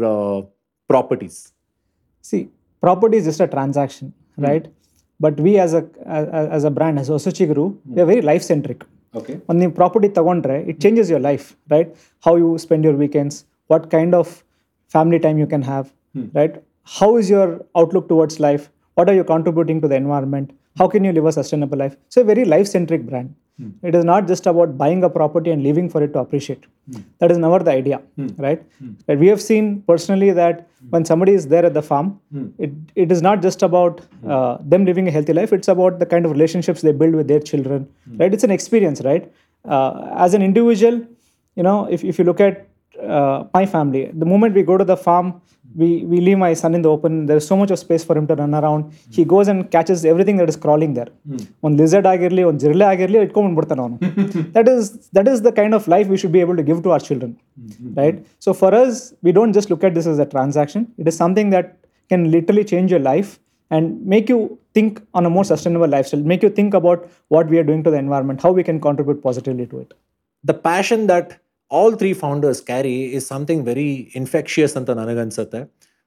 properties 0.89 1.39
See, 2.25 2.41
property 2.83 3.17
is 3.17 3.25
just 3.25 3.39
a 3.39 3.47
transaction, 3.47 4.07
right? 4.37 4.65
But 5.19 5.39
we 5.39 5.57
as 5.57 5.73
a 5.73 5.81
as, 6.07 6.25
as 6.49 6.63
a 6.63 6.71
brand, 6.71 6.99
as 6.99 7.09
Osochiguru, 7.09 7.63
we 7.87 8.01
are 8.01 8.05
very 8.05 8.23
life 8.23 8.43
centric. 8.43 8.81
Okay 9.15 9.33
ಒಂದು 9.49 9.59
ನೀವು 9.59 9.73
property 9.73 10.09
ತಗೊಂಡ್ರೆ 10.17 10.55
it 10.71 10.79
changes 10.83 11.07
your 11.11 11.23
life 11.23 11.45
right 11.73 11.89
how 12.23 12.33
you 12.37 12.49
spend 12.63 12.83
your 12.87 12.99
weekends 12.99 13.37
what 13.69 13.85
kind 13.93 14.15
of 14.19 14.31
family 14.93 15.19
time 15.23 15.37
you 15.41 15.47
can 15.53 15.65
have 15.69 15.87
right 16.39 16.55
how 16.91 17.09
is 17.21 17.29
your 17.33 17.53
outlook 17.81 18.07
towards 18.11 18.37
life 18.47 18.65
what 18.99 19.09
are 19.09 19.17
you 19.19 19.25
contributing 19.35 19.81
to 19.83 19.87
the 19.91 19.95
environment? 20.05 20.47
How 20.77 20.87
can 20.93 21.03
you 21.03 21.13
live 21.17 21.25
a 21.25 21.31
sustainable 21.41 21.77
life? 21.77 21.95
So, 22.09 22.21
a 22.21 22.27
very 22.31 22.45
life 22.55 22.67
centric 22.77 23.05
brand. 23.11 23.35
Mm. 23.61 23.71
it 23.89 23.95
is 23.99 24.05
not 24.09 24.25
just 24.27 24.45
about 24.49 24.77
buying 24.81 25.01
a 25.05 25.09
property 25.15 25.51
and 25.53 25.61
living 25.67 25.87
for 25.93 26.01
it 26.01 26.11
to 26.13 26.19
appreciate. 26.19 26.61
Mm. 26.91 27.01
that 27.21 27.31
is 27.33 27.39
never 27.45 27.57
the 27.67 27.71
idea 27.79 27.97
hmm. 28.19 28.27
right? 28.45 28.61
Hmm. 28.77 29.19
We 29.23 29.27
have 29.31 29.41
seen 29.47 29.65
personally 29.89 30.29
that 30.37 30.61
hmm. 30.61 30.91
when 30.93 31.03
somebody 31.09 31.33
is 31.39 31.47
there 31.53 31.65
at 31.69 31.73
the 31.79 31.81
farm 31.89 32.07
it, 32.65 32.71
it 33.03 33.11
is 33.15 33.21
not 33.27 33.41
just 33.47 33.65
about 33.67 33.99
uh, 34.35 34.57
them 34.73 34.85
living 34.89 35.09
a 35.09 35.13
healthy 35.17 35.33
life. 35.39 35.51
It's 35.57 35.71
about 35.75 35.99
the 36.03 36.05
kind 36.13 36.25
of 36.25 36.31
relationships 36.37 36.81
they 36.87 36.93
build 37.01 37.15
with 37.19 37.27
their 37.33 37.43
children 37.51 37.89
right? 38.21 38.33
It's 38.37 38.45
an 38.49 38.55
experience 38.59 39.01
right? 39.09 39.29
Uh, 39.65 39.91
as 40.25 40.33
an 40.39 40.41
individual 40.49 41.05
you 41.57 41.63
know 41.69 41.77
if, 41.97 42.05
if 42.13 42.17
you 42.17 42.25
look 42.31 42.39
at 42.49 42.65
uh, 43.15 43.43
my 43.53 43.65
family 43.75 44.05
the 44.23 44.29
moment 44.33 44.55
we 44.61 44.63
go 44.71 44.77
to 44.83 44.87
the 44.93 44.99
farm 45.07 45.33
we 45.80 45.88
we 46.10 46.18
leave 46.26 46.38
my 46.44 46.50
son 46.60 46.72
in 46.76 46.82
the 46.86 46.90
open 46.94 47.12
there's 47.28 47.46
so 47.50 47.56
much 47.60 47.70
of 47.74 47.78
space 47.84 48.04
for 48.08 48.14
him 48.18 48.26
to 48.30 48.34
run 48.40 48.52
around 48.60 48.82
he 49.16 49.22
goes 49.32 49.46
and 49.52 49.60
catches 49.74 50.00
everything 50.12 50.36
that 50.40 50.50
is 50.52 50.58
crawling 50.64 50.92
there 50.98 51.10
ಒಂದು 51.66 51.76
lizard 51.82 52.08
ಆಗಿರಲಿ 52.12 52.42
ಒಂದು 52.50 52.60
ಜಿರಳೆ 52.64 52.86
ಆಗಿರಲಿ 52.92 53.18
ಇಟ್ಕೊಂಡ್ಬಿಡ್ತಾನೆ 53.26 53.82
ಅವನು 53.84 53.96
that 54.56 54.68
is 54.74 54.90
that 55.18 55.30
is 55.34 55.40
the 55.48 55.52
kind 55.60 55.76
of 55.78 55.86
life 55.94 56.06
we 56.12 56.18
should 56.22 56.34
be 56.36 56.42
able 56.44 56.58
to 56.60 56.66
give 56.70 56.80
to 56.86 56.92
our 56.94 57.04
children 57.08 57.34
right 58.02 58.18
so 58.46 58.52
for 58.62 58.76
us 58.82 58.98
we 59.26 59.32
don't 59.38 59.54
just 59.58 59.72
look 59.74 59.86
at 59.88 59.96
this 59.98 60.10
as 60.14 60.20
a 60.26 60.28
transaction 60.34 60.82
it 61.02 61.08
is 61.12 61.16
something 61.24 61.50
that 61.56 61.68
can 62.10 62.22
literally 62.36 62.64
change 62.72 62.90
your 62.94 63.04
life 63.12 63.32
and 63.70 63.84
make 64.14 64.28
you 64.32 64.40
think 64.76 65.00
on 65.18 65.26
a 65.28 65.30
more 65.30 65.44
sustainable 65.44 65.90
lifestyle, 65.96 66.24
make 66.32 66.42
you 66.46 66.50
think 66.58 66.72
about 66.80 67.00
what 67.34 67.46
we 67.52 67.58
are 67.60 67.66
doing 67.70 67.82
to 67.86 67.90
the 67.94 68.00
environment, 68.06 68.40
how 68.44 68.52
we 68.58 68.64
can 68.68 68.78
contribute 68.88 69.20
positively 69.28 69.66
to 69.74 69.78
it. 69.84 69.92
the 70.44 70.54
passion 70.54 71.06
that 71.06 71.40
all 71.71 71.91
three 72.01 72.11
founders 72.23 72.61
carry 72.69 72.95
is 73.17 73.25
something 73.31 73.63
very 73.69 73.89
infectious 74.19 74.75
ಅಂತ 74.79 74.91
ನನಗನ್ಸುತ್ತೆ. 75.01 75.59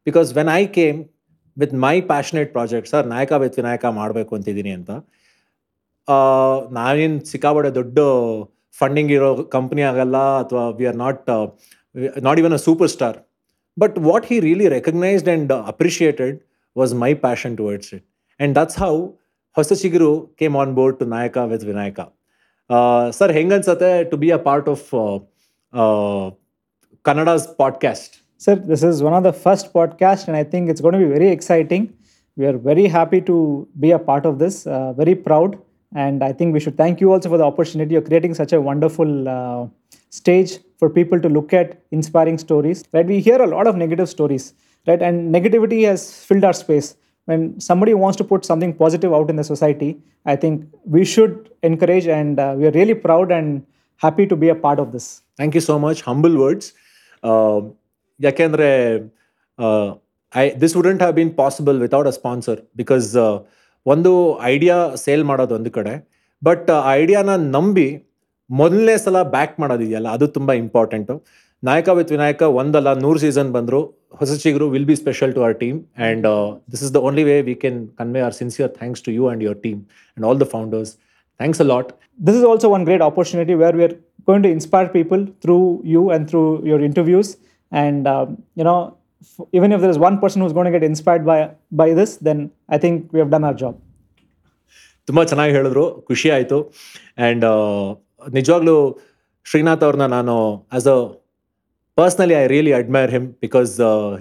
Because 0.07 0.29
when 0.39 0.51
I 0.61 0.63
came 0.79 0.99
with 1.57 1.75
my 1.87 1.97
passionate 2.13 2.51
project 2.57 2.89
sir, 2.93 3.07
Nayaka 3.15 3.33
with 3.43 3.57
Vinayaka 3.61 3.85
ಮಾಡಬೇಕು 4.01 4.33
ಅಂತಿದ್ದೀನಿ 4.39 4.73
ಅಂತ 4.79 4.91
ನಾನೇನು 6.79 7.19
ಸಿಕ್ಕಾಬಡೆ 7.33 7.71
ದೊಡ್ಡ 7.81 7.99
funding 8.81 9.11
ಇರೋ 9.17 9.29
company 9.57 9.83
ಆಗಲ್ಲ 9.91 10.19
ಅಥವಾ 10.43 10.63
we 10.79 10.85
are 10.91 10.99
not 11.05 11.21
not 12.27 12.39
even 12.43 12.55
a 12.59 12.63
super 12.69 12.91
star 12.95 13.19
but 13.77 13.97
what 14.09 14.27
he 14.31 14.37
really 14.47 14.67
recognized 14.77 15.29
and 15.33 15.53
appreciated 15.73 16.37
was 16.77 16.93
my 17.05 17.13
passion 17.27 17.55
towards 17.61 17.91
it 17.97 18.05
and 18.07 18.55
that's 18.59 18.79
how 18.85 18.95
Hosa 19.57 19.73
Chiguru 19.83 20.11
came 20.41 20.57
on 20.63 20.73
board 20.79 20.99
to 21.03 21.07
Nayaka 21.17 21.37
with 21.53 21.67
Vinayaka 21.71 22.01
sir, 23.19 23.33
ಹೆಂಗನ್ಸತ್ತೆ 23.39 23.91
to 24.11 24.17
be 24.23 24.29
a 24.39 24.41
part 24.49 24.69
of 24.75 24.87
uh, 25.73 26.31
podcast. 27.05 28.21
Sir, 28.39 28.57
this 28.57 28.83
is 28.83 29.03
one 29.03 29.15
of 29.15 29.23
the 29.23 29.33
first 29.33 29.73
podcasts, 29.73 30.27
and 30.29 30.37
I 30.37 30.45
think 30.45 30.69
it's 30.69 30.81
going 30.81 30.93
to 30.95 30.99
be 30.99 31.07
very 31.07 31.29
exciting. 31.29 31.95
We 32.37 32.47
are 32.47 32.57
very 32.57 32.87
happy 32.87 33.21
to 33.23 33.69
be 33.79 33.93
a 33.93 33.99
part 33.99 34.27
of 34.27 34.39
this, 34.39 34.67
uh, 34.67 34.93
very 34.95 35.15
proud. 35.15 35.59
And 35.95 36.25
I 36.25 36.33
think 36.33 36.55
we 36.55 36.61
should 36.61 36.77
thank 36.77 37.01
you 37.01 37.13
also 37.13 37.29
for 37.29 37.37
the 37.37 37.45
opportunity 37.45 37.95
of 37.97 38.05
creating 38.05 38.35
such 38.35 38.53
a 38.53 38.61
wonderful 38.61 39.29
uh, 39.29 39.67
stage 40.09 40.59
for 40.79 40.89
people 40.89 41.21
to 41.21 41.29
look 41.29 41.53
at 41.53 41.83
inspiring 41.91 42.39
stories. 42.39 42.85
Right? 42.93 43.07
We 43.07 43.21
hear 43.21 43.41
a 43.41 43.47
lot 43.47 43.67
of 43.67 43.77
negative 43.77 44.09
stories, 44.09 44.55
right? 44.87 45.03
And 45.03 45.35
negativity 45.35 45.85
has 45.85 46.25
filled 46.25 46.45
our 46.45 46.55
space. 46.55 46.97
When 47.27 47.61
somebody 47.61 47.95
wants 47.95 48.17
to 48.17 48.25
put 48.25 48.45
something 48.45 48.73
positive 48.73 49.13
out 49.13 49.31
in 49.31 49.37
the 49.37 49.45
society, 49.45 49.99
I 50.27 50.35
think 50.35 50.67
we 50.85 51.05
should 51.05 51.51
encourage, 51.63 52.09
and 52.09 52.41
uh, 52.41 52.55
we 52.57 52.67
are 52.67 52.73
really 52.73 52.95
proud 52.95 53.31
and 53.31 53.65
happy 53.99 54.27
to 54.27 54.35
be 54.35 54.49
a 54.49 54.55
part 54.55 54.81
of 54.81 54.91
this. 54.91 55.23
Thank 55.39 55.57
you 55.59 55.63
so 55.71 55.77
much 55.87 56.01
humble 56.11 56.37
words 56.43 56.69
ಯಾಕೆಂದರೆ 58.21 58.71
I 60.33 60.45
this 60.63 60.75
wouldn't 60.79 61.03
have 61.05 61.17
been 61.21 61.33
possible 61.43 61.79
without 61.87 62.09
a 62.13 62.15
sponsor 62.21 62.61
because 62.81 63.09
ಒಂದು 63.87 64.13
idea 64.55 64.79
sale 65.05 65.25
ಮಾಡೋದು 65.31 65.55
ಒಂದು 65.59 65.71
ಕಡೆ 65.77 65.95
but 66.43 66.69
ಆ 66.77 66.81
ಐಡಿಯಾನ 67.01 67.31
ನಂಬಿ 67.57 67.89
ಮೊದಲನೇ 68.51 68.95
ಸಲ 69.05 69.19
back 69.35 69.55
ಮಾಡೋದಿದೆಯಲ್ಲ, 69.63 70.09
ಅದು 70.17 70.27
ತುಂಬ 70.37 70.51
ಇಂಪಾರ್ಟೆಂಟು 70.63 71.15
ನಾಯಕ 71.63 71.89
ವಿತ್ 71.99 72.11
ವಿನಾಯಕ 72.15 72.43
ಒಂದಲ್ಲ, 72.61 72.89
ನೂರು 73.05 73.19
ಸೀಸನ್ 73.25 73.51
ಬಂದರು. 73.57 73.81
ಹೊಸ 74.21 74.33
ಚಿಗರು 74.43 74.67
will 74.75 74.87
be 74.91 74.97
special 75.03 75.31
to 75.37 75.41
our 75.45 75.57
team 75.63 75.79
and 75.99 76.27
this 76.73 76.83
is 76.87 76.93
the 76.97 77.01
only 77.09 77.23
way 77.29 77.37
we 77.49 77.55
can 77.63 77.79
convey 78.01 78.21
our 78.27 78.35
sincere 78.41 78.71
thanks 78.81 79.03
to 79.07 79.11
you 79.19 79.25
and 79.29 79.43
your 79.47 79.61
team 79.67 79.79
and 79.91 80.27
all 80.29 80.41
the 80.43 80.49
founders 80.55 80.93
thanks 81.41 81.63
a 81.65 81.67
lot 81.73 81.91
this 82.27 82.39
is 82.41 82.45
also 82.51 82.69
one 82.77 82.85
great 82.89 83.03
we 83.59 83.65
are 83.69 83.95
going 84.28 84.44
to 84.44 84.50
inspire 84.50 84.88
people 84.90 85.22
through 85.44 85.64
you 85.86 86.04
and 86.14 86.30
through 86.30 86.48
your 86.66 86.80
interviews 86.82 87.28
and 87.72 88.08
um, 88.08 88.28
you 88.56 88.66
know 88.68 88.80
f- 89.26 89.48
even 89.54 89.72
if 89.72 89.80
there 89.84 89.94
is 89.96 90.00
one 90.00 90.18
person 90.20 90.42
who's 90.42 90.54
going 90.54 90.70
to 90.70 90.76
get 90.76 90.86
inspired 90.86 91.26
by 91.26 91.38
by 91.74 91.90
this 91.94 92.12
then 92.28 92.40
i 92.70 92.80
think 92.84 92.96
we 93.14 93.20
have 93.20 93.32
done 93.36 93.46
our 93.46 93.58
job 93.64 93.76
ತುಂಬ 95.08 95.20
ಚೆನ್ನಾಗಿ 95.24 95.54
ಹೇಳಿದ್ರು 95.56 95.84
ಖುಷಿ 96.08 96.30
ಆಯಿತು 96.38 96.58
and 97.20 97.46
ನಿಜವಾಗ್ಲೂ 98.38 98.74
ಶ್ರೀನಾಥ್ 99.46 99.84
ಅವ್ರನ್ನ 99.88 100.06
ನಾನು 100.16 100.34
as 100.74 100.88
a 100.94 100.98
personally 101.98 102.36
I 102.40 102.46
really 102.54 102.74
admire 102.80 103.12
him 103.16 103.28
because 103.46 103.72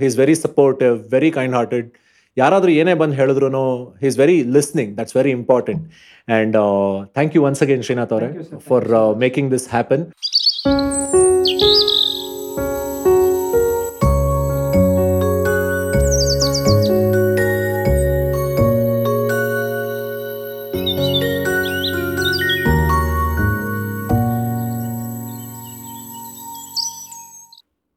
he 0.01 0.07
is 0.11 0.17
very 0.23 0.37
supportive 0.45 0.95
very 1.15 1.31
kind 1.39 1.57
hearted 1.59 1.89
ಯಾರಾದರೂ 2.38 2.72
ಏನೇ 2.72 2.94
ಬಂದು 2.94 3.16
ಹೇಳಿದ್ರು 3.16 3.48
he 4.02 4.08
is 4.08 4.18
very 4.20 4.38
listening 4.54 4.92
that's 4.98 5.16
very 5.18 5.32
important 5.32 5.84
and 6.28 6.58
thank 7.14 7.36
you 7.36 7.44
once 7.44 7.64
again 7.64 7.84
Srinath 7.84 8.14
ಅವರೇ 8.14 8.30
ಫಾರ್ 8.60 8.88
ಮೇಕಿಂಗ್ 9.18 9.52
ದಿಸ್ 9.52 9.68
ಹ್ಯಾಪನ್ 9.70 10.06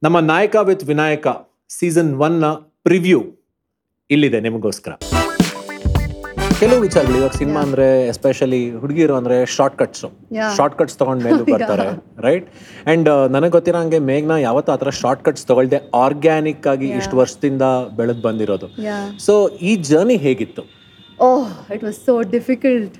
ನಮ್ಮ 0.02 0.18
Nayaka 0.26 0.56
with 0.62 0.84
Vinayaka 0.84 1.28
season 1.68 2.10
ಒನ್ನ 2.16 2.46
preview 2.82 3.20
ಇಲ್ಲಿದೆ 4.10 4.40
ನಿಮಗೋಸ್ಕರ. 4.40 4.92
ಕೆಲವು 6.58 6.80
ವಿಚಾರಗಳು 6.80 7.16
ಇವಾಗ 7.18 7.30
ಸಿನಿಮಾ 7.30 7.60
ಅಂದ್ರೆ 7.60 8.06
ಎಸ್ಪೆಷಲಿ 8.08 8.70
ಹುಡುಗಿರು 8.70 9.14
ಅಂದ್ರೆ 9.16 9.46
ಶಾರ್ಟ್ 9.46 9.76
ಕಟ್ಸ್. 9.78 10.04
ಶಾರ್ಟ್ 10.56 10.78
ಕಟ್ಸ್ 10.78 10.98
ತಗೊಂಡ್ 10.98 11.24
ಮೇಲೆ 11.24 11.38
ಬರ್ತಾರೆ 11.52 11.86
ರೈಟ್ 12.18 12.48
ಅಂಡ್ 12.86 13.08
ನನಗೆ 13.30 13.50
ಗೊತ್ತಿರೋ 13.50 13.78
ಹಂಗೆ 13.78 13.98
ಮೇಘ್ನ 13.98 14.30
ಯಾವತ್ತ 14.30 14.70
ಆತರ 14.70 14.84
ಥರ 14.84 14.90
ಶಾರ್ಟ್ 14.90 15.22
ಕಟ್ಸ್ 15.22 15.46
ತಗೊಳ್ದೆ 15.46 15.80
ಆರ್ಗ್ಯಾನಿಕ್ 15.94 16.66
ಆಗಿ 16.66 16.88
ಇಷ್ಟು 16.88 17.16
ವರ್ಷದಿಂದ 17.16 17.62
ಬೆಳೆದ್ 17.96 18.22
ಬಂದಿರೋದು. 18.22 18.66
Yeah. 18.78 19.18
ಸೊ 19.18 19.48
ಈ 19.62 19.76
ಜರ್ನಿ 19.76 20.16
ಹೇಗಿತ್ತು? 20.16 20.64
ಓಹ್ 21.22 21.72
it 21.72 21.84
was 21.84 21.96
so 22.06 22.22
difficult. 22.22 22.92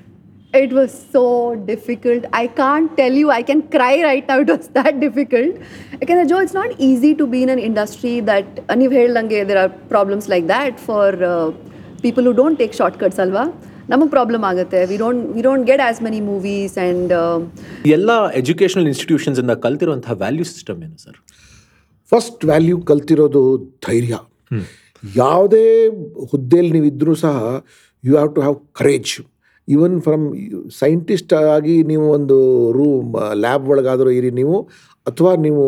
It 0.55 0.71
was 0.71 0.91
so 1.11 1.21
difficult. 1.65 2.25
I 2.33 2.47
can't 2.49 2.95
tell 2.95 3.11
you, 3.13 3.29
I 3.29 3.41
can 3.41 3.61
cry 3.65 4.01
right 4.03 4.25
now. 4.25 4.39
It 4.39 4.47
was 4.49 4.67
that 4.69 4.99
difficult. 4.99 5.57
Because, 5.99 6.29
Joe, 6.29 6.39
it's 6.39 6.53
not 6.53 6.79
easy 6.79 7.13
to 7.15 7.27
be 7.27 7.43
in 7.43 7.49
an 7.49 7.59
industry 7.59 8.21
that, 8.21 8.45
and 8.69 8.81
you've 8.81 8.93
heard, 8.93 9.11
Lange, 9.11 9.43
there 9.43 9.57
are 9.57 9.69
problems 9.95 10.29
like 10.29 10.47
that 10.47 10.79
for 10.79 11.07
uh, 11.25 11.51
people 12.01 12.23
who 12.23 12.33
don't 12.33 12.57
take 12.57 12.73
shortcuts, 12.73 13.19
Alva. 13.19 13.45
ನಮಗೆ 13.89 14.09
problem 14.13 14.43
ಆಗುತ್ತೆ 14.49 14.79
we 14.91 14.95
don't 15.01 15.23
we 15.33 15.41
don't 15.47 15.65
get 15.69 15.81
as 15.87 15.99
many 16.05 16.19
movies 16.29 16.75
and 16.83 17.11
ಎಲ್ಲ 17.95 18.11
educational 18.39 18.87
institutions 18.91 19.39
ಇಂದ 19.41 19.53
ಕಲ್ತಿರುವಂತಹ 19.65 20.13
value 20.23 20.45
system 20.53 20.79
ಏನು 20.85 20.97
sir 21.03 21.17
first 22.11 22.41
value 22.51 22.77
ಕಲ್ತಿರೋದು 22.91 23.41
ಧೈರ್ಯ 23.87 24.15
ಯಾವುದೇ 25.03 25.63
ಹುದ್ದೆಯಲ್ಲಿ 26.31 26.73
ನೀವು 26.77 26.87
ಇದ್ದರೂ 26.93 27.13
ಸಹ 27.25 27.35
you 28.03 28.13
have 28.17 28.31
to 28.37 28.41
have 28.45 28.57
courage 28.79 29.13
even 29.67 29.95
from 30.01 30.25
scientist 30.79 31.33
ಆಗಿ 31.55 31.75
ನೀವು 31.83 32.05
ಒಂದು 32.09 32.37
ರೂಮ್ 32.71 33.15
ಲ್ಯಾಬ್ 33.35 33.65
ಒಳಗಾದರೂ 33.69 34.11
ಇರಿ 34.19 34.31
ನೀವು 34.31 34.57
ಅಥವಾ 35.07 35.31
ನೀವು 35.45 35.63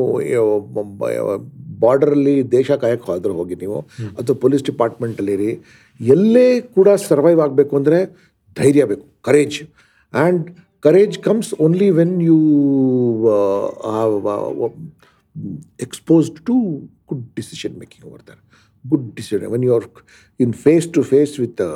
ಬಾರ್ಡರಲ್ಲಿ 1.79 2.35
ದೇಶ 2.51 2.71
ಕಾಯಕ್ಕೆ 2.83 3.11
ಆದರೂ 3.11 3.33
ಹೋಗಿ 3.33 3.55
ನೀವು 3.55 3.79
ಅಥವಾ 4.19 4.35
ಪೊಲೀಸ್ 4.35 4.63
ಡಿಪಾರ್ಟ್ಮೆಂಟಲ್ಲಿರಿ 4.63 5.51
ಎಲ್ಲೇ 5.99 6.47
ಕೂಡ 6.61 6.89
ಸರ್ವೈವ್ 7.09 7.41
ಆಗಬೇಕು 7.41 7.75
ಅಂದರೆ 7.77 7.99
ಧೈರ್ಯ 8.57 8.85
ಬೇಕು 8.85 9.05
courage 9.21 9.57
and 10.13 10.43
courage 10.83 11.17
comes 11.19 11.51
only 11.59 11.89
when 11.99 12.15
you 12.21 12.39
exposed 15.79 16.39
to 16.39 16.55
good 17.09 17.25
decision 17.35 17.75
making 17.79 18.05
over 18.07 18.21
there. 18.25 18.41
Good 18.85 19.15
decision 19.15 19.49
when 19.49 19.61
you 19.61 19.73
are 19.73 19.85
in 20.39 20.53
face 20.55 20.87
to 20.87 21.03
face 21.03 21.33
with 21.37 21.59
uh, 21.61 21.69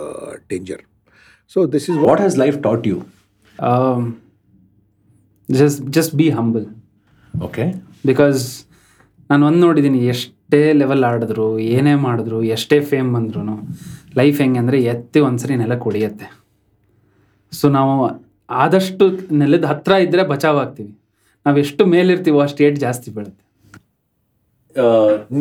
danger. 0.47 0.79
So 1.53 1.59
this 1.73 1.85
is 1.91 1.95
what 2.07 2.21
has 2.23 2.35
life 2.41 2.57
taught 2.65 2.85
you 2.89 2.97
just 5.49 5.79
just 5.97 6.13
be 6.19 6.27
humble 6.37 6.67
okay 7.47 7.65
because 8.09 8.41
ನಾನು 9.31 9.43
ಒಂದು 9.49 9.61
ನೋಡಿದ್ದೀನಿ 9.65 9.99
ಎಷ್ಟೇ 10.13 10.61
level 10.81 11.03
ಆಡಿದ್ರು 11.09 11.47
ಏನೇ 11.75 11.95
ಮಾಡಿದ್ರು 12.05 12.39
ಎಷ್ಟೇ 12.55 12.77
fame 12.91 13.09
ಬಂದ್ರು 13.15 13.43
life 14.19 14.39
ಹೆಂಗೆ 14.43 14.59
ಅಂದರೆ 14.63 14.77
ಎತ್ತಿ 14.93 15.19
ಒಂದ್ಸರಿ 15.27 15.55
ನೆಲ 15.61 15.75
ಕುಡಿಯತ್ತೆ. 15.85 16.27
ಸೊ 17.59 17.65
ನಾವು 17.77 17.93
ಆದಷ್ಟು 18.63 19.05
ನೆಲದ 19.41 19.65
ಹತ್ತಿರ 19.71 19.93
ಇದ್ದರೆ 20.05 20.23
ಬಚಾವಾಗ್ತೀವಿ 20.33 20.91
ನಾವು 21.45 21.57
ಎಷ್ಟು 21.65 21.83
ಮೇಲಿರ್ತೀವೋ 21.93 22.39
ಅಷ್ಟು 22.47 22.63
ಏಟ್ 22.67 22.77
ಜಾಸ್ತಿ 22.85 23.09
ಬೀಳುತ್ತೆ. 23.15 23.43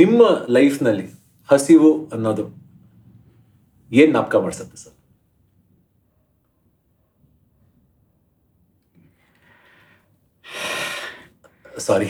ನಿಮ್ಮ 0.02 0.22
ಲೈಫ್ನಲ್ಲಿ 0.58 1.06
ಹಸಿವು 1.52 1.90
ಅನ್ನೋದು 2.16 2.46
ಏನು 3.92 4.12
ನಾಪಕ 4.16 4.36
ಮಾಡಿಸುತ್ತೆ 4.46 4.78
ಸರ್? 4.84 4.96
ಸಾರಿ 11.88 12.08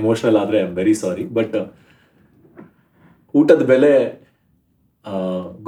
ಎಮೋಷನಲ್ 0.00 0.38
ಆದರೆ 0.42 0.56
I 0.60 0.64
am 0.66 0.74
very 0.80 0.94
sorry 1.02 1.24
but 1.38 1.56
ಊಟದ 3.34 3.62
ಬೆಲೆ 3.72 3.92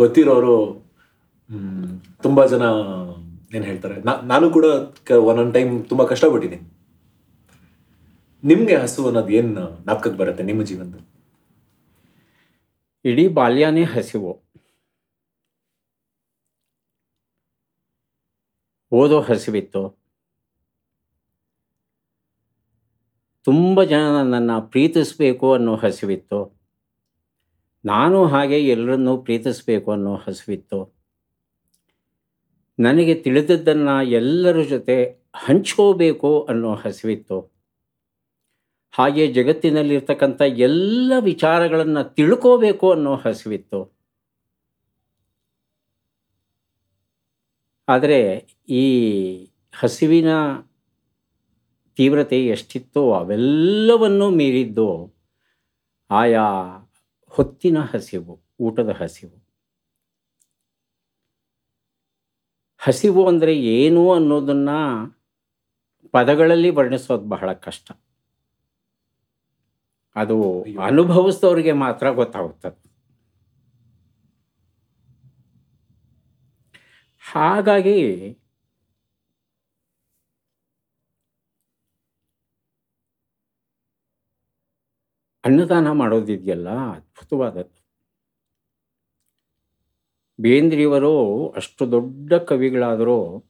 ಗೊತ್ತಿರೋರು 0.01 0.57
ತುಂಬ 2.25 2.39
ಜನ, 2.53 2.65
ಏನು 3.57 3.65
ಹೇಳ್ತಾರೆ 3.71 3.97
ನಾನು 4.33 4.47
ಕೂಡ 4.57 4.67
ಒಂದೊಂದು 5.31 5.55
ಟೈಮ್ 5.57 5.73
ತುಂಬ 5.91 6.03
ಕಷ್ಟಪಟ್ಟಿದ್ದೀನಿ. 6.13 6.59
ನಿಮಗೆ 8.51 8.75
ಹಸು 8.83 9.01
ಅನ್ನೋದು 9.09 9.33
ಏನು 9.39 9.65
ನಾಪ್ಕಕ್ಕೆ 9.89 10.19
ಬರುತ್ತೆ 10.21 10.43
ನಿಮ್ಮ 10.51 10.63
ಜೀವನದಲ್ಲಿ? 10.71 11.07
ಇಡೀ 13.11 13.25
ಬಾಲ್ಯನೇ 13.39 13.85
ಹಸಿವು. 13.95 14.33
ಓದೋ 19.01 19.19
ಹಸಿವಿತ್ತು. 19.29 19.83
ತುಂಬ 23.45 23.83
ಜನ 23.83 23.99
ನನ್ನನ್ನು 23.99 24.71
ಪ್ರೀತಿಸಬೇಕು 24.71 25.55
ಅನ್ನೋ 25.55 25.77
ಹಸಿವಿತ್ತು. 25.77 26.41
ನಾನು 27.85 28.27
ಹಾಗೆ 28.27 28.59
ಎಲ್ಲರನ್ನೂ 28.67 29.17
ಪ್ರೀತಿಸಬೇಕು 29.19 29.93
ಅನ್ನೋ 29.93 30.17
ಹಸಿವಿತ್ತು. 30.17 30.79
ನನಗೆ 32.79 33.15
ತಿಳಿದದ್ದನ್ನು 33.15 34.03
ಎಲ್ಲರ 34.03 34.63
ಜೊತೆ 34.63 34.97
ಹಂಚ್ಕೋಬೇಕು 35.35 36.43
ಅನ್ನೋ 36.43 36.75
ಹಸಿವಿತ್ತು. 36.75 37.39
ಹಾಗೆ 38.93 39.33
ಜಗತ್ತಿನಲ್ಲಿರ್ತಕ್ಕಂಥ 39.33 40.43
ಎಲ್ಲ 40.43 41.13
ವಿಚಾರಗಳನ್ನು 41.21 42.15
ತಿಳ್ಕೋಬೇಕು 42.15 42.93
ಅನ್ನೋ 42.93 43.15
ಹಸಿವಿತ್ತು. 43.17 43.81
ಆದರೆ 47.89 48.47
ಈ 48.69 48.85
ಹಸಿವಿನ 49.75 50.29
ತೀವ್ರತೆ 52.03 52.47
ಎಷ್ಟಿತ್ತೋ 52.47 53.13
ಅವೆಲ್ಲವನ್ನೂ 53.13 54.31
ಮೀರಿದ್ದು 54.31 55.15
ಆಯಾ 56.11 56.47
ಹೊತ್ತಿನ 57.29 57.79
ಹಸಿವು 57.79 58.43
ಊಟದ 58.61 58.89
ಹಸಿವು. 58.89 59.47
ಹಸಿವು 62.79 63.29
ಅಂದರೆ 63.29 63.59
ಏನು 63.59 64.13
ಅನ್ನೋದನ್ನು 64.13 64.79
ಪದಗಳಲ್ಲಿ 66.13 66.71
ವರ್ಣಿಸೋದು 66.71 67.29
ಬಹಳ 67.29 67.53
ಕಷ್ಟ. 67.53 67.93
ಅದು 70.17 70.65
ಅನುಭವಿಸಿದವ್ರಿಗೆ 70.83 71.73
ಮಾತ್ರ 71.73 72.11
ಗೊತ್ತಾಗುತ್ತದೆ. 72.11 72.93
ಹಾಗಾಗಿ 77.33 77.99
ಅನ್ನದಾನ 85.45 85.91
ಮಾಡೋದಿದೆಯಲ್ಲ 85.91 86.71
ಅದ್ಭುತವಾದದ್ದು 86.71 87.83
ಬೇಂದ್ರಿಯವರು 90.41 91.49
ಅಷ್ಟು 91.49 91.91
ದೊಡ್ಡ 91.91 92.35
ಕವಿಗಳಾದರೂ 92.35 93.45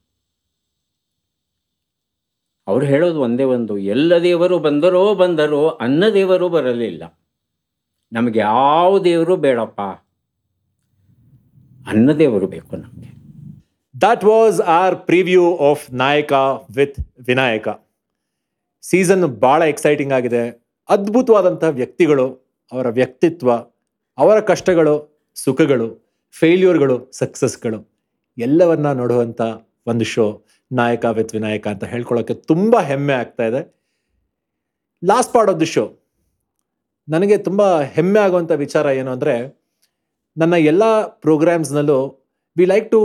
ಅವ್ರು 2.66 2.86
ಹೇಳೋದು 2.86 3.20
ಒಂದೇ 3.20 3.44
ಒಂದು, 3.44 3.78
ಎಲ್ಲ 3.78 4.14
ದೇವರು 4.14 4.58
ಬಂದರೋ 4.58 5.14
ಬಂದರೋ 5.14 5.68
ಅನ್ನ 5.68 6.04
ದೇವರು 6.14 6.48
ಬರಲಿಲ್ಲ. 6.48 7.20
ನಮಗೆ 8.12 8.38
ಯಾವ 8.38 8.98
ದೇವರು 8.98 9.36
ಬೇಡಪ್ಪ. 9.36 9.80
ಅನ್ನ 11.88 12.12
ದೇವರು 12.12 12.46
ಬೇಕು 12.46 12.76
ನಮಗೆ. 12.76 13.12
That 14.00 14.24
was 14.24 14.60
our 14.60 14.96
preview 14.96 15.56
of 15.56 15.94
Nayaka 15.94 16.32
with 16.76 17.00
Vinayaka. 17.26 17.68
Season 18.80 19.40
ಭಾಳ 19.40 19.62
ಎಕ್ಸೈಟಿಂಗ್ 19.62 20.12
ಆಗಿದೆ. 20.12 20.61
ಅದ್ಭುತವಾದಂತಹ 20.94 21.70
ವ್ಯಕ್ತಿಗಳು, 21.80 22.26
ಅವರ 22.72 22.86
ವ್ಯಕ್ತಿತ್ವ, 22.98 23.50
ಅವರ 24.18 24.36
ಕಷ್ಟಗಳು, 24.50 24.94
ಸುಖಗಳು 25.36 25.88
ಫೇಲ್ಯೂರ್ಗಳು 26.34 26.96
ಸಕ್ಸಸ್ಗಳು 27.20 27.78
ಎಲ್ಲವನ್ನ 28.38 28.88
ನೋಡುವಂಥ 29.00 29.40
ಒಂದು 29.90 30.04
ಶೋ 30.12 30.26
ನಾಯಕ 30.70 31.04
ವಿತ್ 31.16 31.32
ವಿನಾಯಕ 31.36 31.66
ಅಂತ 31.72 31.84
ಹೇಳ್ಕೊಳ್ಳೋಕ್ಕೆ 31.92 32.34
ತುಂಬ 32.50 32.74
ಹೆಮ್ಮೆ 32.90 33.14
ಆಗ್ತಾ 33.22 33.44
ಇದೆ. 33.50 33.60
Last 35.02 35.32
part 35.34 35.50
of 35.52 35.60
the 35.62 35.68
show 35.74 35.84
ನನಗೆ 37.08 37.36
ತುಂಬ 37.46 37.62
ಹೆಮ್ಮೆ 37.96 38.20
ಆಗುವಂಥ 38.26 38.52
ವಿಚಾರ 38.64 38.86
ಏನು 39.00 39.10
ಅಂದರೆ, 39.16 39.34
ನನ್ನ 40.36 40.54
ಎಲ್ಲ 40.72 40.84
ಪ್ರೋಗ್ರಾಮ್ಸ್ನಲ್ಲೂ 41.24 41.98
we 42.56 42.64
like 42.72 42.86
to 42.94 43.00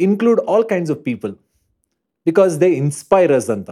include 0.00 0.40
all 0.52 0.66
kinds 0.72 0.92
of 0.94 1.00
people 1.08 1.32
because 2.26 2.52
they 2.62 2.68
inspires 2.82 3.48
ಅಂತ. 3.56 3.70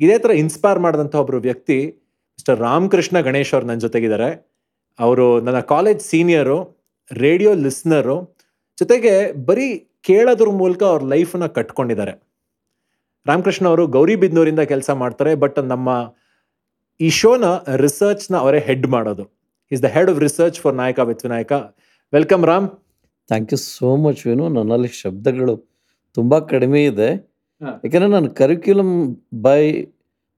ಇದೇ 0.00 0.16
ಥರ 0.24 0.32
ಇನ್ಸ್ಪೈರ್ 0.44 0.78
ಮಾಡಿದಂಥ 0.86 1.14
ಒಬ್ಬರು 1.22 1.40
ವ್ಯಕ್ತಿ 1.48 1.78
ಮಿಸ್ಟರ್ 2.36 2.58
ರಾಮಕೃಷ್ಣ 2.60 3.16
ಗಣೇಶ್ 3.20 3.50
ಅವ್ರು 3.54 3.66
ನನ್ನ 3.68 3.80
ಜೊತೆಗಿದ್ದಾರೆ. 3.86 4.28
ಅವರು 4.98 5.26
ನನ್ನ 5.40 5.60
ಕಾಲೇಜ್ 5.72 6.00
ಸೀನಿಯರು 6.00 6.58
ರೇಡಿಯೋ 7.12 7.50
ಲಿಸ್ನರು 7.54 8.16
ಜೊತೆಗೆ 8.78 9.14
ಬರೀ 9.48 9.68
ಕೇಳೋದ್ರ 10.08 10.48
ಮೂಲಕ 10.60 10.82
ಅವ್ರ 10.82 11.02
ಲೈಫನ್ನ 11.12 11.46
ಕಟ್ಕೊಂಡಿದ್ದಾರೆ. 11.56 12.12
ರಾಮಕೃಷ್ಣ 13.26 13.64
ಅವರು 13.68 13.84
ಗೌರಿಬಿದ್ನೂರಿಂದ 13.86 14.62
ಕೆಲಸ 14.72 14.90
ಮಾಡ್ತಾರೆ 15.02 15.32
ಬಟ್ 15.34 15.58
ನಮ್ಮ 15.72 15.88
ಈ 17.00 17.08
ಶೋನ 17.10 17.44
ರಿಸರ್ಚ್ನ 17.84 18.34
ಅವರೇ 18.36 18.58
ಹೆಡ್ 18.58 18.86
ಮಾಡೋದು. 18.86 19.24
Is 19.72 19.82
the 19.82 19.84
head 19.84 20.10
of 20.10 20.20
research 20.20 20.58
for 20.60 20.76
Nayaka 20.82 20.98
with 21.10 21.22
Vinayaka. 21.26 21.52
Welcome 22.12 22.44
Ram. 22.46 22.68
Thank 23.30 23.52
you 23.52 23.58
so 23.58 23.90
much 23.96 24.26
Venu 24.26 24.48
ನನ್ನಲ್ಲಿ 24.48 24.90
ಶಬ್ದಗಳು 25.02 25.54
ತುಂಬ 26.16 26.38
ಕಡಿಮೆ 26.52 26.84
ಇದೆ. 26.84 27.10
ಯಾಕೆಂದರೆ 27.62 27.80
ಯಾಕಂದರೆ 27.84 28.10
ನಾನು 28.16 28.28
curriculum 28.40 28.94
by 29.42 29.60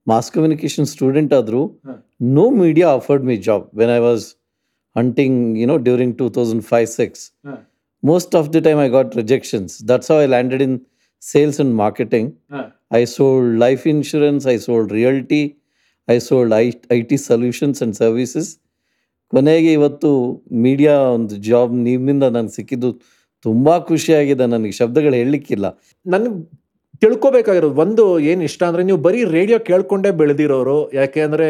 mass 0.09 0.32
communication 0.32 0.86
student 0.86 1.32
ಆದರೂ 1.32 1.80
no 2.20 2.50
media 2.50 2.88
offered 2.88 3.24
me 3.24 3.36
job 3.36 3.78
when 3.78 3.90
I 3.96 3.98
was 3.98 4.36
hunting 4.96 5.59
you know 5.59 5.76
during 5.76 6.18
two 6.18 6.28
thousand 6.28 6.62
five 6.62 6.86
six 6.86 7.32
most 8.04 8.34
of 8.34 8.52
the 8.52 8.61
time 8.61 8.80
I 8.80 8.88
got 8.88 9.16
rejections 9.16 9.88
that's 9.88 10.09
That's 10.09 10.24
I 10.24 10.26
landed 10.26 10.62
in 10.62 10.80
sales 11.20 11.57
sales 11.57 11.72
marketing 11.72 12.34
I 12.92 13.04
sold 13.04 13.59
life 13.59 13.86
insurance 13.86 14.46
I 14.46 14.57
sold 14.57 14.92
realty 14.92 15.57
I 16.11 16.18
sold 16.18 16.54
I 16.54 16.72
I 16.92 17.02
T 17.02 17.16
solutions 17.16 17.82
and 17.82 17.96
services. 17.96 18.59
ಕೊನೆಗೆ 19.30 19.72
ಇವತ್ತು 19.72 20.11
media 20.52 20.98
ಒಂದು 20.98 21.36
job 21.36 21.74
ನಿಮ್ಮಿಂದ 21.74 22.22
ನನಗೆ 22.22 22.48
ಸಿಕ್ಕಿದ್ದು 22.48 23.00
ತುಂಬ 23.42 23.78
ಖುಷಿಯಾಗಿದೆ. 23.78 24.46
ನನಗೆ 24.46 24.72
ಶಬ್ದಗಳು 24.72 25.14
ಹೇಳಲಿಕ್ಕಿಲ್ಲ. 25.14 25.82
ನನಗೆ 26.07 26.65
ತಿಳ್ಕೊಬೇಕಾಗಿರೋದು. 27.03 27.76
ಒಂದು 27.84 28.05
ಏನು 28.30 28.42
ಇಷ್ಟ 28.49 28.62
ಅಂದರೆ 28.68 28.82
ನೀವು 28.88 29.01
ಬರೀ 29.07 29.20
ರೇಡಿಯೋ 29.36 29.59
ಕೇಳ್ಕೊಂಡೇ 29.70 30.11
ಬೆಳೆದಿರೋರು 30.20 30.78
ಯಾಕೆ 31.01 31.20
ಅಂದರೆ 31.26 31.49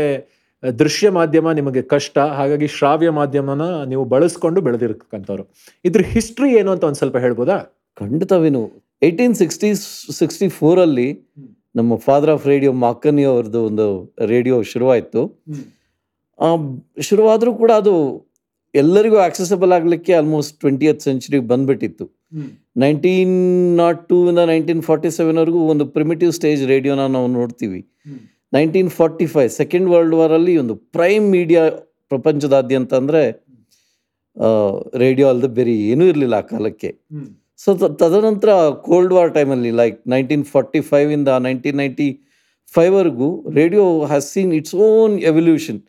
ದೃಶ್ಯ 0.63 1.07
ಮಾಧ್ಯಮ 1.17 1.47
ನಿಮಗೆ 1.59 1.83
ಕಷ್ಟ 1.95 2.19
ಹಾಗಾಗಿ 2.39 2.67
ಶ್ರಾವ್ಯ 2.77 3.11
ಮಾಧ್ಯಮನ 3.19 3.65
ನೀವು 3.91 4.05
ಬಳಸ್ಕೊಂಡು 4.13 4.61
ಬೆಳೆದಿರ್ತಕ್ಕಂಥವ್ರು. 4.67 5.45
ಇದ್ರ 5.89 6.03
ಹಿಸ್ಟ್ರಿ 6.15 6.49
ಏನು 6.61 6.71
ಅಂತ 6.75 6.85
ಒಂದು 6.89 7.01
ಸ್ವಲ್ಪ 7.01 7.19
ಹೇಳ್ಬೋದಾ? 7.25 7.59
ಖಂಡಿತವೇನು 8.01 8.63
ಏಯ್ಟೀನ್ 9.07 9.35
ಸಿಕ್ಸ್ಟಿ 9.43 9.71
ಸಿಕ್ಸ್ಟಿ 10.21 10.49
ಫೋರಲ್ಲಿ 10.59 11.09
ನಮ್ಮ 11.79 11.97
ಫಾದರ್ 12.07 12.33
ಆಫ್ 12.35 12.45
ರೇಡಿಯೋ 12.53 12.73
ಮಾಕನಿ 12.87 13.25
ಅವ್ರದ್ದು 13.33 13.61
ಒಂದು 13.71 13.87
ರೇಡಿಯೋ 14.33 14.57
ಶುರುವಾಯಿತು. 14.73 15.23
ಶುರುವಾದರೂ 17.09 17.51
ಕೂಡ 17.63 17.71
ಅದು 17.83 17.95
ಎಲ್ಲರಿಗೂ 18.75 19.19
ಆಕ್ಸೆಸಬಲ್ 19.27 19.73
ಆಗಲಿಕ್ಕೆ 19.79 20.13
ಆಲ್ಮೋಸ್ಟ್ 20.21 20.55
ಟ್ವೆಂಟಿಯತ್ 20.63 21.05
ಸೆಂಚುರಿ 21.07 21.39
ಬಂದ್ಬಿಟ್ಟಿತ್ತು. 21.53 22.07
ನೈನ್ಟೀನ್ 22.83 23.35
ನಾಟ್ 23.81 24.01
ಟೂ 24.09 24.17
ಇಂದ 24.31 24.43
ನೈನ್ಟೀನ್ 24.53 24.83
ಫಾರ್ಟಿ 24.89 25.11
ಸೆವೆನ್ವರೆಗೂ 25.19 25.61
ಒಂದು 25.73 25.85
ಪ್ರಿಮಿಟಿವ್ 25.97 26.33
ಸ್ಟೇಜ್ 26.39 26.63
ರೇಡಿಯೋನ 26.73 27.07
ನಾವು 27.17 27.29
ನೋಡ್ತೀವಿ. 27.39 27.81
Nineteen 28.57 28.91
forty 28.99 29.27
five 29.35 29.51
second 29.61 29.89
world 29.93 30.17
ವಾರಲ್ಲಿ 30.21 30.55
ಒಂದು 30.63 30.75
ಪ್ರೈಮ್ 30.97 31.27
ಮೀಡಿಯಾ 31.37 31.63
ಪ್ರಪಂಚದಾದ್ಯಂತ 32.13 32.95
ಅಂದರೆ 33.01 33.23
ರೇಡಿಯೋ 35.05 35.27
ಅಲ್ಲದೆ 35.33 35.51
ಬೇರೆ 35.59 35.75
ಏನೂ 35.93 36.05
ಇರಲಿಲ್ಲ 36.13 36.37
ಆ 36.43 36.47
ಕಾಲಕ್ಕೆ. 36.53 36.91
ಸೊ 37.63 37.71
ತದನಂತರ 38.03 38.51
ಕೋಲ್ಡ್ 38.87 39.15
ವಾರ್ 39.17 39.31
ಟೈಮಲ್ಲಿ 39.37 39.71
ಲೈಕ್ 39.81 39.99
ನೈನ್ಟೀನ್ 40.15 40.45
ಫಾರ್ಟಿ 40.55 40.81
ಫೈವಿಂದ 40.91 41.31
nineteen 41.47 41.79
ninety 41.83 42.09
ಫೈವ್ವರೆಗೂ 42.75 43.29
radio 43.59 43.85
has 44.11 44.29
seen 44.35 44.53
its 44.59 44.77
own 44.89 45.15
evolution 45.31 45.81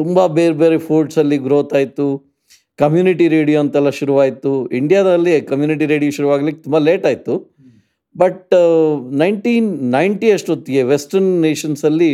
ತುಂಬ 0.00 0.26
ಬೇರೆ 0.38 0.54
ಬೇರೆ 0.62 0.78
ಫೋರ್ಟ್ಸಲ್ಲಿ 0.88 1.38
ಗ್ರೋತ್ 1.46 1.72
ಆಯಿತು. 1.78 2.08
ಕಮ್ಯುನಿಟಿ 2.82 3.26
ರೇಡಿಯೋ 3.34 3.58
ಅಂತೆಲ್ಲ 3.64 3.90
ಶುರುವಾಯಿತು. 3.98 4.52
ಇಂಡಿಯಾದಲ್ಲಿ 4.78 5.34
ಕಮ್ಯುನಿಟಿ 5.50 5.86
ರೇಡಿಯೋ 5.92 6.12
ಶುರುವಾಗಲಿಕ್ಕೆ 6.18 6.62
ತುಂಬ 6.66 6.78
ಲೇಟ್ 6.88 7.04
ಆಯಿತು. 7.10 7.34
ಬಟ್ 8.16 8.54
ನೈನ್ಟೀನ್ 9.22 9.68
ನೈಂಟಿ 9.96 10.28
ಅಷ್ಟೊತ್ತಿಗೆ 10.36 10.82
ವೆಸ್ಟರ್ನ್ 10.92 11.30
ನೇಷನ್ಸಲ್ಲಿ 11.46 12.10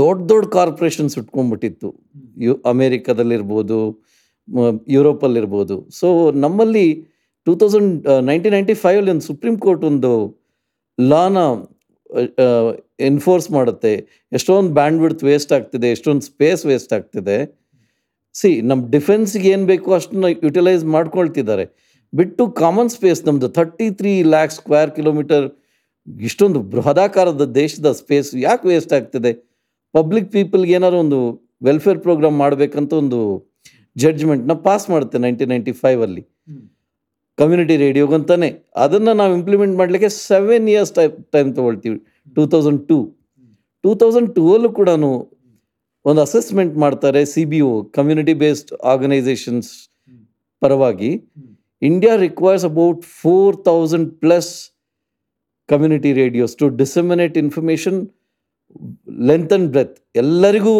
ದೊಡ್ಡ 0.00 0.22
ದೊಡ್ಡ 0.30 0.46
ಕಾರ್ಪೊರೇಷನ್ಸ್ 0.56 1.14
ಉಟ್ಕೊಂಡ್ಬಿಟ್ಟಿತ್ತು. 1.20 1.88
ಯು, 2.46 2.52
ಅಮೇರಿಕಾದಲ್ಲಿರ್ಬೋದು 2.72 3.78
ಯುರೋಪಲ್ಲಿರ್ಬೋದು. 4.94 5.76
ಸೊ 6.00 6.08
ನಮ್ಮಲ್ಲಿ 6.44 6.86
ಟೂ 7.46 7.52
ತೌಸಂಡ್ 7.60 7.92
ನೈನ್ಟೀನ್ 8.28 8.54
ನೈಂಟಿ 8.56 8.74
ಫೈವಲ್ಲಿ 8.84 9.10
ಒಂದು 9.14 9.26
ಸುಪ್ರೀಂ 9.30 9.54
ಕೋರ್ಟ್ 9.64 9.84
ಒಂದು 9.90 10.12
ಲಾನ 10.98 11.36
ಎನ್ಫೋರ್ಸ್ 13.10 13.48
ಮಾಡುತ್ತೆ. 13.56 13.92
ಎಷ್ಟೊಂದು 14.38 14.72
ಬ್ಯಾಂಡ್ 14.78 15.00
ವಿಡ್ತ್ 15.04 15.22
ವೇಸ್ಟ್ 15.30 15.52
ಆಗ್ತಿದೆ, 15.56 15.88
ಎಷ್ಟೊಂದು 15.96 16.24
ಸ್ಪೇಸ್ 16.30 16.62
ವೇಸ್ಟ್ 16.70 16.92
ಆಗ್ತಿದೆ. 16.98 17.38
ಸಿ 18.40 18.50
ನಮ್ಮ 18.70 18.82
ಡಿಫೆನ್ಸ್ಗೆ 18.94 19.48
ಏನು 19.54 19.66
ಬೇಕೋ 19.70 19.88
ಅಷ್ಟನ್ನ 19.98 20.28
ಯುಟಿಲೈಸ್ 20.46 20.84
ಮಾಡ್ಕೊಳ್ತಿದ್ದಾರೆ. 20.96 21.64
ಬಿಟ್ಟು 22.12 22.42
ಕಾಮನ್ 22.62 22.90
ಸ್ಪೇಸ್ 22.94 23.20
ನಮ್ಮದು 23.26 23.48
thirty 23.58 23.86
three 23.98 24.12
lakh 24.34 24.52
square 24.58 24.90
kilometre 24.98 25.46
ಇಷ್ಟೊಂದು 26.28 26.60
ಬೃಹದಾಕಾರದ 26.72 27.44
ದೇಶದ 27.60 27.88
ಸ್ಪೇಸ್ 28.00 28.30
ಯಾಕೆ 28.46 28.64
ವೇಸ್ಟ್ 28.70 28.92
ಆಗ್ತಿದೆ? 28.98 29.32
ಪಬ್ಲಿಕ್ 29.94 30.28
ಪೀಪಲ್ಗೆ 30.34 30.74
ಏನಾದ್ರು 30.78 30.98
ಒಂದು 31.04 31.18
ವೆಲ್ಫೇರ್ 31.66 32.00
ಪ್ರೋಗ್ರಾಮ್ 32.06 32.36
ಮಾಡಬೇಕಂತ 32.44 32.92
ಒಂದು 33.02 33.18
ಜಡ್ಜ್ಮೆಂಟ್ನ 33.96 34.54
ಪಾಸ್ 34.66 34.86
ಮಾಡುತ್ತೆ 34.92 35.18
ನೈನ್ಟೀನ್ 35.24 35.50
ನೈಂಟಿ 35.54 35.72
ಫೈವಲ್ಲಿ 35.82 36.22
ಕಮ್ಯುನಿಟಿ 37.38 37.74
ರೇಡಿಯೋಗಂತಾನೆ 37.82 38.48
ಅದನ್ನು 38.84 39.12
ನಾವು 39.20 39.32
ಇಂಪ್ಲಿಮೆಂಟ್ 39.38 39.74
ಮಾಡಲಿಕ್ಕೆ 39.80 40.08
ಸೆವೆನ್ 40.30 40.66
ಇಯರ್ಸ್ 40.72 40.92
ಟೈಮ್ 40.98 41.14
ಟೈಮ್ 41.34 41.50
ತೊಗೊಳ್ತೀವಿ. 41.58 41.98
Two 42.36 42.42
thousand 42.54 42.80
two 42.90 42.98
two 43.84 43.90
thousand 44.02 44.30
ಟೂವಲ್ಲೂ 44.36 44.70
ಕೂಡ 44.80 44.90
ಒಂದು 46.04 46.20
ಅಸೆಸ್ಮೆಂಟ್ 46.26 46.74
ಮಾಡ್ತಾರೆ 46.82 47.20
C 47.32 47.42
B 47.50 47.58
O 47.70 47.74
community 47.96 48.34
based 48.42 48.70
organisations 48.92 49.70
ಪರವಾಗಿ. 50.62 51.10
India 51.82 52.14
requires 52.26 52.66
about 52.70 53.02
four 53.20 53.56
thousand 53.68 54.08
plus 54.22 54.50
community 55.68 56.10
radios 56.22 56.54
to 56.60 56.66
disseminate 56.82 57.36
information 57.44 57.98
length 59.30 59.52
and 59.56 59.68
breadth 59.74 59.96
ಎಲ್ಲರಿಗೂ 60.22 60.74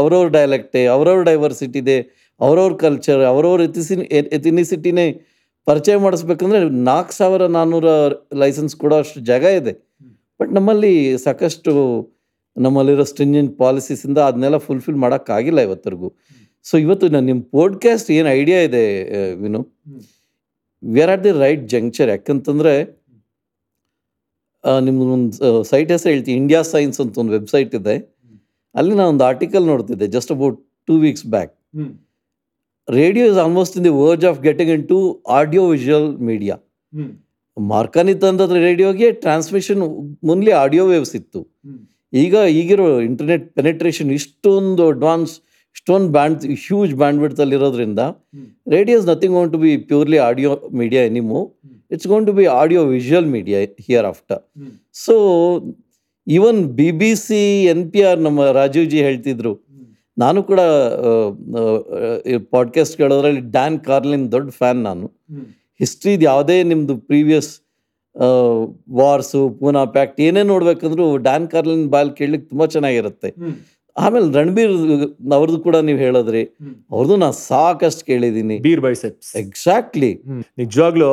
ಅವರವ್ರ 0.00 0.28
ಡೈಲೆಕ್ಟೇ 0.38 0.80
ಅವರವ್ರ 0.94 1.22
diversity 1.30 1.78
ಇದೆ 1.84 1.98
ಅವ್ರವ್ರ 2.40 2.74
ಕಲ್ಚರ್ 2.84 3.20
ಅವ್ರವ್ರ 3.32 3.62
ಎಥಿಸಿ 3.70 3.94
ಎಥಿನಿಸಿಟಿನೇ 4.38 5.06
ಪರಿಚಯ 5.66 5.96
ಮಾಡಿಸ್ಬೇಕಂದ್ರೆ 6.04 6.60
ನಾಲ್ಕು 6.88 7.12
ಸಾವಿರ 7.18 7.42
ನಾನ್ನೂರ 7.56 7.88
ಲೈಸೆನ್ಸ್ 8.42 8.74
ಕೊಡೋ 8.80 8.96
ಅಷ್ಟು 9.02 9.20
ಜಾಗ 9.30 9.44
ಇದೆ. 9.60 9.72
ಬಟ್ 10.40 10.52
ನಮ್ಮಲ್ಲಿ 10.58 10.94
ಸಾಕಷ್ಟು 11.26 11.72
ನಮ್ಮಲ್ಲಿರೋ 12.56 13.04
ಸ್ಟ್ರಿಂಜೆಂಟ್ 13.04 13.52
ಪಾಲಿಸೀಸಿಂದ 13.58 14.18
ಅದನ್ನೆಲ್ಲ 14.18 14.58
ಫುಲ್ಫಿಲ್ 14.58 14.96
ಮಾಡೋಕ್ಕಾಗಿಲ್ಲ 14.96 15.60
ಇವತ್ತರೆಗೂ. 15.60 16.08
ಸೊ 16.62 16.74
ಇವತ್ತು 16.78 17.08
ನಾನು 17.08 17.26
ನಿಮ್ಮ 17.26 17.42
ಪಾಡ್ಕಾಸ್ಟ್ 17.42 18.10
ಏನು 18.10 18.28
ಐಡಿಯಾ 18.28 18.58
ಇದೆ 18.60 18.82
Vinu? 19.34 19.60
We 20.82 21.00
are 21.00 21.10
at 21.10 21.24
the 21.24 21.32
right 21.38 21.64
juncture 21.68 22.08
ಯಾಕಂತಂದರೆ 22.08 22.74
ನಿಮ್ಗೊಂದು 24.80 25.64
ಸೈಟ್ 25.64 25.90
ಹೆಸರು 25.90 26.10
ಹೇಳ್ತೀನಿ 26.12 26.36
ಇಂಡಿಯಾ 26.36 26.62
ಸೈನ್ಸ್ 26.62 27.00
ಅಂತ 27.00 27.18
ಒಂದು 27.18 27.32
ವೆಬ್ಸೈಟ್ 27.32 27.72
ಇದೆ. 27.74 27.96
ಅಲ್ಲಿ 28.74 28.94
ನಾನು 28.94 29.08
ಒಂದು 29.08 29.24
ಆರ್ಟಿಕಲ್ 29.24 29.64
ನೋಡ್ತಿದ್ದೆ 29.66 30.06
just 30.06 30.32
about 30.32 30.58
two 30.86 30.94
weeks 30.98 31.26
back 31.26 31.52
radio 32.88 33.24
is 33.26 33.38
almost 33.38 33.76
in 33.76 33.84
the 33.84 33.94
verge 34.04 34.24
of 34.24 34.40
getting 34.40 34.72
into 34.88 34.98
audio 35.28 35.62
visual 35.70 36.08
media 36.18 36.56
Marconi 37.58 38.14
ತಂದದ್ರ 38.14 38.54
ರೇಡಿಯೋಗೆ 38.54 39.12
ಟ್ರಾನ್ಸ್ಮಿಷನ್ 39.12 39.80
ಮುನ್ಲಿ 40.24 40.50
ಆಡಿಯೋ 40.50 40.84
ವೇವ್ಸ್ 40.88 41.16
ಇತ್ತು. 41.16 41.40
ಈಗ 42.12 42.34
ಈಗಿರೋ 42.34 43.00
ಇಂಟರ್ನೆಟ್ 43.00 43.54
ಪೆನೆಟ್ರೇಷನ್ 43.54 44.10
ಇಷ್ಟೊಂದು 44.12 44.88
ಅಡ್ವಾನ್ಸ್ 44.88 45.40
ಇಷ್ಟೊಂದು 45.72 46.08
ಬ್ಯಾಂಡ್ 46.08 46.44
ಹ್ಯೂಜ್ 46.44 46.94
ಬ್ಯಾಂಡ್ 46.94 47.20
ವಿಡ್ತಲ್ಲಿ 47.20 47.54
ಇರೋದ್ರಿಂದ 47.54 47.98
radio 48.68 48.98
is 48.98 49.06
nothing 49.06 49.34
going 49.34 49.52
to 49.52 49.58
be 49.58 49.76
purely 49.76 50.18
audio 50.18 50.70
media 50.72 51.02
anymore 51.02 51.58
it's 51.90 52.06
going 52.06 52.26
to 52.26 52.32
be 52.32 52.44
audio 52.44 52.84
visual 52.84 53.26
media 53.26 53.60
hereafter 54.06 54.50
so 54.92 55.14
even 56.26 56.64
B 56.64 56.92
B 56.92 57.14
C 57.14 57.64
N 57.64 57.92
P 57.92 58.02
R 58.02 58.20
ನಮ್ಮ 58.20 58.50
Rajiv 58.50 58.90
G 58.90 58.98
ಹೇಳ್ತಿದ್ರು. 58.98 59.68
ನಾನು 60.18 60.42
ಕೂಡ 60.42 60.60
podcast 62.50 62.96
ಕೇಳೋದ್ರಲ್ಲಿ 62.96 63.40
Dan 63.40 63.80
ಕಾರ್ಲಿನ್ 63.80 64.32
ದೊಡ್ಡ 64.32 64.50
fan 64.50 64.82
ನಾನು. 64.82 65.06
ಹಿಸ್ಟ್ರಿದು 65.78 66.24
ಯಾವುದೇ 66.24 66.62
ನಿಮ್ಮದು 66.62 66.96
ಪ್ರೀವಿಯಸ್ 66.98 67.61
ವಾರ್ಸು 68.98 69.40
ಪೂನಾ 69.60 69.82
ಪ್ಯಾಕ್ಟ್ 69.94 70.18
ಏನೇ 70.26 70.42
ನೋಡ್ಬೇಕಂದ್ರೂ 70.52 71.04
Dan 71.26 71.46
ಕಾರ್ಲಿನ್ 71.52 71.86
ball 71.94 72.10
ಕೇಳಲಿಕ್ಕೆ 72.18 72.48
ತುಂಬ 72.52 72.64
ಚೆನ್ನಾಗಿರುತ್ತೆ. 72.74 73.28
ಆಮೇಲೆ 73.96 74.26
ರಣಬೀರ್ 74.38 74.74
ಅವ್ರದ್ದು 75.38 75.60
ಕೂಡ 75.66 75.76
ನೀವು 75.88 76.00
ಹೇಳಿದ್ರಿ. 76.04 76.42
ಅವ್ರದ್ದು 76.94 77.16
ನಾನು 77.24 77.36
ಸಾಕಷ್ಟು 77.48 78.04
ಕೇಳಿದ್ದೀನಿ 78.10 78.56
ಬೀರ್ 78.66 78.82
ಬೈಸೆಪ್ಸ್. 78.86 79.30
ಎಕ್ಸಾಕ್ಟ್ಲಿ. 79.42 80.12
ನಿಜವಾಗ್ಲೂ 80.62 81.10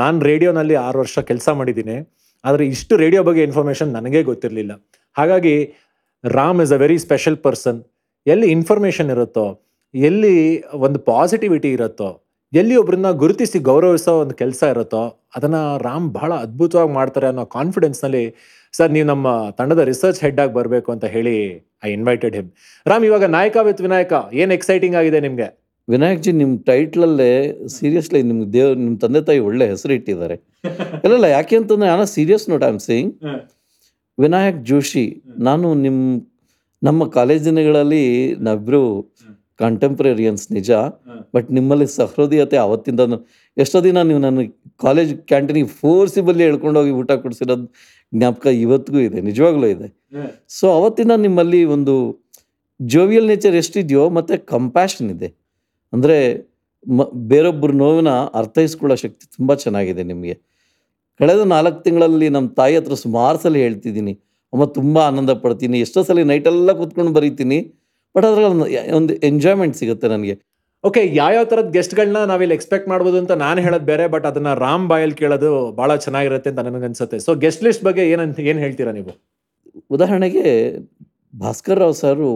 ನಾನು 0.00 0.16
ರೇಡಿಯೋನಲ್ಲಿ 0.30 0.76
ಆರು 0.86 0.98
ವರ್ಷ 1.02 1.18
ಕೆಲಸ 1.30 1.48
ಮಾಡಿದ್ದೀನಿ. 1.60 1.96
ಆದರೆ 2.44 2.64
ಇಷ್ಟು 2.74 2.94
ರೇಡಿಯೋ 3.04 3.22
ಬಗ್ಗೆ 3.28 3.42
ಇನ್ಫಾರ್ಮೇಷನ್ 3.48 3.90
ನನಗೆ 3.98 4.20
ಗೊತ್ತಿರಲಿಲ್ಲ. 4.30 4.72
ಹಾಗಾಗಿ 5.16 5.54
Ram 6.24 6.60
is 6.64 6.72
a 6.76 6.78
very 6.84 6.98
special 7.06 7.38
person. 7.46 7.78
ಎಲ್ಲಿ 8.26 8.48
ಇನ್ಫಾರ್ಮೇಷನ್ 8.56 9.10
ಇರುತ್ತೋ 9.16 9.46
ಎಲ್ಲಿ 9.94 10.34
ಒಂದು 10.86 10.98
ಪಾಸಿಟಿವಿಟಿ 11.12 11.70
ಇರುತ್ತೋ 11.76 12.08
ಎಲ್ಲಿ 12.52 12.76
ಒಬ್ರನ್ನ 12.76 13.10
ಗುರುತಿಸಿ 13.12 13.58
ಗೌರವಿಸೋ 13.60 14.12
ಒಂದು 14.20 14.34
ಕೆಲಸ 14.34 14.62
ಇರುತ್ತೋ 14.70 15.02
ಅದನ್ನ 15.36 15.58
ರಾಮ್ 15.76 16.06
ಬಹಳ 16.10 16.32
ಅದ್ಭುತವಾಗಿ 16.36 16.92
ಮಾಡ್ತಾರೆ 16.92 17.26
ಅನ್ನೋ 17.26 17.44
ಕಾನ್ಫಿಡೆನ್ಸ್ನಲ್ಲಿ 17.48 18.22
ಸರ್ 18.74 18.90
ನೀವು 18.90 19.06
ನಮ್ಮ 19.06 19.28
ತಂಡದ 19.58 19.82
ರಿಸರ್ಚ್ 19.84 20.20
ಹೆಡ್ 20.24 20.40
ಆಗಿ 20.40 20.52
ಬರಬೇಕು 20.52 20.92
ಅಂತ 20.92 21.04
ಹೇಳಿ 21.04 21.34
ಐ 21.84 21.90
ಇನ್ವೈಟೆಡ್ 21.92 22.34
ಹಿಮ್ 22.36 22.48
ರಾಮ್ 22.86 23.04
ಇವಾಗ 23.04 23.24
ನಾಯಕ 23.36 23.56
ವಿತ್ 23.68 23.80
ವಿನಾಯಕ 23.80 24.12
ಏನು 24.32 24.52
ಎಕ್ಸೈಟಿಂಗ್ 24.54 24.96
ಆಗಿದೆ 24.96 25.20
ನಿಮಗೆ? 25.20 25.48
ವಿನಾಯಕ್ 25.88 26.20
ಜಿ 26.22 26.32
ನಿಮ್ಮ 26.32 26.52
ಟೈಟ್ಲಲ್ಲೇ 26.66 27.30
ಸೀರಿಯಸ್ಲಿ 27.68 28.22
ನಿಮ್ಗೆ 28.22 28.52
ದೇವ್ 28.52 28.72
ನಿಮ್ಮ 28.78 28.96
ತಂದೆ 28.98 29.20
ತಾಯಿ 29.20 29.40
ಒಳ್ಳೆ 29.40 29.66
ಹೆಸರು 29.66 29.92
ಇಟ್ಟಿದ್ದಾರೆ. 29.92 30.36
ಇಲ್ಲ 31.04 31.24
ಯಾಕೆ 31.36 31.56
ಅಂತಂದ್ರೆ 31.56 31.88
on a 31.88 32.04
serious 32.16 32.44
note 32.50 32.64
I 32.64 32.68
am 32.68 32.78
saying 32.80 33.12
Vinayak 34.18 34.60
Joshi 34.64 35.04
ನಾನು 35.40 35.74
ನಿಮ್ಮ 35.74 35.98
ನಮ್ಮ 36.82 37.06
ಕಾಲೇಜಿನಗಳಲ್ಲಿ 37.08 38.04
ನಾವಿಬ್ರು 38.40 38.82
ಕಾಂಟೆಂಪ್ರರಿಯನ್ಸ್ 39.60 40.44
ನಿಜ 40.56 40.70
ಬಟ್ 41.34 41.48
ನಿಮ್ಮಲ್ಲಿ 41.56 41.86
ಸಹೃದಯತೆ 41.98 42.56
ಅವತ್ತಿಂದ 42.66 43.00
ಎಷ್ಟೋ 43.56 43.78
ದಿನ 43.86 44.02
ನೀವು 44.10 44.20
ನನ್ನ 44.26 44.42
ಕಾಲೇಜ್ 44.84 45.12
ಕ್ಯಾಂಟೀನಿಗೆ 45.30 45.70
ಫೋರ್ಸಿಬಲ್ಲಿ 45.80 46.42
ಹೇಳ್ಕೊಂಡೋಗಿ 46.48 46.92
ಊಟ 47.00 47.12
ಕೊಡಿಸಿರೋದು 47.24 47.66
ಜ್ಞಾಪಕ 48.12 48.46
ಇವತ್ತಿಗೂ 48.64 49.00
ಇದೆ 49.08 49.18
ನಿಜವಾಗ್ಲೂ 49.30 49.66
ಇದೆ. 49.74 49.88
ಸೊ 50.58 50.66
ಅವತ್ತಿಂದ 50.78 51.14
ನಿಮ್ಮಲ್ಲಿ 51.26 51.60
ಒಂದು 51.74 51.94
ಜೋವಿಯಲ್ 52.80 53.28
ನೇಚರ್ 53.30 53.56
ಎಷ್ಟಿದೆಯೋ 53.62 54.04
ಮತ್ತು 54.18 54.34
ಕಂಪ್ಯಾಷನ್ 54.54 55.08
ಇದೆ. 55.16 55.28
ಅಂದರೆ 55.92 56.16
ಮ 56.86 57.04
ಬೇರೊಬ್ಬರ 57.30 57.72
ನೋವಿನ 57.82 58.10
ಅರ್ಥೈಸ್ಕೊಳ್ಳೋ 58.40 58.96
ಶಕ್ತಿ 59.02 59.24
ತುಂಬ 59.36 59.54
ಚೆನ್ನಾಗಿದೆ 59.64 60.02
ನಿಮಗೆ. 60.12 60.34
ಕಳೆದ 61.20 61.42
ನಾಲ್ಕು 61.54 61.78
ತಿಂಗಳಲ್ಲಿ 61.86 62.28
ನಮ್ಮ 62.36 62.48
ತಾಯಿ 62.58 62.74
ಹತ್ರ 62.78 62.94
ಸುಮಾರು 63.04 63.38
ಸಲ 63.42 63.56
ಹೇಳ್ತಿದ್ದೀನಿ 63.64 64.12
ಅಮ್ಮ 64.52 64.64
ತುಂಬ 64.78 64.96
ಆನಂದ 65.08 65.32
ಪಡ್ತೀನಿ 65.42 65.78
ಎಷ್ಟೋ 65.86 66.00
ಸಲ 66.08 66.22
ನೈಟೆಲ್ಲ 66.30 66.72
ಕೂತ್ಕೊಂಡು 66.78 67.12
ಬರೀತೀನಿ 67.18 67.58
ಬಟ್ 68.14 68.24
ಅದ್ರಲ್ಲಿ 68.24 68.76
ಒಂದು 68.92 69.12
ಎಂಜಾಯ್ಮೆಂಟ್ 69.22 69.76
ಸಿಗುತ್ತೆ 69.76 70.08
ನನಗೆ. 70.08 70.34
ಓಕೆ 70.84 71.00
ಯಾವ್ಯಾವ 71.14 71.44
ಥರದ 71.44 71.70
ಗೆಸ್ಟ್ಗಳನ್ನ 71.70 72.20
ನಾವಿಲ್ಲಿ 72.24 72.54
ಎಕ್ಸ್ಪೆಕ್ಟ್ 72.54 72.88
ಮಾಡ್ಬೋದು 72.88 73.16
ಅಂತ 73.18 73.32
ನಾನು 73.42 73.60
ಹೇಳೋದು 73.60 73.84
ಬೇರೆ 73.84 74.04
ಬಟ್ 74.06 74.26
ಅದನ್ನ 74.26 74.54
ರಾಮ್ 74.54 74.86
ಬಾಯಲ್ಲಿ 74.88 75.14
ಕೇಳೋದು 75.14 75.72
ಭಾಳ 75.72 75.96
ಚೆನ್ನಾಗಿರುತ್ತೆ 75.96 76.50
ಅಂತ 76.50 76.58
ನನಗೆ 76.58 76.74
ನನಗನ್ಸುತ್ತೆ 76.76 77.18
ಸೊ 77.18 77.34
ಗೆಸ್ಟ್ 77.34 77.64
ಲಿಸ್ಟ್ 77.64 77.84
ಬಗ್ಗೆ 77.84 78.04
ಏನಂತ 78.10 78.40
ಏನು 78.40 78.60
ಹೇಳ್ತೀರಾ 78.60 78.92
ನೀವು? 78.92 79.12
ಉದಾಹರಣೆಗೆ 79.90 80.44
ಭಾಸ್ಕರ್ 81.34 81.78
ರಾವ್ 81.78 81.94
ಸಾರು 81.94 82.30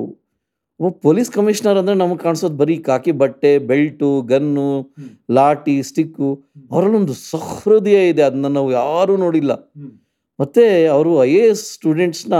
ಒಬ್ಬ 0.81 0.91
ಪೊಲೀಸ್ 1.03 1.31
ಕಮಿಷನರ್ 1.31 1.79
ಅಂದರೆ 1.79 1.95
ನಮಗೆ 1.95 2.18
ಕಾಣಿಸೋದು 2.18 2.57
ಬರೀ 2.57 2.77
ಕಾಕಿ 2.79 3.12
ಬಟ್ಟೆ 3.12 3.59
ಬೆಲ್ಟು 3.70 4.22
ಗನ್ನು 4.22 4.66
ಲಾಟಿ 5.31 5.83
ಸ್ಟಿಕ್ಕು. 5.83 6.29
ಅವರಲ್ಲೊಂದು 6.70 7.14
ಸಹೃದಯ 7.33 8.09
ಇದೆ 8.09 8.22
ಅದನ್ನ 8.22 8.49
ನಾವು 8.49 8.70
ಯಾರೂ 8.72 9.16
ನೋಡಿಲ್ಲ. 9.16 9.53
ಮತ್ತು 10.39 10.64
ಅವರು 10.91 11.11
ಐ 11.25 11.31
ಎ 11.31 11.45
ಎಸ್ 11.47 11.64
ಸ್ಟೂಡೆಂಟ್ಸ್ನ 11.75 12.35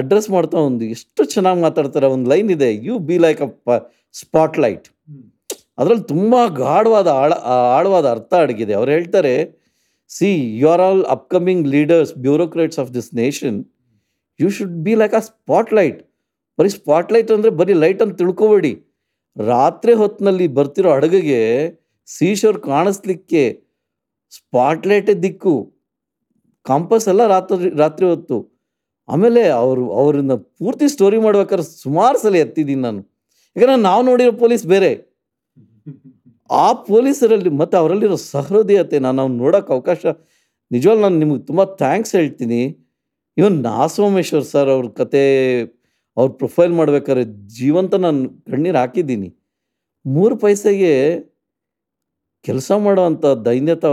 ಅಡ್ರೆಸ್ 0.00 0.28
ಮಾಡ್ತಾ 0.36 0.56
ಒಂದು 0.68 0.84
ಎಷ್ಟು 0.94 1.22
ಚೆನ್ನಾಗಿ 1.34 1.60
ಮಾತಾಡ್ತಾರೆ 1.66 2.06
ಒಂದು 2.14 2.28
ಲೈನ್ 2.32 2.50
ಇದೆ 2.56 2.68
ಯು 2.88 2.94
ಬಿ 3.08 3.16
ಲೈಕ್ 3.26 3.40
ಅ 3.46 3.48
ಪ 3.68 3.78
ಸ್ಪಾಟ್ 4.20 4.58
ಲೈಟ್ 4.64 4.86
ಅದರಲ್ಲಿ 5.80 6.04
ತುಂಬ 6.12 6.34
ಗಾಢವಾದ 6.62 7.08
ಆಳ 7.22 7.32
ಆಳವಾದ 7.76 8.06
ಅರ್ಥ 8.14 8.32
ಅಡಗಿದೆ. 8.44 8.72
ಅವ್ರು 8.78 8.90
ಹೇಳ್ತಾರೆ 8.96 9.34
see 10.10 10.30
you 10.60 10.66
are 10.72 10.82
all 10.86 11.02
upcoming 11.16 11.64
leaders 11.74 12.12
bureaucrats 12.26 12.78
of 12.82 12.90
this 12.96 13.10
nation 13.22 13.58
you 14.40 14.48
should 14.56 14.76
be 14.86 14.94
like 15.02 15.14
a 15.20 15.22
spotlight 15.30 15.98
ಬರೀ 16.58 16.70
ಸ್ಪಾಟ್ಲೈಟ್ 16.78 17.30
ಅಂದರೆ 17.36 17.50
ಬರೀ 17.60 17.74
ಲೈಟ್ 17.84 18.00
ಅಂತ 18.04 18.14
ತಿಳ್ಕೊಬೇಡಿ. 18.22 18.72
ರಾತ್ರಿ 19.36 19.92
ಹೊತ್ತಿನಲ್ಲಿ 20.00 20.46
ಬರ್ತಿರೋ 20.56 20.90
ಅಡುಗೆಗೆ 20.98 21.40
ಸೀಶೋರ್ 22.08 22.58
ಕಾಣಿಸ್ಲಿಕ್ಕೆ 22.70 23.42
ಸ್ಪಾಟ್ಲೈಟೇ 24.32 25.14
ದಿಕ್ಕು. 25.24 25.54
ಕಾಂಪಸ್ 26.66 27.06
ಎಲ್ಲ 27.12 27.22
ರಾತ್ರಿ 27.34 27.70
ರಾತ್ರಿ 27.82 28.06
ಹೊತ್ತು. 28.12 28.38
ಆಮೇಲೆ 29.12 29.42
ಅವರು 29.62 29.84
ಅವರಿಂದ 30.00 30.34
ಪೂರ್ತಿ 30.58 30.86
ಸ್ಟೋರಿ 30.94 31.18
ಮಾಡ್ಬೇಕಾದ್ರೆ 31.26 31.66
ಸುಮಾರು 31.84 32.18
ಸಲ 32.24 32.36
ಎತ್ತಿದ್ದೀನಿ 32.44 32.82
ನಾನು. 32.88 33.00
ಯಾಕಂದ್ರೆ 33.56 33.78
ನಾವು 33.88 34.02
ನೋಡಿರೋ 34.08 34.32
ಪೊಲೀಸ್ 34.42 34.64
ಬೇರೆ. 34.72 34.90
ಆ 36.64 36.66
ಪೊಲೀಸರಲ್ಲಿ 36.88 37.50
ಮತ್ತು 37.60 37.74
ಅವರಲ್ಲಿರೋ 37.80 38.16
ಸಹೃದಯತೆ, 38.32 38.96
ನಾನು 39.06 39.18
ಅವ್ನು 39.22 39.36
ನೋಡೋಕೆ 39.44 39.72
ಅವಕಾಶ, 39.76 40.02
ನಿಜವಾಗ್ಲೂ 40.70 41.02
ನಾನು 41.06 41.18
ನಿಮಗೆ 41.22 41.42
ತುಂಬ 41.48 41.62
ಥ್ಯಾಂಕ್ಸ್ 41.82 42.12
ಹೇಳ್ತೀನಿ. 42.18 42.60
ಇವನ್ 43.36 43.56
ನಾ 43.68 43.76
ಸೋಮೇಶ್ವರ್ 43.96 44.46
ಸರ್ 44.52 44.70
ಅವ್ರ 44.74 44.86
ಕತೆ, 45.00 45.24
ಅವ್ರ 46.16 46.28
ಪ್ರೊಫೈಲ್ 46.40 46.72
ಮಾಡ್ಬೇಕಾದ್ರೆ 46.78 47.24
ಜೀವಂತ 47.58 47.94
ನಾನು 48.06 48.22
ಕಣ್ಣೀರು 48.52 48.78
ಹಾಕಿದ್ದೀನಿ. 48.82 49.28
ಮೂರು 50.04 50.34
ಪೈಸೆಗೆ 50.44 50.92
ಕೆಲಸ 52.48 52.70
ಮಾಡೋವಂಥ 52.86 53.24
ದೈನ್ಯತ 53.48 53.84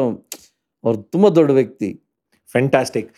ಅವ್ರು 0.83 0.99
ತುಂಬ 1.13 1.27
ದೊಡ್ಡ 1.37 1.51
ವ್ಯಕ್ತಿ. 1.59 1.89
ಫ್ಯಾಂಟಾಸ್ಟಿಕ್ 2.53 3.09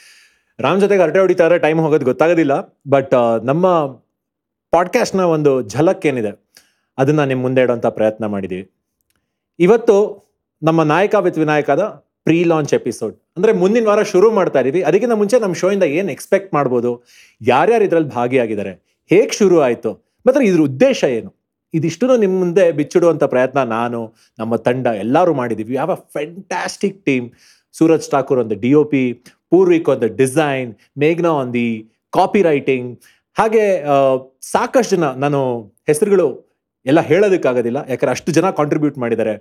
ರಾಮ್ 0.63 0.79
ಜೊತೆಗೆ 0.81 1.01
ಹರಟೆ 1.03 1.19
ಹೊಡಿತಾರೆ 1.19 1.55
ಟೈಮ್ 1.65 1.79
ಹೋಗೋದು 1.79 2.05
ಗೊತ್ತಾಗೋದಿಲ್ಲ 2.05 2.53
ಬಟ್ 2.87 3.15
ನಮ್ಮ 3.49 3.65
ಪಾಡ್ಕಾಸ್ಟ್ನ 4.73 5.23
ಒಂದು 5.35 5.51
ಝಲಕ್ 5.73 6.05
ಏನಿದೆ 6.05 6.31
ಅದನ್ನು 6.97 7.23
ನಿಮ್ಮ 7.25 7.41
ಮುಂದೆ 7.41 7.61
ಇಡುವಂಥ 7.65 7.87
ಪ್ರಯತ್ನ 7.97 8.25
ಮಾಡಿದ್ದೀವಿ 8.25 8.65
ಇವತ್ತು 9.59 9.95
ನಮ್ಮ 10.61 10.83
ನಾಯಕ 10.93 11.15
ವಿತ್ 11.25 11.39
ವಿನಾಯಕದ 11.43 11.83
ಪ್ರೀ 12.27 12.37
ಲಾಂಚ್ 12.51 12.73
ಎಪಿಸೋಡ್ 12.79 13.15
ಅಂದರೆ 13.37 13.51
ಮುಂದಿನ 13.61 13.87
ವಾರ 13.87 14.01
ಶುರು 14.03 14.27
ಮಾಡ್ತಾ 14.37 14.59
ಇದ್ದೀವಿ 14.59 14.81
ಅದಕ್ಕಿಂತ 14.87 15.15
ಮುಂಚೆ 15.21 15.37
ನಮ್ಮ 15.43 15.55
ಶೋಯಿಂದ 15.61 15.85
ಏನು 15.97 16.09
ಎಕ್ಸ್ಪೆಕ್ಟ್ 16.15 16.51
ಮಾಡ್ಬೋದು, 16.53 16.91
ಯಾರ್ಯಾರು 17.41 17.83
ಇದರಲ್ಲಿ 17.87 18.09
ಭಾಗಿಯಾಗಿದ್ದಾರೆ, 18.17 18.73
ಹೇಗೆ 19.11 19.33
ಶುರು 19.39 19.57
ಆಯಿತು 19.67 19.91
ಮತ್ತು 20.25 20.41
ಇದ್ರ 20.49 20.61
ಉದ್ದೇಶ 20.69 20.99
ಏನು? 21.17 21.31
ಇದಿಷ್ಟು 21.73 22.17
ನಿಮ್ಮ 22.23 22.35
ಮುಂದೆ 22.43 22.65
ಬಿಚ್ಚಿಡುವಂಥ 22.79 23.23
ಪ್ರಯತ್ನ 23.33 23.63
ನಾನು, 23.77 23.99
ನಮ್ಮ 24.39 24.55
ತಂಡ 24.67 24.87
ಎಲ್ಲರೂ 25.03 25.33
ಮಾಡಿದ್ದೀವಿ 25.33 25.73
ಯಾವ 25.81 25.95
fantastic 26.15 26.99
team 27.07 27.27
Suraj 27.75 28.07
Thakur 28.13 28.39
on 28.39 28.49
the 28.53 28.57
D 28.65 28.73
O 28.73 28.83
P 28.93 29.03
Purvik 29.51 29.87
on 29.91 30.01
the 30.03 30.09
design, 30.21 30.69
ಮೇಘ್ನಾ 31.03 31.31
on 31.41 31.51
the 31.57 31.69
copy 32.17 32.41
writing 32.49 32.89
ಹಾಗೆ 33.37 33.63
ಸಾಕಷ್ಟು 34.53 34.95
ಜನ, 34.95 35.07
ನಾನು 35.23 35.39
ಹೆಸರುಗಳು 35.89 36.27
ಎಲ್ಲ 36.85 37.01
ಹೇಳೋದಕ್ಕಾಗೋದಿಲ್ಲ, 37.09 37.79
ಯಾಕಂದ್ರೆ 37.91 38.13
ಅಷ್ಟು 38.17 38.31
ಜನ 38.37 38.49
ಕಾಂಟ್ರಿಬ್ಯೂಟ್ 38.59 38.97
ಮಾಡಿದ್ದಾರೆ. 39.03 39.33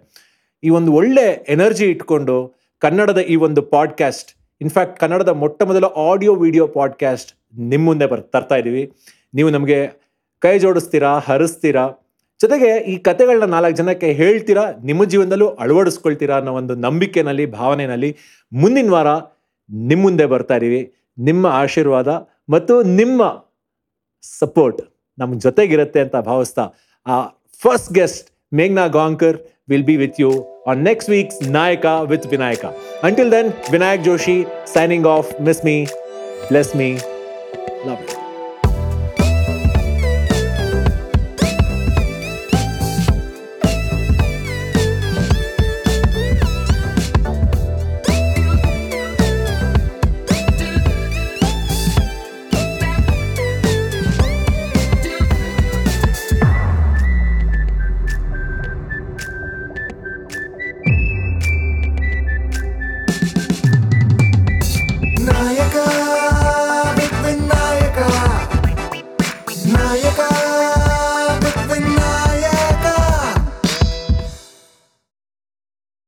ಈ 0.62 0.70
ಒಂದು 0.78 0.90
ಒಳ್ಳೆ 1.00 1.26
ಎನರ್ಜಿ 1.54 1.86
ಇಟ್ಕೊಂಡು 1.92 2.36
ಕನ್ನಡದ 2.82 3.20
ಈ 3.32 3.36
ಒಂದು 3.46 3.60
ಪಾಡ್ಕಾಸ್ಟ್ 3.74 4.30
ಇನ್ಫ್ಯಾಕ್ಟ್ 4.60 4.96
ಕನ್ನಡದ 5.00 5.32
ಮೊಟ್ಟ 5.42 5.62
ಮೊದಲ 5.70 5.86
ಆಡಿಯೋ 6.08 6.32
ವಿಡಿಯೋ 6.44 6.64
ಪಾಡ್ಕಾಸ್ಟ್ 6.76 7.30
ನಿಮ್ಮ 7.72 7.84
ಮುಂದೆ 7.88 8.06
ಬರ್, 8.12 8.22
ತರ್ತಾ 8.34 8.56
ಇದ್ದೀವಿ 8.60 8.82
ನೀವು 9.34 9.50
ನಮಗೆ 9.56 9.78
ಕೈ 10.42 10.52
ಜೋಡಿಸ್ತೀರಾ, 10.64 11.10
ಹರಿಸ್ತೀರಾ? 11.28 11.84
ಜೊತೆಗೆ 12.40 12.70
ಈ 12.92 12.94
ಕತೆಗಳನ್ನ 13.06 13.46
ನಾಲ್ಕು 13.54 13.76
ಜನಕ್ಕೆ 13.76 14.08
ಹೇಳ್ತೀರಾ? 14.20 14.64
ನಿಮ್ಮ 14.88 15.04
ಜೀವನದಲ್ಲೂ 15.12 15.48
ಅಳವಡಿಸ್ಕೊಳ್ತೀರಾ 15.62 16.34
ಅನ್ನೋ 16.40 16.52
ಒಂದು 16.60 16.74
ನಂಬಿಕೆನಲ್ಲಿ, 16.86 17.46
ಭಾವನೆನಲ್ಲಿ 17.58 18.10
ಮುಂದಿನ 18.52 18.90
ವಾರ 18.96 19.08
ನಿಮ್ಮ 19.90 20.02
ಮುಂದೆ 20.06 20.26
ಬರ್ತಾ 20.32 20.56
ಇದ್ದೀವಿ. 20.58 20.82
ನಿಮ್ಮ 21.28 21.44
ಆಶೀರ್ವಾದ 21.62 22.08
ಮತ್ತು 22.54 22.74
ನಿಮ್ಮ 23.00 23.22
ಸಪೋರ್ಟ್ 24.40 24.80
ನಮ್ಮ 25.18 25.40
ಜೊತೆಗಿರುತ್ತೆ 25.46 26.00
ಅಂತ 26.04 26.16
ಭಾವಿಸ್ತಾ 26.30 26.64
ಆ 27.06 27.16
first 27.62 27.92
guest 27.98 28.28
ಮೇಘ್ನಾ 28.60 28.86
Gaonkar 28.98 29.38
will 29.70 29.86
be 29.90 29.96
with 30.02 30.20
you 30.24 30.32
on 30.72 30.82
next 30.90 31.10
weeks 31.16 31.40
Nayaka 31.60 31.86
with 32.12 32.28
Vinayaka. 32.34 32.64
Until 33.08 33.32
then 33.36 33.50
Vinayak 33.76 34.04
Joshi 34.10 34.38
signing 34.76 35.08
off 35.16 35.32
miss 35.48 35.64
me 35.70 35.78
bless 36.50 36.74
me, 36.74 36.96
love 37.84 38.00
you. 38.08 38.17